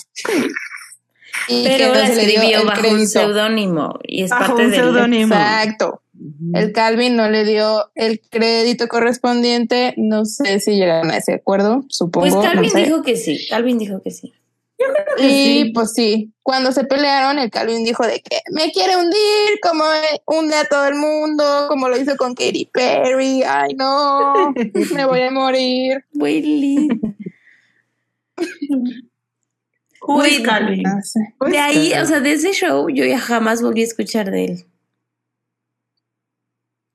[1.48, 4.72] Y que Pero la le dio escribió bajo un seudónimo y es Bajo parte un
[4.72, 5.36] del seudónimo.
[5.36, 6.02] Exacto.
[6.54, 9.94] El Calvin no le dio el crédito correspondiente.
[9.98, 12.26] No sé si llegaron a ese acuerdo, supongo.
[12.26, 12.84] Pues no Calvin sé.
[12.84, 13.48] dijo que sí.
[13.50, 14.34] Calvin dijo que sí.
[15.18, 15.24] Y
[15.64, 15.72] sí.
[15.74, 19.84] pues sí, cuando se pelearon, el Calvin dijo de que me quiere hundir, como
[20.26, 23.44] hunde a todo el mundo, como lo hizo con Katy Perry.
[23.44, 24.54] Ay, no,
[24.96, 26.06] me voy a morir.
[26.14, 26.88] Willy.
[30.02, 30.84] Güey, Calvin?
[31.48, 34.66] De ahí, o sea, de ese show, yo ya jamás volví a escuchar de él.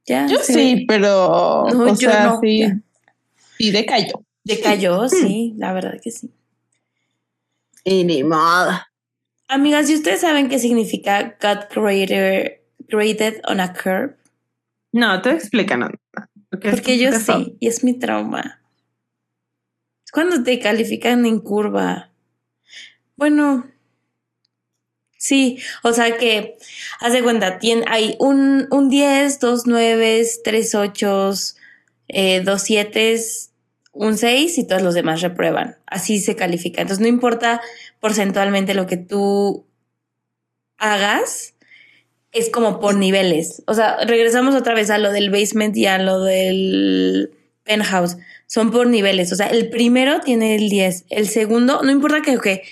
[0.07, 0.27] Ya.
[0.29, 2.79] Yo sí, pero No, o yo sea, no, sí, ya.
[3.59, 4.25] sí decayó.
[4.45, 6.31] Decayó, sí, la verdad que sí.
[7.89, 8.73] Y ni modo.
[9.47, 14.17] Amigas, ¿y ustedes saben qué significa God created, created on a curve?
[14.91, 15.91] No, tú explícanos.
[16.51, 18.61] Porque, Porque yo sí, y es mi trauma.
[20.13, 22.11] Cuando te califican en curva.
[23.15, 23.71] Bueno,
[25.19, 26.57] Sí, o sea que,
[27.01, 31.33] haz de cuenta, tiene, hay un, un 10, dos 9, tres 8,
[32.09, 33.19] eh, dos 7,
[33.97, 35.77] un 6 y todos los demás reprueban.
[35.87, 36.83] Así se califica.
[36.83, 37.61] Entonces no importa
[38.01, 39.67] porcentualmente lo que tú
[40.79, 41.55] hagas,
[42.33, 43.63] es como por niveles.
[43.67, 47.31] O sea, regresamos otra vez a lo del basement y a lo del
[47.65, 48.19] penthouse.
[48.47, 49.33] Son por niveles.
[49.33, 51.07] O sea, el primero tiene el 10.
[51.09, 52.63] El segundo, no importa que, que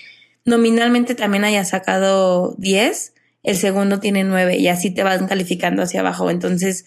[0.45, 6.01] nominalmente también haya sacado 10, el segundo tiene 9 y así te van calificando hacia
[6.01, 6.29] abajo.
[6.29, 6.85] Entonces,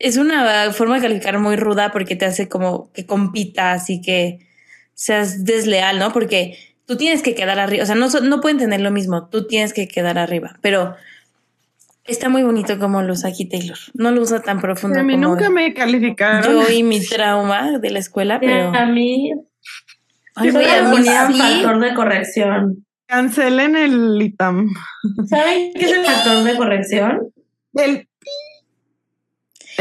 [0.00, 4.40] es una forma de calificar muy ruda porque te hace como que compitas y que
[4.94, 6.12] seas desleal, ¿no?
[6.12, 7.84] Porque tú tienes que quedar arriba.
[7.84, 9.28] O sea, no, no pueden tener lo mismo.
[9.28, 10.58] Tú tienes que quedar arriba.
[10.60, 10.96] Pero
[12.10, 13.78] Está muy bonito como lo usa aquí Taylor.
[13.94, 14.98] No lo usa tan profundo.
[14.98, 16.42] A mí nunca me calificaron.
[16.42, 18.74] Yo y mi trauma de la escuela, pero.
[18.74, 19.32] A mí.
[20.34, 22.86] Ay, voy a poner factor de corrección.
[23.06, 24.70] Cancelen el ITAM.
[25.28, 27.32] ¿Saben qué es el factor de corrección?
[27.74, 28.08] El.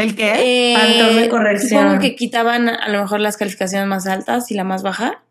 [0.01, 0.73] ¿El qué?
[0.73, 1.81] Eh, factor de corrección.
[1.81, 5.21] Supongo que quitaban a lo mejor las calificaciones más altas y la más baja.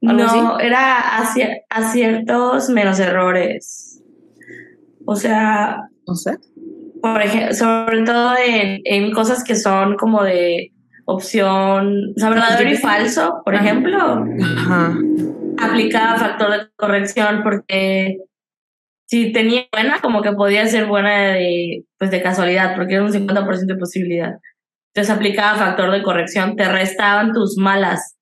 [0.00, 1.18] No, era
[1.68, 4.02] aciertos menos errores.
[5.04, 6.38] O sea, no sé.
[7.02, 10.72] Por ejemplo, sobre todo en, cosas que son como de
[11.04, 14.24] opción, o sea, verdadero y falso, por ejemplo,
[14.56, 14.96] Ajá.
[15.58, 18.18] aplicaba factor de corrección porque
[19.10, 23.10] si tenía buena, como que podía ser buena de, pues de casualidad, porque era un
[23.10, 24.34] 50% de posibilidad.
[24.94, 28.16] Entonces aplicaba factor de corrección, te restaban tus malas.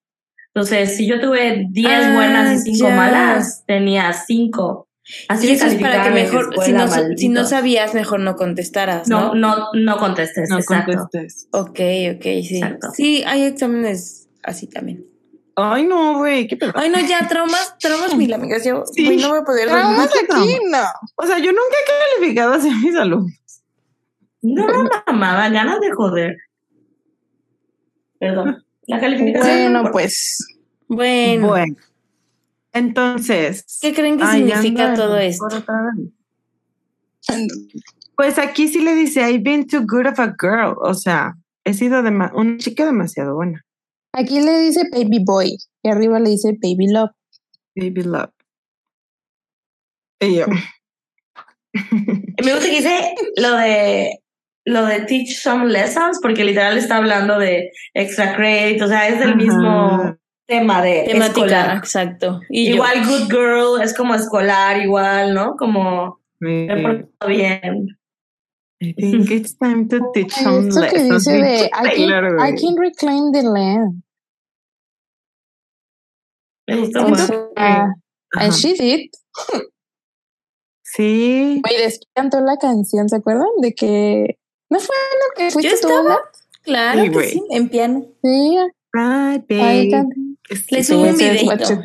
[0.55, 4.89] Entonces, si yo tuve 10 buenas y 5 ah, malas, tenía 5.
[5.29, 9.09] Así eso es para que mejor, si no, si no, sabías, mejor no contestaras.
[9.09, 10.49] No, no, no, contestes.
[10.49, 10.97] No exacto.
[10.97, 11.49] contestes.
[11.53, 11.81] Ok,
[12.17, 12.61] ok, sí.
[12.95, 15.05] Sí, hay exámenes así también.
[15.61, 16.71] Ay, no, güey, qué pedo.
[16.77, 18.65] Ay, no, ya, traumas, traumas mil amigas.
[18.65, 19.17] Yo sí.
[19.17, 20.85] no voy a poder Traumas aquí, no.
[21.17, 23.35] O sea, yo nunca he calificado así a mis alumnos.
[24.41, 24.67] No,
[25.09, 26.37] mamá, ganas de joder.
[28.21, 28.65] Perdón.
[28.87, 29.73] La calificación.
[29.73, 30.39] Bueno, pues.
[30.87, 31.49] Bueno.
[31.49, 31.77] Bueno.
[32.73, 33.79] Entonces.
[33.83, 35.49] ¿Qué creen que significa todo esto?
[38.15, 40.77] Pues aquí sí le dice, I've been too good of a girl.
[40.81, 43.65] O sea, he sido una chica demasiado buena.
[44.13, 47.11] Aquí le dice baby boy y arriba le dice baby love.
[47.77, 48.31] Baby love.
[50.21, 50.47] Y yo.
[52.45, 54.21] Me gusta que dice lo de
[54.65, 59.19] lo de teach some lessons porque literal está hablando de extra credit, o sea, es
[59.19, 60.17] del mismo
[60.47, 61.77] tema de Temática, escolar.
[61.77, 62.41] exacto.
[62.51, 65.57] igual Good Girl es como escolar, igual, ¿no?
[65.57, 67.98] Como me porto bien.
[68.81, 72.77] I think it's time to teach some Esto que dice de I can, I can
[72.77, 74.03] reclaim the land.
[76.69, 77.53] Gustó mucho.
[77.57, 79.11] and she did.
[80.85, 81.61] Sí.
[81.69, 83.49] Y después cantó la canción, ¿se acuerdan?
[83.61, 84.39] De que
[84.71, 86.21] no fue lo que fuiste Yo estaba,
[86.63, 88.07] claro sí, que sí, en piano.
[88.23, 88.57] Sí.
[88.93, 90.07] Right, babe.
[90.71, 91.83] Le subo un videito.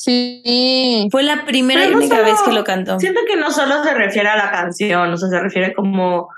[0.00, 1.08] Sí.
[1.10, 2.98] Fue la primera y única vez que lo cantó.
[2.98, 6.30] Siento que no solo se refiere a la canción, o sea, se refiere como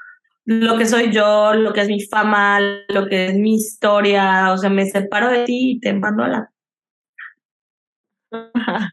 [0.44, 2.58] lo que soy yo, lo que es mi fama,
[2.88, 6.28] lo que es mi historia, o sea, me separo de ti y te mando a
[6.28, 6.50] la...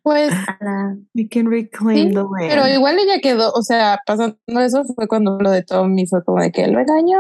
[0.03, 0.31] Pues,
[1.31, 5.63] can reclaim the pero igual ella quedó, o sea, pasando eso fue cuando lo de
[5.63, 7.17] Tommy fue como de que lo engañó.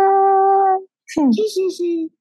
[1.05, 2.18] Sí, sí, sí.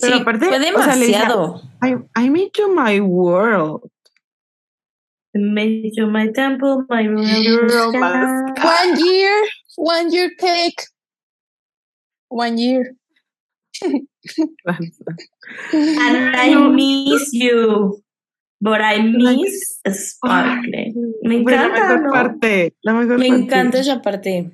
[0.00, 1.54] Pero sí, aparte, fue demasiado.
[1.54, 3.90] O sea, I, I made you my world.
[5.34, 7.94] I made you my temple, my world.
[7.94, 10.82] One year, one year cake.
[12.28, 12.96] One year.
[15.72, 18.02] and I miss you.
[18.62, 20.92] But I miss Sparkle.
[21.22, 21.78] Me encanta.
[21.78, 22.74] La mejor parte.
[22.82, 23.42] La mejor Me parte.
[23.42, 24.50] encanta esa parte.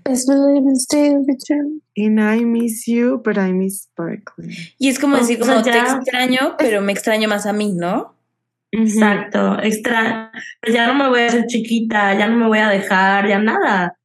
[1.96, 4.48] And I miss you, but I miss Sparkle.
[4.78, 8.14] Y es como decir, como te extraño, pero me extraño más a mí, ¿no?
[8.70, 9.60] Exacto.
[9.60, 10.30] Extra.
[10.72, 13.98] Ya no me voy a hacer chiquita, ya no me voy a dejar, ya nada.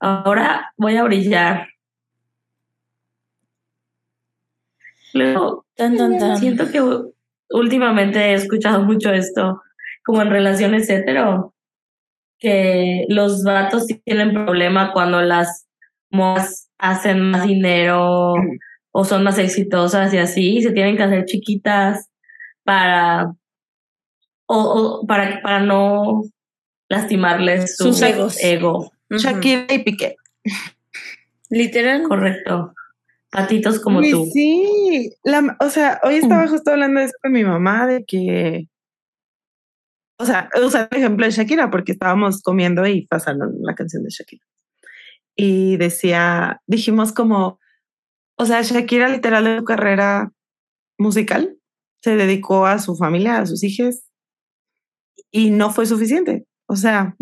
[0.00, 1.68] Ahora voy a brillar.
[5.12, 6.36] Luego, tan, tan, tan.
[6.38, 6.80] siento que
[7.50, 9.62] últimamente he escuchado mucho esto,
[10.04, 11.54] como en relaciones hetero,
[12.38, 15.66] que los vatos tienen problema cuando las
[16.10, 18.34] morras hacen más dinero
[18.92, 22.08] o son más exitosas y así, y se tienen que hacer chiquitas
[22.62, 23.32] para
[24.46, 26.22] o, para, para no
[26.88, 28.36] lastimarles sus egos.
[28.42, 28.92] ego.
[29.10, 30.16] Shakira y Piqué.
[31.50, 32.04] Literal.
[32.04, 32.72] Correcto.
[33.36, 34.26] Patitos como tú.
[34.32, 36.48] Sí, la, o sea, hoy estaba mm.
[36.48, 38.68] justo hablando de eso con mi mamá, de que
[40.18, 44.10] o sea, usar el ejemplo de Shakira porque estábamos comiendo y pasaron la canción de
[44.10, 44.44] Shakira.
[45.36, 47.60] Y decía, dijimos como,
[48.38, 50.32] o sea, Shakira literal de su carrera
[50.98, 51.58] musical
[52.02, 54.04] se dedicó a su familia, a sus hijos
[55.30, 56.46] y no fue suficiente.
[56.66, 57.14] O sea,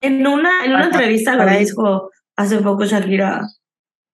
[0.00, 3.42] En una, en una Para- entrevista lo dijo hace poco Shakira.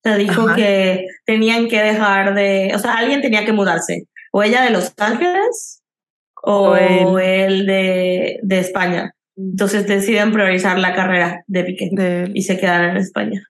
[0.03, 0.57] Sea, dijo Ajá.
[0.57, 4.05] que tenían que dejar de, o sea, alguien tenía que mudarse.
[4.33, 5.83] O ella de Los Ángeles
[6.43, 6.77] o, O
[7.19, 7.21] él.
[7.21, 9.13] él de, de España.
[9.37, 13.43] Entonces deciden priorizar la carrera de Piqué de, y se quedaron en España.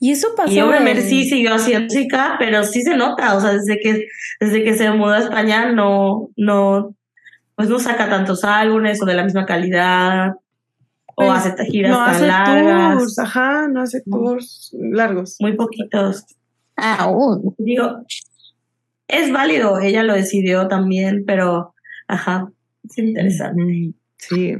[0.00, 0.52] Y eso pasó.
[0.52, 4.06] Y en- sí siguió haciendo música, pero sí se nota, o sea, desde que,
[4.40, 6.94] desde que se mudó a España no, no,
[7.54, 10.32] pues no saca tantos álbumes o de la misma calidad,
[11.18, 14.16] o Pues, hace giras no tan hace largas, tours, ajá, no hace No.
[14.18, 15.36] tours largos.
[15.40, 16.24] muy poquitos.
[16.76, 17.54] Aún.
[17.58, 18.02] Digo,
[19.08, 21.74] es válido, ella lo decidió también, pero,
[22.06, 22.50] ajá,
[22.84, 24.54] es interesante, Sí.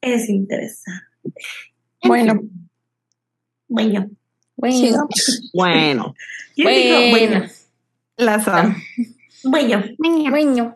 [0.00, 1.04] es interesante.
[2.04, 2.40] Bueno,
[3.68, 4.10] Bueno,
[4.56, 5.08] Bueno.
[5.52, 6.14] Bueno,
[6.54, 6.96] ¿quién dijo?
[7.10, 7.46] bueno, Bueno,
[8.16, 8.76] la Sam.
[9.44, 9.84] bueno,
[10.30, 10.74] bueno.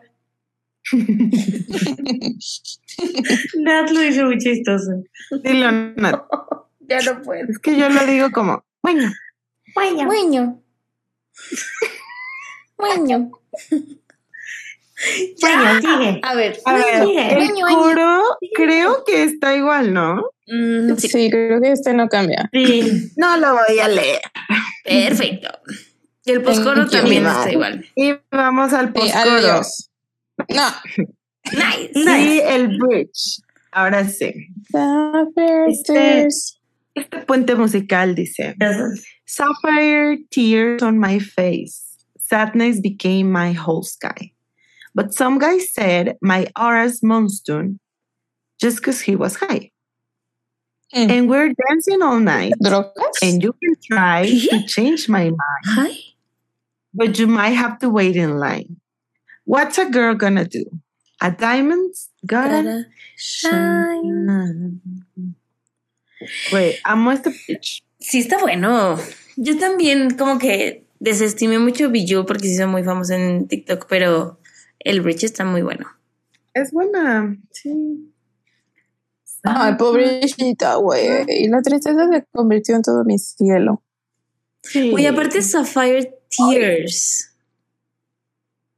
[3.59, 4.91] Nat lo hizo muy chistoso.
[5.43, 6.23] Dilo, Nat.
[6.85, 7.45] Ya no puedo.
[7.49, 9.09] Es que yo lo digo como, bueno,
[9.73, 10.61] Bueno, Bueno.
[12.77, 13.31] Bueno.
[15.41, 16.19] bueno, sigue.
[16.23, 16.59] A ver.
[16.65, 17.33] a ver, Sigue.
[17.45, 18.21] el coro
[18.53, 20.31] creo que está igual, ¿no?
[20.47, 22.49] Mm, sí, Sí, creo que este no cambia.
[22.51, 24.21] Sí, No lo voy a leer.
[24.83, 25.49] perfecto.
[26.25, 26.89] Y el poscoro you.
[26.89, 27.85] también está igual.
[27.95, 29.61] Y vamos al postcoro.
[30.49, 30.67] No.
[31.51, 31.91] Nice.
[31.95, 33.41] Y el bridge.
[33.71, 34.47] Ahora sí.
[35.67, 36.27] Este-
[36.95, 39.01] Este puente musical dice: eso.
[39.25, 41.81] Sapphire tears on my face.
[42.19, 44.31] Sadness became my whole sky.
[44.93, 47.79] But some guy said my aura's monsoon
[48.61, 49.71] just because he was high.
[50.93, 51.09] Mm.
[51.09, 52.53] And we're dancing all night.
[52.63, 53.17] ¿Drogas?
[53.23, 55.95] And you can try to change my mind, Hi.
[56.93, 58.77] but you might have to wait in line.
[59.45, 60.65] What's a girl gonna do?
[61.23, 64.81] A diamond's gonna Gotta shine.
[66.51, 67.81] Wait, amo este pitch.
[67.97, 68.97] Sí, está bueno.
[69.37, 74.37] Yo también como que desestimé mucho Bijou porque se hizo muy famoso en TikTok, pero
[74.79, 75.87] el bridge está muy bueno.
[76.53, 78.11] Es buena, sí.
[79.43, 81.23] Ay, pobrecita, güey.
[81.27, 83.81] Y la tristeza se convirtió en todo mi cielo.
[84.61, 84.91] Sí.
[84.93, 87.32] Oye, aparte Sapphire Tears.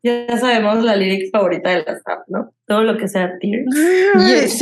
[0.06, 2.54] Ya sabemos la lyrics favorita de la Snap, ¿no?
[2.68, 3.66] Todo lo que sea tears.
[4.28, 4.62] Yes.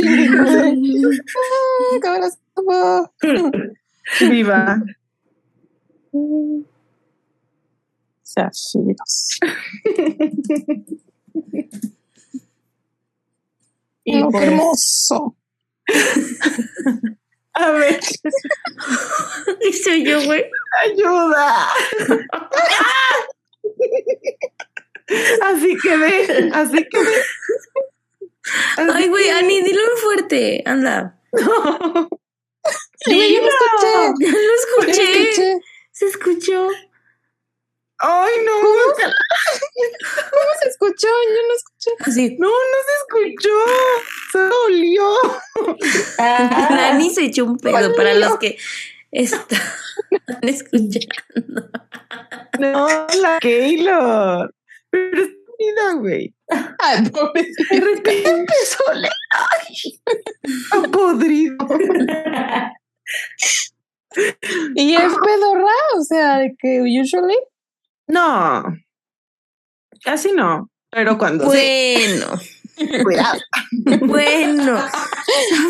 [4.30, 4.82] Viva.
[8.24, 9.38] Zafiros.
[14.06, 15.36] Y No, qué pues, hermoso.
[17.54, 17.98] A ver,
[19.62, 20.44] Y soy yo, güey.
[20.84, 21.68] ayuda.
[25.44, 27.16] Así quedé, así quedé.
[28.76, 30.62] Así Ay, güey, Ani, dilo muy fuerte.
[30.66, 31.18] Anda.
[31.32, 31.42] Yo
[33.06, 33.92] no escuché.
[34.20, 35.30] Ya lo Yo no escuché.
[35.30, 35.60] escuché.
[35.92, 36.68] Se escuchó.
[37.98, 41.08] Ay, no, ¿Cómo se escuchó?
[41.08, 41.90] Yo no escuché.
[42.00, 42.36] Así.
[42.38, 43.56] no, no se escuchó.
[44.32, 45.14] Se dolió.
[46.18, 48.58] ah, Nani se echó un pedo para los que
[49.12, 49.58] están
[50.42, 51.70] escuchando.
[52.58, 54.52] No, la Keylor.
[54.94, 56.34] Pero es vida, güey.
[57.12, 57.74] Pobrecita.
[57.74, 59.10] De repente a.
[59.32, 60.00] Ay,
[60.42, 61.56] está podrido.
[64.76, 67.36] Y es pedorra, o sea, que usually.
[68.06, 68.62] No,
[70.04, 70.70] casi no.
[70.90, 72.26] Pero cuando Bueno,
[73.02, 73.40] cuidado.
[74.02, 74.78] bueno.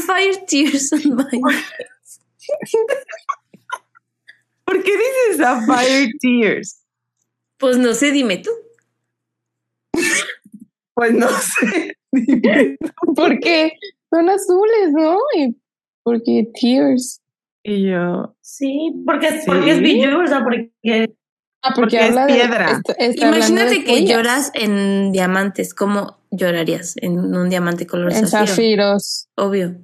[0.06, 1.40] Sapphire Tears on my
[4.66, 6.82] ¿Por qué dices Sapphire Tears?
[7.56, 8.50] Pues no sé, dime tú.
[10.94, 11.26] Pues no
[11.60, 11.96] sé.
[13.16, 13.72] Porque
[14.10, 15.18] son azules, ¿no?
[15.36, 15.56] Y
[16.02, 17.20] porque tears.
[17.62, 19.38] Y yo, sí, porque, Sí.
[19.46, 20.70] porque es Bijou, o sea, porque
[21.66, 22.72] Ah, Porque es habla piedra.
[22.72, 25.72] está- está hablando Imagínate de que lloras en diamantes.
[25.72, 28.46] ¿Cómo llorarías en un diamante color En zafiro?
[28.46, 29.28] zafiros.
[29.36, 29.68] Obvio.
[29.70, 29.76] yo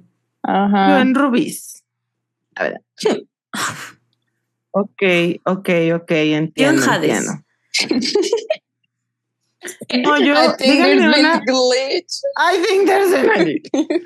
[0.43, 1.01] Ajá.
[1.01, 1.83] en rubis.
[2.55, 2.81] A ver.
[4.71, 5.01] Ok,
[5.45, 6.83] ok, ok, entiendo.
[6.87, 7.09] Hades.
[7.09, 7.43] entiendo.
[10.03, 12.21] No, yo, I think díganme una, glitch.
[12.37, 13.21] I think there's a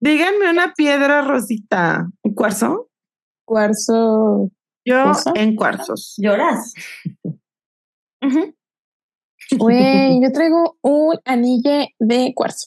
[0.00, 2.08] Díganme una piedra rosita.
[2.22, 2.90] ¿Un cuarzo?
[3.44, 4.50] Cuarzo.
[4.84, 5.32] Yo ¿Rosa?
[5.34, 6.14] en cuarzos.
[6.18, 6.74] lloras.
[8.22, 8.54] Ujú.
[9.56, 12.66] Güey, yo traigo un anillo de cuarzo.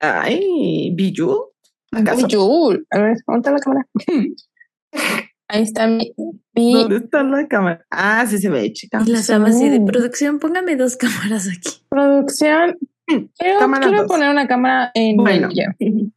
[0.00, 1.52] Ay, Bijou.
[1.92, 2.26] ¿Acaso?
[2.26, 2.86] Yul.
[2.90, 3.88] A ver, ¿dónde está la cámara?
[5.48, 6.12] Ahí está mi,
[6.54, 7.84] mi ¿Dónde está la cámara?
[7.90, 9.02] Ah, sí se ve, chica.
[9.06, 9.84] Y las damas así de Sí.
[9.84, 11.82] producción, póngame dos cámaras aquí.
[11.88, 12.78] producción.
[13.06, 14.08] Quiero, Cámara quiero dos.
[14.08, 15.48] poner una cámara en Bueno.
[15.48, 15.74] medio.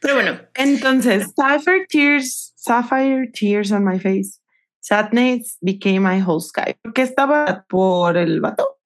[0.00, 4.38] Pero bueno, Entonces, Sapphire Tears, Sapphire Tears on my face.
[4.80, 6.74] Sadness became my whole sky.
[6.80, 8.78] ¿Por qué estaba por el vato?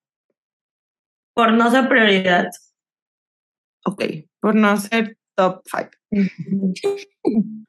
[1.35, 2.47] Por no ser prioridad.
[3.85, 4.03] Ok,
[4.41, 5.91] por no ser top five.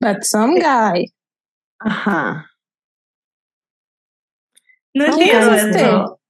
[0.00, 1.06] But some guy.
[1.80, 2.50] Ajá.
[4.94, 5.78] No ¿Quién entiendo es este?
[5.82, 6.20] eso.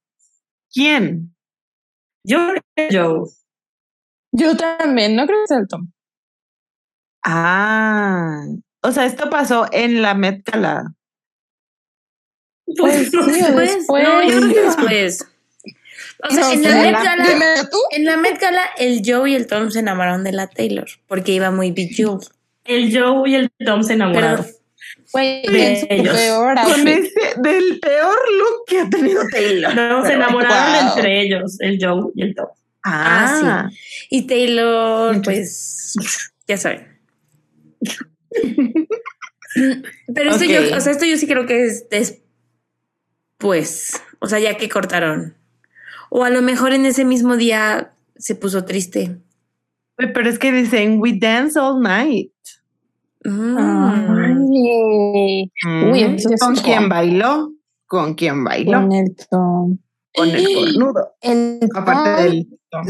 [0.73, 1.35] ¿Quién?
[2.25, 3.29] Yo creo que Joe.
[4.31, 5.91] Yo también, no creo que sea el Tom.
[7.25, 8.43] Ah,
[8.83, 10.93] o sea, esto pasó en la Met Gala.
[12.77, 13.41] Pues no sí, sé.
[13.41, 14.03] o después, después.
[14.03, 15.25] no, yo creo que después.
[16.23, 19.35] O sea, No en la Met la- Gala, en la Met Gala, el Joe y
[19.35, 22.27] el Tom se enamoraron de la Taylor porque iba muy bejeweled.
[22.69, 24.45] El Joe y el Tom se enamoraron.
[25.11, 26.15] Güey, De en su ellos.
[26.15, 29.75] peor Con ese, del peor look que ha tenido Taylor.
[29.75, 30.97] No, se enamoraron wow.
[30.97, 32.45] entre ellos, el Joe y el Tom.
[32.83, 33.69] Ah,
[34.11, 35.95] Y Taylor, pues,
[36.47, 36.87] ya saben.
[40.13, 41.89] Pero esto yo, o sea, esto yo sí creo que es
[43.39, 43.99] después.
[44.19, 45.35] O sea, ya que cortaron.
[46.11, 49.17] O a lo mejor en ese mismo día se puso triste.
[49.95, 52.31] Pero es que dicen, we dance all night.
[53.25, 53.57] Mm.
[53.57, 57.51] Ay, Uy, Mm, eso ¿Con quién bailó?
[57.85, 58.79] ¿Con quién bailó?
[58.81, 59.77] con el Tom.
[60.15, 61.11] Con el cornudo.
[61.21, 62.47] El Aparte del.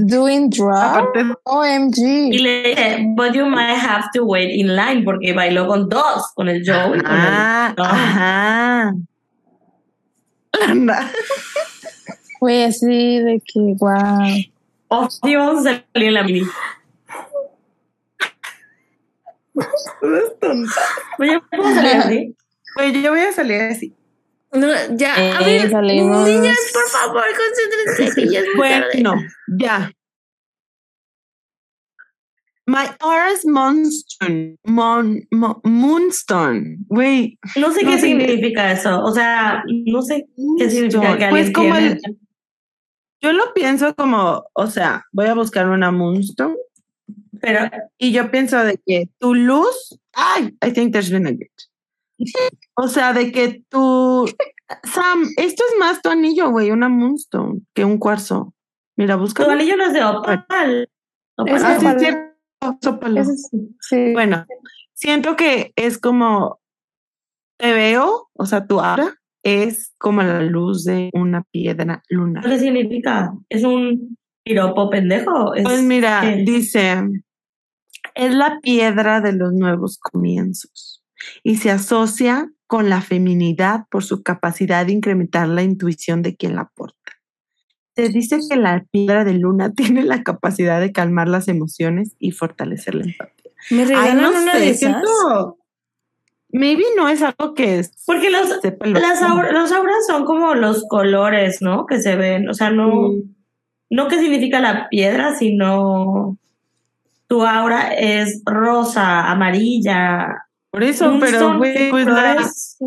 [0.08, 0.98] doing drag.
[0.98, 2.42] Aparte Y OMG.
[2.44, 6.48] le dije, but you might have to wait in line porque bailó con dos, con
[6.50, 8.94] el Joe y con Ah, el ajá.
[10.68, 11.10] Anda.
[12.40, 14.22] Fue así de que, wow.
[14.92, 15.38] A salir
[15.94, 16.46] en la mini.
[20.02, 20.82] Es tonta.
[21.20, 22.36] Oye, ¿puedo salir así?
[22.76, 23.96] Güey, yo voy a salir así.
[24.52, 26.28] No, ya, a Eh, ver, salimos.
[26.28, 28.88] niñas, por favor, concéntrense, que ya es muy tarde.
[28.94, 29.16] Bueno,
[29.60, 29.92] ya.
[32.66, 34.58] My Aura's Moonstone.
[34.66, 36.78] Mon, Mo- Moonstone.
[36.88, 37.40] Güey.
[37.56, 38.08] No sé No qué sé.
[38.08, 39.02] significa eso.
[39.04, 40.28] O sea, no sé
[40.58, 41.88] qué significa que alguien Pues como tiene.
[42.04, 42.20] el,
[43.22, 46.56] yo lo pienso como, o sea, voy a buscar una Moonstone
[47.42, 51.70] Pero y yo pienso de que tu luz, ay, I think there's been a glitch.
[52.76, 54.26] O sea, de que tu,
[54.84, 58.54] Sam, esto es más tu anillo, güey, una Moonstone que un cuarzo.
[58.98, 59.46] Mira, busca.
[59.46, 60.90] tu anillo no es de opal.
[61.38, 61.48] Opal.
[61.48, 61.64] Es
[62.62, 63.24] Ah, sí, sópalo.
[63.24, 63.76] Sí.
[63.80, 64.14] sí.
[64.14, 64.46] Bueno,
[64.94, 66.60] siento que es como
[67.58, 72.44] te veo, o sea, tu aura es como la luz de una piedra lunar.
[72.44, 73.34] ¿Qué significa?
[73.50, 75.54] ¿Es un piropo pendejo?
[75.56, 76.44] ¿Es Pues mira, qué?
[76.44, 77.02] dice,
[78.20, 81.04] es la piedra de los nuevos comienzos
[81.44, 86.56] y se asocia con la feminidad por su capacidad de incrementar la intuición de quien
[86.56, 86.96] la porta.
[87.96, 92.32] Se dice que la piedra de luna tiene la capacidad de calmar las emociones y
[92.32, 93.52] fortalecer la empatía.
[93.72, 94.80] ¿Me Ay, regalan no una sé, de esas?
[94.80, 95.58] siento-
[96.52, 100.26] Maybe no es algo que es- Porque los, lo las que- aura- los auras son
[100.26, 101.86] como los colores, ¿no?
[101.86, 102.50] Que se ven.
[102.50, 103.36] O sea, no, Sí.
[103.92, 106.39] no qué significa la piedra, sino
[107.30, 110.28] tu aura es rosa, amarilla.
[110.72, 112.46] Por eso, pero güey, pues la-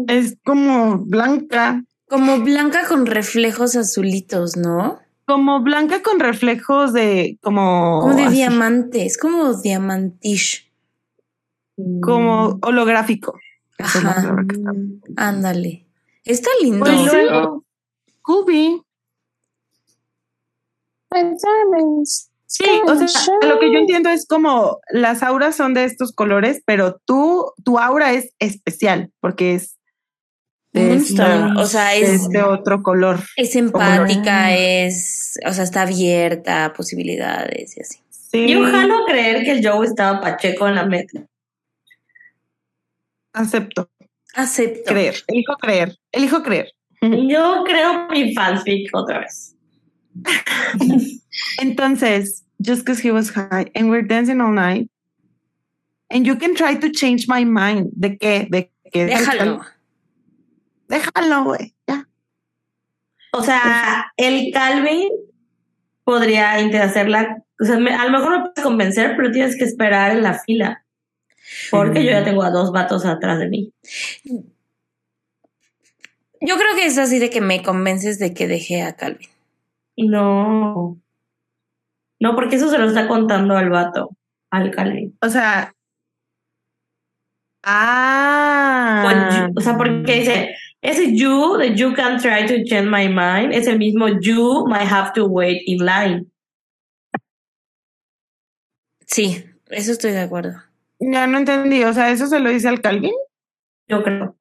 [0.08, 4.98] es como blanca, Como blanca con reflejos azulitos, ¿no?
[5.24, 10.70] como blanca con reflejos de como Como de así, diamante, es como diamantish.
[12.02, 13.38] como holográfico.
[13.78, 14.44] Ajá.
[14.50, 14.72] está.
[15.16, 15.86] Ándale.
[16.24, 16.80] Está lindo.
[16.84, 17.64] Pues luego.
[21.10, 22.31] Diamonds.
[22.54, 23.08] Sí, o sea,
[23.48, 27.78] lo que yo entiendo es como las auras son de estos colores, pero tú, tu
[27.78, 29.78] aura es especial porque es
[30.74, 33.20] de, esta- o sea, de es, este otro color.
[33.36, 37.98] es empática, es, o sea, está abierta a posibilidades y así.
[38.10, 41.24] Sí, Yo jalo a creer que el Joe estaba pacheco en la meta.
[43.32, 43.90] acepto,
[44.34, 44.90] Acepto.
[44.92, 46.70] creer, elijo creer, elijo creer.
[47.00, 49.54] Yo creo mi fanfic otra vez.
[51.58, 54.88] Entonces, just because he was high and we're dancing all night,
[56.10, 57.90] and you can try to change my mind.
[57.94, 58.46] ¿De qué?
[58.50, 59.06] ¿De qué?
[59.06, 59.60] Déjalo.
[60.88, 61.74] Déjalo, güey.
[61.88, 62.06] Ya.
[63.32, 65.08] O sea, el Calvin
[66.04, 66.52] podría
[66.82, 67.42] hacerla.
[67.60, 70.34] O sea, me- a lo mejor me puedes convencer, pero tienes que esperar en la
[70.38, 70.84] fila.
[71.70, 73.72] Porque yo ya tengo a dos vatos atrás de mí.
[76.40, 79.28] Yo creo que es así de que me convences de que dejé a Calvin.
[79.96, 80.98] No.
[82.22, 84.10] No, porque eso se lo está contando al vato,
[84.50, 85.18] al Calvin.
[85.20, 85.72] O sea.
[87.64, 89.50] Ah.
[89.56, 93.66] O sea, porque dice, ese you, the you can try to change my mind, es
[93.66, 96.26] el mismo you might have to wait in line.
[99.06, 100.54] Sí, eso estoy de acuerdo.
[100.98, 101.82] Ya no entendí.
[101.84, 103.12] O sea, ¿eso se lo dice al Calvin?
[103.88, 104.36] Yo creo.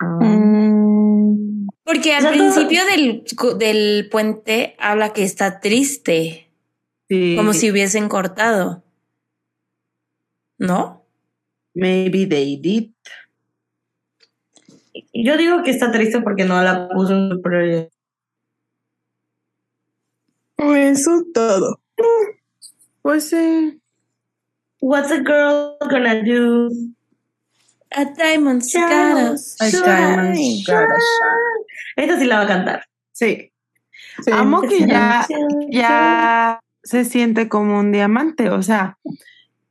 [0.00, 3.24] Mm, Porque al O sea, todo- principio del,
[3.58, 6.49] del puente habla que está triste,
[7.10, 7.34] Sí.
[7.36, 8.84] como si hubiesen cortado.
[10.58, 11.04] ¿No?
[11.74, 12.92] Maybe they did.
[15.12, 17.88] Yo digo que está triste porque no la puso en su prioridad.
[20.58, 21.80] Eso todo.
[23.02, 23.80] Pues sí.
[24.80, 26.68] What's a girl gonna do?
[27.90, 29.82] A diamond's gotta A shine.
[29.82, 31.64] diamond's gotta shine.
[31.96, 32.84] Esta sí la va a cantar.
[33.10, 33.52] Sí.
[34.22, 34.30] sí.
[34.32, 35.26] Amo que ya,
[35.70, 38.50] ya se siente como un diamante.
[38.50, 38.98] O sea,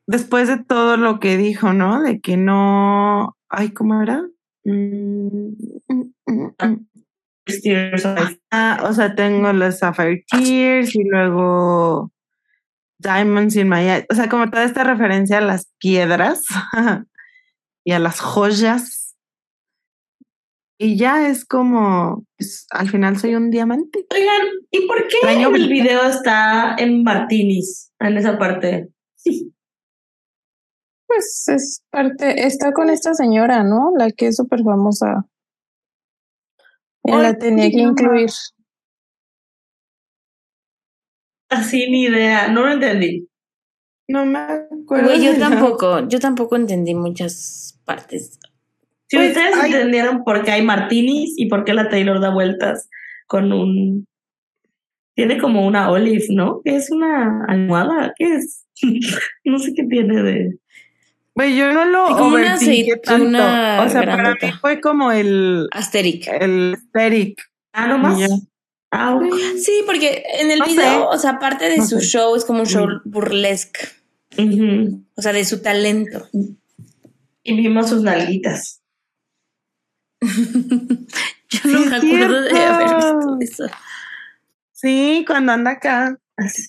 [0.08, 2.02] después de todo lo que dijo, ¿no?
[2.02, 3.38] De que no.
[3.50, 4.24] Ay, ¿cómo era?
[4.64, 5.54] Mm,
[5.88, 6.86] mm, mm,
[8.52, 12.12] Ah, o sea, tengo los Sapphire Tears y luego
[13.00, 14.06] Diamonds in My Eye.
[14.12, 16.44] O sea, como toda esta referencia a las piedras
[17.84, 18.99] y a las joyas.
[20.82, 24.06] Y ya es como, pues, al final soy un diamante.
[24.12, 27.92] Oigan, ¿y por qué Extraño el video está en Martinis?
[28.00, 28.88] En esa parte.
[29.16, 29.54] Sí.
[31.06, 33.92] Pues es parte, está con esta señora, ¿no?
[33.98, 35.26] La que es súper famosa.
[37.04, 38.30] Ay, la tenía ¿cómo que incluir.
[41.50, 42.48] Así ni idea.
[42.48, 43.28] No lo entendí.
[44.08, 45.08] No me acuerdo.
[45.08, 48.40] Güey, yo tampoco, yo tampoco entendí muchas partes.
[49.10, 49.72] Si Pues, ustedes ay.
[49.74, 52.90] entendieron por qué hay Martinis y por qué la Taylor da vueltas
[53.28, 54.06] con un.
[55.16, 56.62] Tiene como una olive, ¿no?
[56.64, 58.14] ¿Qué es una almohada?
[58.18, 58.66] ¿Qué es?
[59.44, 60.58] no sé qué tiene de.
[61.36, 63.84] Güey, yo no lo como una aceituna tanto.
[63.84, 66.28] O sea, para mí fue como el, Asteric.
[66.28, 67.42] el aesthetic.
[67.74, 68.20] Ah, no más.
[68.92, 69.18] Ah.
[69.58, 70.72] Sí, porque en el No sé.
[70.72, 72.06] video, o sea, aparte de No su sé.
[72.08, 73.02] show, es como un show Mm.
[73.10, 73.80] burlesque.
[75.16, 76.28] O sea, de su talento.
[77.44, 78.79] Y vimos sus nalguitas.
[81.50, 83.66] Yo no me acuerdo de haber visto eso.
[84.72, 86.18] Sí, cuando anda acá.
[86.38, 86.68] Así.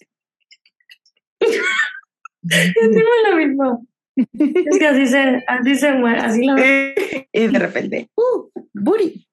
[1.40, 3.86] Yo tengo lo mismo.
[4.16, 6.54] Es que así se, así se mueve, así la
[7.32, 8.50] y de repente, ¡uh!
[8.74, 9.26] ¡Booty!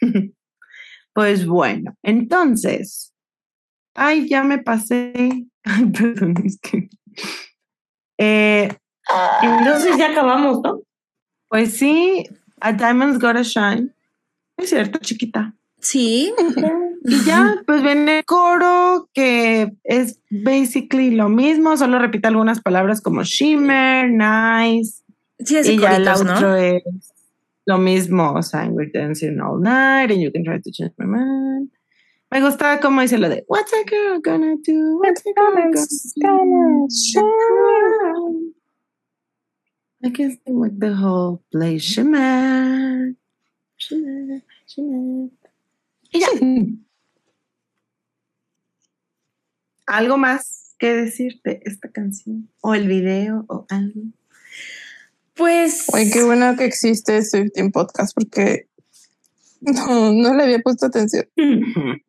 [1.12, 3.12] Pues bueno, entonces.
[3.94, 5.12] Ay, ya me pasé.
[5.64, 6.88] Ay, perdón, es que.
[8.16, 8.68] Eh,
[9.42, 10.82] Entonces ya acabamos, ¿no?
[11.50, 12.24] pues sí,
[12.60, 13.90] a Diamond's Gotta Shine.
[14.56, 15.54] Es cierto, chiquita.
[15.80, 16.32] Sí.
[17.02, 23.00] Y ya, pues viene el coro, que es basically lo mismo, solo repite algunas palabras
[23.00, 25.02] como shimmer, nice,
[25.44, 26.56] Sí, hace y ya el outro ¿no?
[26.56, 26.82] es
[27.64, 31.06] lo mismo, o sea, we're dancing all night and you can try to change my
[31.06, 31.70] mind.
[32.30, 34.98] Me gusta cómo dice lo de What's a girl gonna do?
[34.98, 38.49] What's a girl gonna do?
[40.02, 41.82] I can sing with the whole place.
[41.82, 43.14] Shimmer,
[43.76, 45.30] shimmer, shimmer.
[49.86, 52.48] ¿Algo más que decirte esta canción?
[52.60, 54.00] ¿O el video o algo?
[55.34, 55.86] Pues.
[55.92, 58.68] Oye, qué bueno que existe Swifting Podcast porque
[59.60, 61.26] no, no le había puesto atención.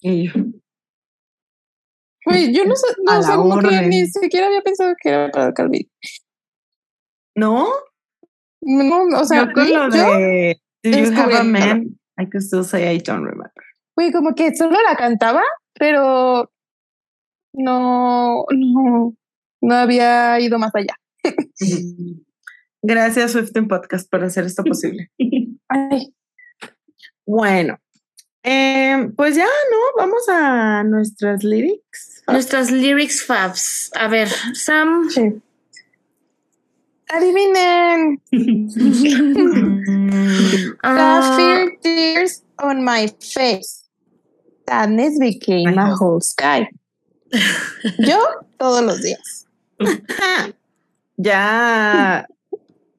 [0.00, 0.32] Y yo,
[2.28, 5.30] Güey, yo no sé, no, o sea, como que ni siquiera había pensado que era
[5.30, 5.88] para Calvin.
[7.34, 7.68] ¿No?
[8.60, 11.98] No, o sea, yo con lo yo, de Do you have a man?
[12.20, 13.52] I could still say I don't remember.
[13.96, 15.42] güey, como que solo la cantaba,
[15.72, 16.52] pero
[17.54, 19.16] no, no,
[19.62, 20.94] no había ido más allá.
[22.82, 25.10] Gracias, Swifting Podcast, por hacer esto posible.
[25.68, 26.14] Ay,
[27.26, 27.78] Bueno,
[28.42, 29.78] eh, pues ya, ¿no?
[29.96, 32.17] Vamos a nuestras lyrics.
[32.28, 33.90] Nuestras lyrics fabs.
[33.94, 35.08] A ver, Sam.
[35.10, 35.40] sí.
[37.10, 38.20] Adivinen.
[40.82, 43.84] Sapphire tears on my face.
[44.68, 46.68] Sadness became a whole sky.
[47.98, 48.18] Yo
[48.58, 49.46] todos los días.
[51.20, 52.28] Ya,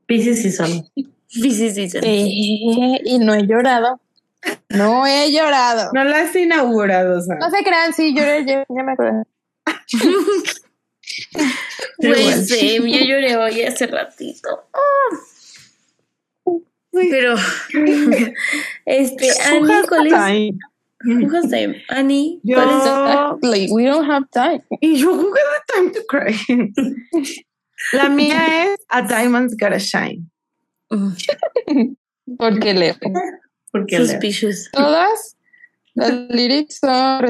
[0.05, 0.85] Pisces sí son.
[1.29, 2.03] Pisces season.
[2.03, 4.01] Eh, y no he llorado.
[4.69, 5.91] No he llorado.
[5.93, 7.39] no la has inaugurado, Sam.
[7.39, 9.23] No se crean, sí, lloré, ya, ya me acuerdo.
[11.97, 14.69] Güey, sí, yo lloré hoy hace ratito.
[16.91, 17.35] Pero,
[18.85, 20.13] este, Ani, ¿cuál es?
[20.13, 20.51] Ay,
[21.05, 21.81] Who has time?
[21.89, 22.57] Annie, Yo-
[23.39, 23.71] ¿cuál es?
[23.71, 24.63] We don't have time.
[24.81, 26.35] Y yo, who has time to cry?
[27.93, 30.29] La mía es A Diamond's Gotta Shine.
[30.89, 31.13] Mm,
[32.37, 32.95] Porque leo.
[33.71, 34.69] Porque Suspicious.
[34.73, 35.35] Todas
[35.95, 37.21] las lyrics son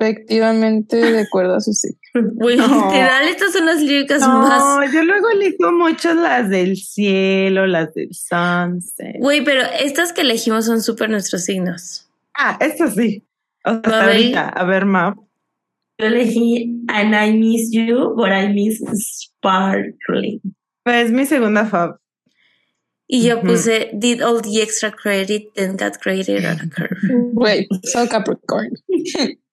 [0.00, 1.98] respectivamente de acuerdo a su signo.
[2.34, 2.66] Güey, No.
[2.86, 4.60] literal, estas son las líricas más.
[4.60, 9.16] No, yo luego elijo muchas las del cielo, las del sunset.
[9.18, 12.08] Güey, pero estas que elegimos son súper nuestros signos.
[12.36, 13.24] Ah, eso sí.
[13.64, 15.16] O sea, ahorita, a ver, Map.
[15.98, 20.40] Yo elegí And I Miss You, but I Miss Sparkling.
[20.84, 21.96] Pues mi segunda fab.
[23.06, 26.98] Y yo puse, did all the extra credit, then got created on a curve.
[27.34, 28.70] Wait, so Capricorn.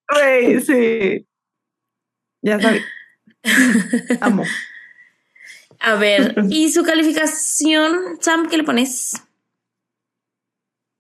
[0.10, 1.28] Güey, sí.
[2.42, 2.82] Ya sabía.
[4.22, 4.44] Amo.
[5.80, 9.14] A ver, ¿y su calificación, Sam, qué le pones?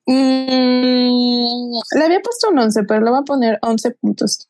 [0.07, 4.47] Mm, le había puesto un 11, pero le voy a poner 11.5.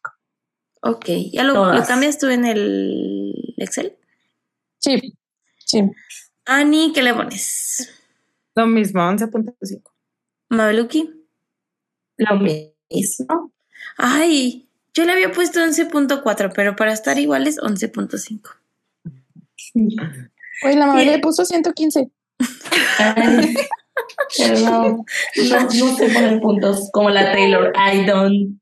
[0.84, 3.96] Ok, ¿ya lo, lo cambias tú en el Excel?
[4.80, 5.16] Sí,
[5.66, 5.84] sí.
[6.52, 7.90] Ani, ¿qué le pones?
[8.56, 9.82] Lo mismo, 11.5.
[10.50, 11.10] Mabeluki.
[12.18, 13.54] Lo mismo.
[13.98, 18.50] Ay, yo le había puesto 11.4, pero para estar iguales 11.5.
[20.66, 22.12] Oye, la madre le puso 115.
[22.98, 23.56] Ay,
[24.38, 25.06] Perdón.
[25.50, 27.72] No, no se ponen puntos como la Taylor.
[27.78, 28.60] I don't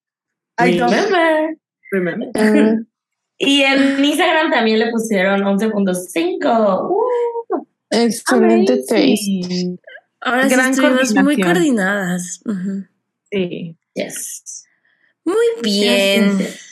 [0.60, 1.58] I don't remember.
[1.92, 2.30] remember.
[2.36, 2.86] Mm,
[3.40, 6.90] Y en Instagram también le pusieron 11.5.
[6.90, 7.39] Uh,
[7.90, 8.98] excelente taste.
[8.98, 9.80] amazing.
[10.22, 12.42] Ahora sí Gran estuvimos muy coordinadas.
[13.32, 13.76] Sí.
[13.94, 14.66] Yes.
[15.24, 16.38] Muy bien.
[16.38, 16.70] Yes, yes,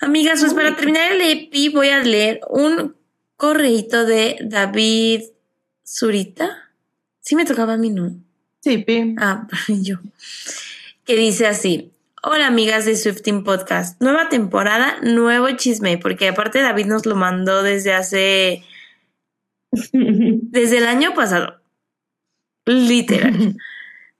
[0.00, 2.94] Amigas, pues para terminar el EPI voy a leer un
[3.36, 5.22] correíto de David
[5.86, 6.70] Zurita.
[7.20, 8.14] Sí me tocaba a mí, ¿no?
[8.60, 9.14] Sí, Pi.
[9.18, 9.98] Ah, yo.
[11.04, 11.90] Que dice así.
[12.22, 14.00] Hola amigas de Swifting Podcast.
[14.00, 18.64] Nueva temporada, nuevo chisme, porque aparte David nos lo mandó desde hace.
[19.92, 21.60] desde el año pasado.
[22.66, 23.56] Literal.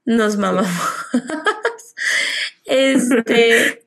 [0.05, 0.71] Nos mamamos.
[2.65, 3.85] Este.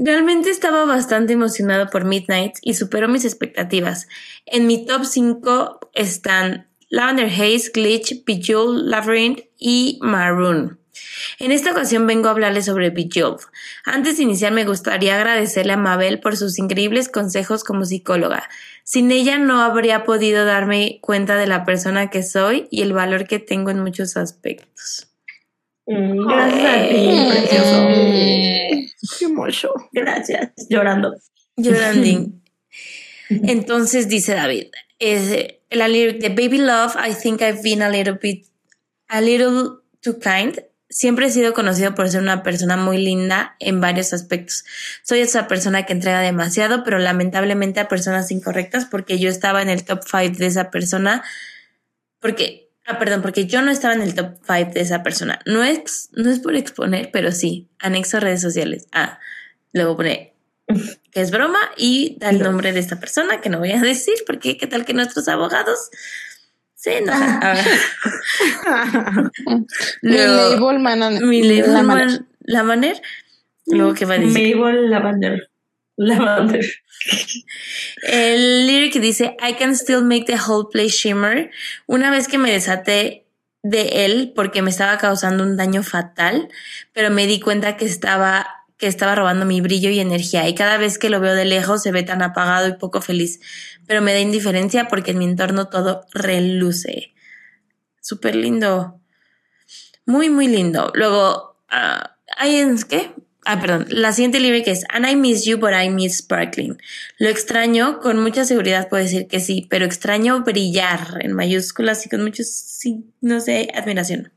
[0.00, 4.06] Realmente estaba bastante emocionado por Midnight y superó mis expectativas.
[4.46, 10.77] En mi top 5 están Lavender Haze, Glitch, Bejeweled, Labyrinth y Maroon.
[11.38, 13.40] En esta ocasión vengo a hablarles sobre Bejeweled.
[13.84, 18.48] Antes de iniciar me gustaría agradecerle a Mabel por sus increíbles consejos como psicóloga.
[18.84, 23.26] Sin ella no habría podido darme cuenta de la persona que soy y el valor
[23.26, 25.08] que tengo en muchos aspectos.
[25.86, 27.28] Mm, Gracias a ti, Mm.
[27.30, 29.18] precioso.
[29.18, 29.72] Qué mocho.
[29.92, 30.52] Gracias.
[30.68, 31.14] Llorando.
[31.56, 32.42] Llorandín.
[33.30, 34.66] Entonces dice David,
[34.98, 38.46] es la lyric de Baby Love, I think I've been a little bit,
[39.08, 40.58] a little too kind.
[40.90, 44.64] Siempre he sido conocido por ser una persona muy linda en varios aspectos.
[45.02, 49.68] Soy esa persona que entrega demasiado, pero lamentablemente a personas incorrectas porque yo estaba en
[49.68, 51.22] el top 5 de esa persona.
[52.20, 55.40] Porque, ah, perdón, porque yo no estaba en el top 5 de esa persona.
[55.44, 57.68] No es, no es por exponer, pero sí.
[57.78, 58.86] Anexo redes sociales.
[58.92, 59.18] Ah,
[59.72, 60.34] luego pone
[61.12, 64.14] que es broma y da el nombre de esta persona que no voy a decir
[64.26, 65.90] porque qué tal que nuestros abogados
[67.10, 67.54] Ah.
[70.02, 72.24] Mi Luego, label man, mi label la man- manera.
[72.40, 73.00] la manera.
[73.66, 74.56] Luego, ¿qué va a decir?
[74.56, 75.50] Mabel Lavender.
[75.96, 76.64] Lavender.
[78.02, 81.50] El lyric dice, I can still make the whole place shimmer.
[81.86, 83.26] Una vez que me desaté
[83.62, 86.48] de él porque me estaba causando un daño fatal,
[86.92, 88.46] pero me di cuenta que estaba
[88.78, 91.82] que estaba robando mi brillo y energía y cada vez que lo veo de lejos
[91.82, 93.40] se ve tan apagado y poco feliz,
[93.86, 97.12] pero me da indiferencia porque en mi entorno todo reluce.
[98.00, 99.00] Súper lindo.
[100.06, 100.92] Muy, muy lindo.
[100.94, 103.12] Luego, ah, ¿hay en qué?
[103.44, 103.86] Ah, perdón.
[103.88, 106.78] La siguiente lyric es And I miss you, but I miss sparkling.
[107.18, 112.10] Lo extraño, con mucha seguridad puedo decir que sí, pero extraño brillar en mayúsculas y
[112.10, 114.32] con muchos signos de admiración.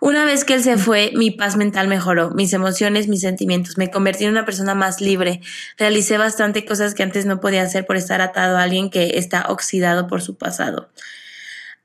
[0.00, 3.78] Una vez que él se fue, mi paz mental mejoró, mis emociones, mis sentimientos.
[3.78, 5.40] Me convertí en una persona más libre.
[5.78, 9.46] Realicé bastante cosas que antes no podía hacer por estar atado a alguien que está
[9.48, 10.90] oxidado por su pasado.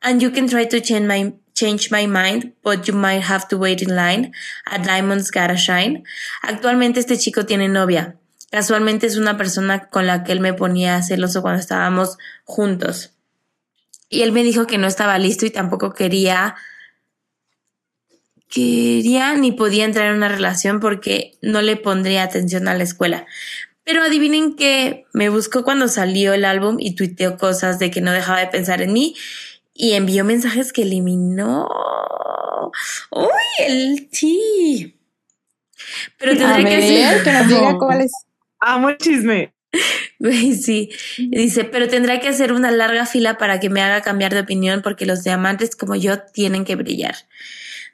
[0.01, 3.57] And you can try to change my, change my mind, but you might have to
[3.57, 4.31] wait in line.
[4.65, 6.03] A diamond's gotta shine.
[6.41, 8.15] Actualmente este chico tiene novia.
[8.51, 13.11] Casualmente es una persona con la que él me ponía celoso cuando estábamos juntos.
[14.09, 16.55] Y él me dijo que no estaba listo y tampoco quería
[18.49, 23.27] quería ni podía entrar en una relación porque no le pondría atención a la escuela.
[23.83, 28.11] Pero adivinen que me buscó cuando salió el álbum y tuiteó cosas de que no
[28.11, 29.15] dejaba de pensar en mí
[29.79, 31.65] y envió mensajes que eliminó.
[33.11, 34.99] ¡Uy, el sí!
[36.17, 37.23] Pero tendré que ver, hacer.
[37.23, 38.11] que nos diga cuál es.
[38.59, 39.53] Amo el chisme.
[40.21, 40.89] Sí.
[41.17, 44.81] Dice, pero tendrá que hacer una larga fila para que me haga cambiar de opinión
[44.81, 47.15] porque los diamantes como yo tienen que brillar.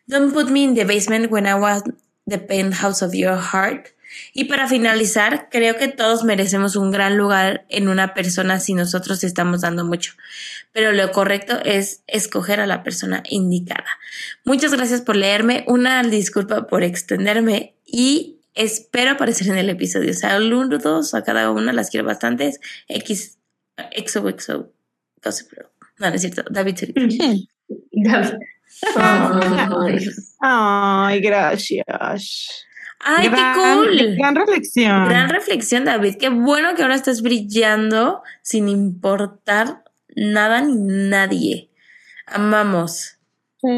[0.07, 1.83] Don't put me in the basement when I was
[2.25, 3.89] the penthouse of your heart.
[4.33, 9.23] Y para finalizar, creo que todos merecemos un gran lugar en una persona si nosotros
[9.23, 10.13] estamos dando mucho.
[10.75, 13.87] Pero lo correcto es escoger a la persona indicada.
[14.43, 15.63] Muchas gracias por leerme.
[15.69, 20.13] Una disculpa por extenderme y espero aparecer en el episodio.
[20.13, 22.59] Saludos a cada una, las quiero bastantes.
[22.89, 23.37] X,
[24.05, 24.69] XOXO,
[25.23, 25.69] Gossip Girl.
[25.97, 26.43] No, no es cierto.
[26.49, 26.75] David.
[27.93, 28.33] David.
[30.41, 32.65] Ay, gracias.
[32.99, 34.15] ¡Ay, qué cool!
[34.17, 35.07] Gran reflexión.
[35.07, 36.15] Gran reflexión, David.
[36.19, 39.84] Qué bueno que ahora estás brillando sin importar
[40.15, 41.69] nada ni nadie.
[42.27, 43.19] Amamos.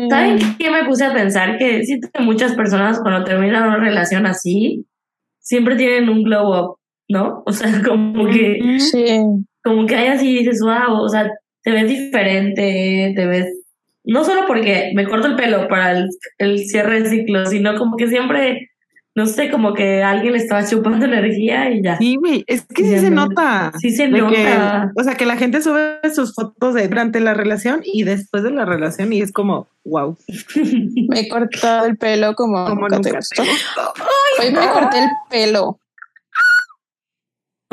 [0.10, 1.58] ¿Saben qué me puse a pensar?
[1.58, 4.86] Que siento que muchas personas cuando terminan una relación así,
[5.40, 6.78] siempre tienen un glow up,
[7.08, 7.44] ¿no?
[7.46, 8.80] O sea, como que.
[8.80, 9.22] Sí.
[9.64, 11.32] como que hay así y dices, wow, o sea,
[11.64, 13.48] te ves diferente, te ves,
[14.04, 17.98] no solo porque me corto el pelo para el, el cierre de ciclo, sino como
[17.98, 18.70] que siempre,
[19.18, 21.98] no sé, como que alguien le estaba chupando energía y ya.
[21.98, 23.72] Sí, güey, es que sí Ya se nota.
[23.80, 24.92] Sí se que- nota.
[24.96, 28.52] o sea, que la gente sube sus fotos de durante la relación y después de
[28.52, 30.16] la relación y es como, wow.
[31.10, 33.42] Me he cortado el pelo como, Como nunca te gustó.
[33.42, 35.80] Hoy me corté el pelo.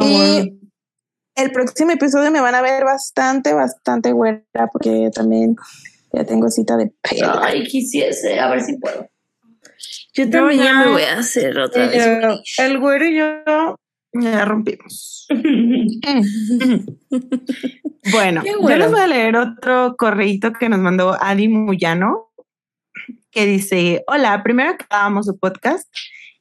[0.02, 0.58] Y
[1.36, 4.42] el próximo episodio me van a ver bastante, bastante güera
[4.72, 5.56] porque también
[6.10, 7.32] ya tengo cita de pelo.
[7.42, 9.06] Ay, quisiese, a ver si puedo.
[10.14, 12.06] Yo también ya ya- me voy a hacer otra vez.
[12.58, 13.76] El güero y yo
[14.14, 15.26] ya rompimos.
[18.12, 22.30] Bueno, yo les voy a leer otro correíto que nos mandó Adi Muyano,
[23.30, 25.88] que dice, hola, primero acabamos su podcast.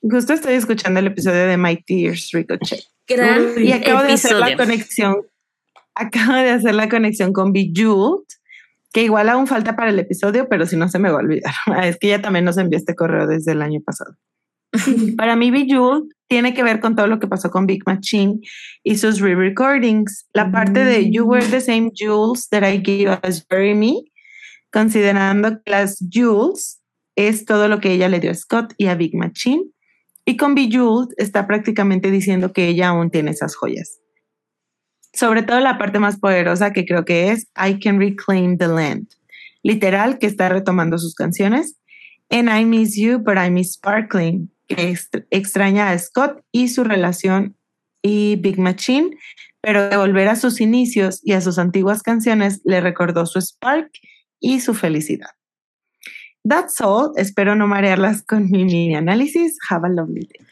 [0.02, 2.84] Justo estoy escuchando el episodio de My Tears Ricochet.
[3.08, 5.16] Gran Y acabo de hacer la conexión,
[5.96, 8.26] acabo de hacer la conexión con Bejeweled,
[8.94, 11.54] que igual aún falta para el episodio, pero si no se me va a olvidar.
[11.84, 14.16] Es que ella también nos envió este correo desde el año pasado.
[15.18, 18.40] para mí, Bejeweled tiene que ver con todo lo que pasó con Big Machine
[18.84, 20.28] y sus re-recordings.
[20.34, 24.12] La parte de You Were the Same Jewels that I gave as Jeremy,
[24.72, 26.80] considerando que las Jewels
[27.16, 29.64] es todo lo que ella le dio a Scott y a Big Machine.
[30.26, 34.00] Y con Bejeweled está prácticamente diciendo que ella aún tiene esas joyas.
[35.14, 39.08] Sobre todo la parte más poderosa que creo que es I Can Reclaim the Land.
[39.62, 41.78] Literal, que está retomando sus canciones.
[42.30, 46.84] And I Miss You, but I Miss Sparkling, que ext- extraña a Scott y su
[46.84, 47.56] relación
[48.02, 49.12] y Big Machine,
[49.62, 53.92] pero de volver a sus inicios y a sus antiguas canciones le recordó su spark
[54.40, 55.30] y su felicidad.
[56.46, 57.12] That's all.
[57.16, 59.58] Espero no marearlas con mi mini análisis.
[59.70, 60.46] Have a lovely day.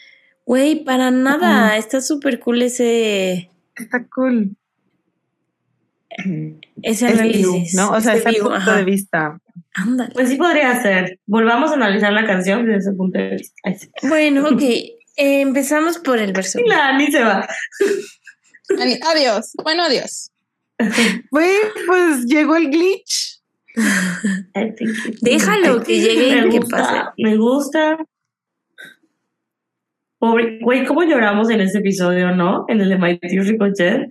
[0.46, 1.76] Güey, para nada.
[1.78, 3.51] Está súper cool ese,
[3.82, 4.56] Está cool.
[6.10, 7.42] ese Es análisis.
[7.48, 7.92] view, ¿no?
[7.92, 8.76] O sea, Ese view, punto ajá.
[8.78, 9.40] de vista.
[9.74, 10.14] Ándale.
[10.14, 11.20] Pues sí podría ser.
[11.26, 13.56] Volvamos a analizar la canción desde ese punto de vista.
[14.08, 14.62] Bueno, ok.
[14.62, 16.60] Eh, empezamos por el verso.
[16.60, 17.48] Y la Ani se va.
[18.80, 19.52] Ani- Adiós.
[19.64, 20.32] Bueno, adiós.
[21.32, 21.56] Güey,
[21.86, 23.40] pues llegó el glitch.
[25.22, 27.02] Déjalo que llegue y que pase.
[27.18, 27.98] Me gusta.
[30.22, 32.64] Pobre, güey, ¿cómo lloramos en ese episodio, no?
[32.68, 34.08] En el de My Dear Ricochet.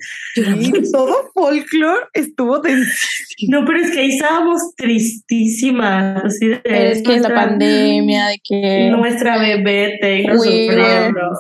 [0.59, 3.61] Y todo folklore estuvo densísimo.
[3.61, 6.24] No, pero es que ahí estábamos tristísimas.
[6.24, 11.31] Así de, Es que es la nuestra- pandemia, de que Nuestra bebé Taylor We sufriendo.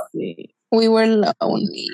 [0.70, 1.86] We were lonely.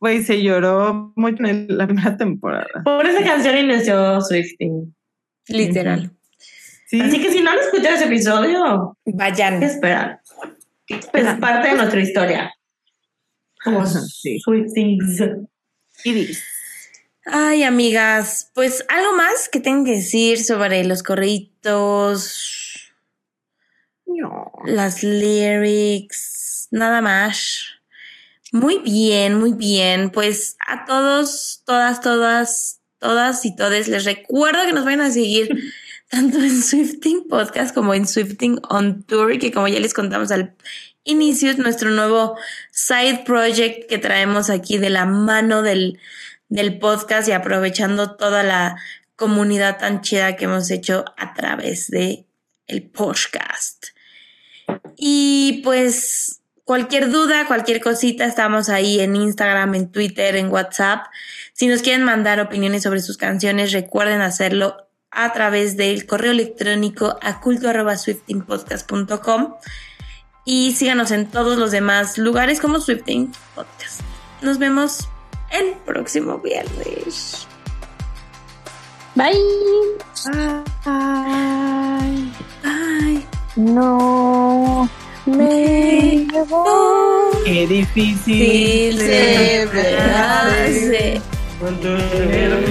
[0.00, 2.66] Güey, se lloró mucho en la primera temporada.
[2.82, 4.94] Por esa canción inició Swifting.
[5.48, 6.10] Literal.
[6.86, 7.00] Sí.
[7.00, 9.60] Así que si no han escuchado ese episodio, Vayan.
[9.60, 9.66] ¿qué
[10.94, 11.34] esperan?
[11.34, 12.54] Es parte de nuestra historia.
[13.62, 13.84] Como.
[13.86, 15.20] Swiftings.
[16.04, 16.44] Iris.
[17.24, 22.92] Ay, amigas, pues algo más que tengo que decir sobre los correitos,
[24.06, 24.52] No.
[24.64, 27.64] las lyrics, nada más.
[28.52, 30.10] Muy bien, muy bien.
[30.10, 35.48] Pues a todos, todas, todas, todas y todes les recuerdo que nos vayan a seguir
[36.10, 40.54] tanto en Swifting Podcast como en Swifting on Tour, que como ya les contamos al
[41.04, 42.36] inicio es nuestro nuevo
[42.70, 45.98] side project que traemos aquí de la mano del,
[46.48, 48.76] del podcast y aprovechando toda la
[49.14, 52.26] comunidad tan chida que hemos hecho a través de
[52.66, 53.86] el podcast.
[54.96, 61.06] Y pues cualquier duda, cualquier cosita, estamos ahí en Instagram, en Twitter, en WhatsApp.
[61.52, 64.85] Si nos quieren mandar opiniones sobre sus canciones, recuerden hacerlo
[65.16, 69.54] a través del correo electrónico a culto.swiftingpodcast.com
[70.44, 74.00] Y síganos en todos los demás lugares como Swifting Podcast.
[74.42, 75.08] Nos vemos
[75.50, 77.46] el próximo viernes.
[79.14, 79.32] Bye.
[80.84, 82.30] Ay.
[82.62, 83.26] Bye.
[83.56, 84.86] No
[85.24, 87.36] me voy.
[87.46, 91.22] Qué difícil Sí, se me hace.
[91.62, 92.65] Mantenerme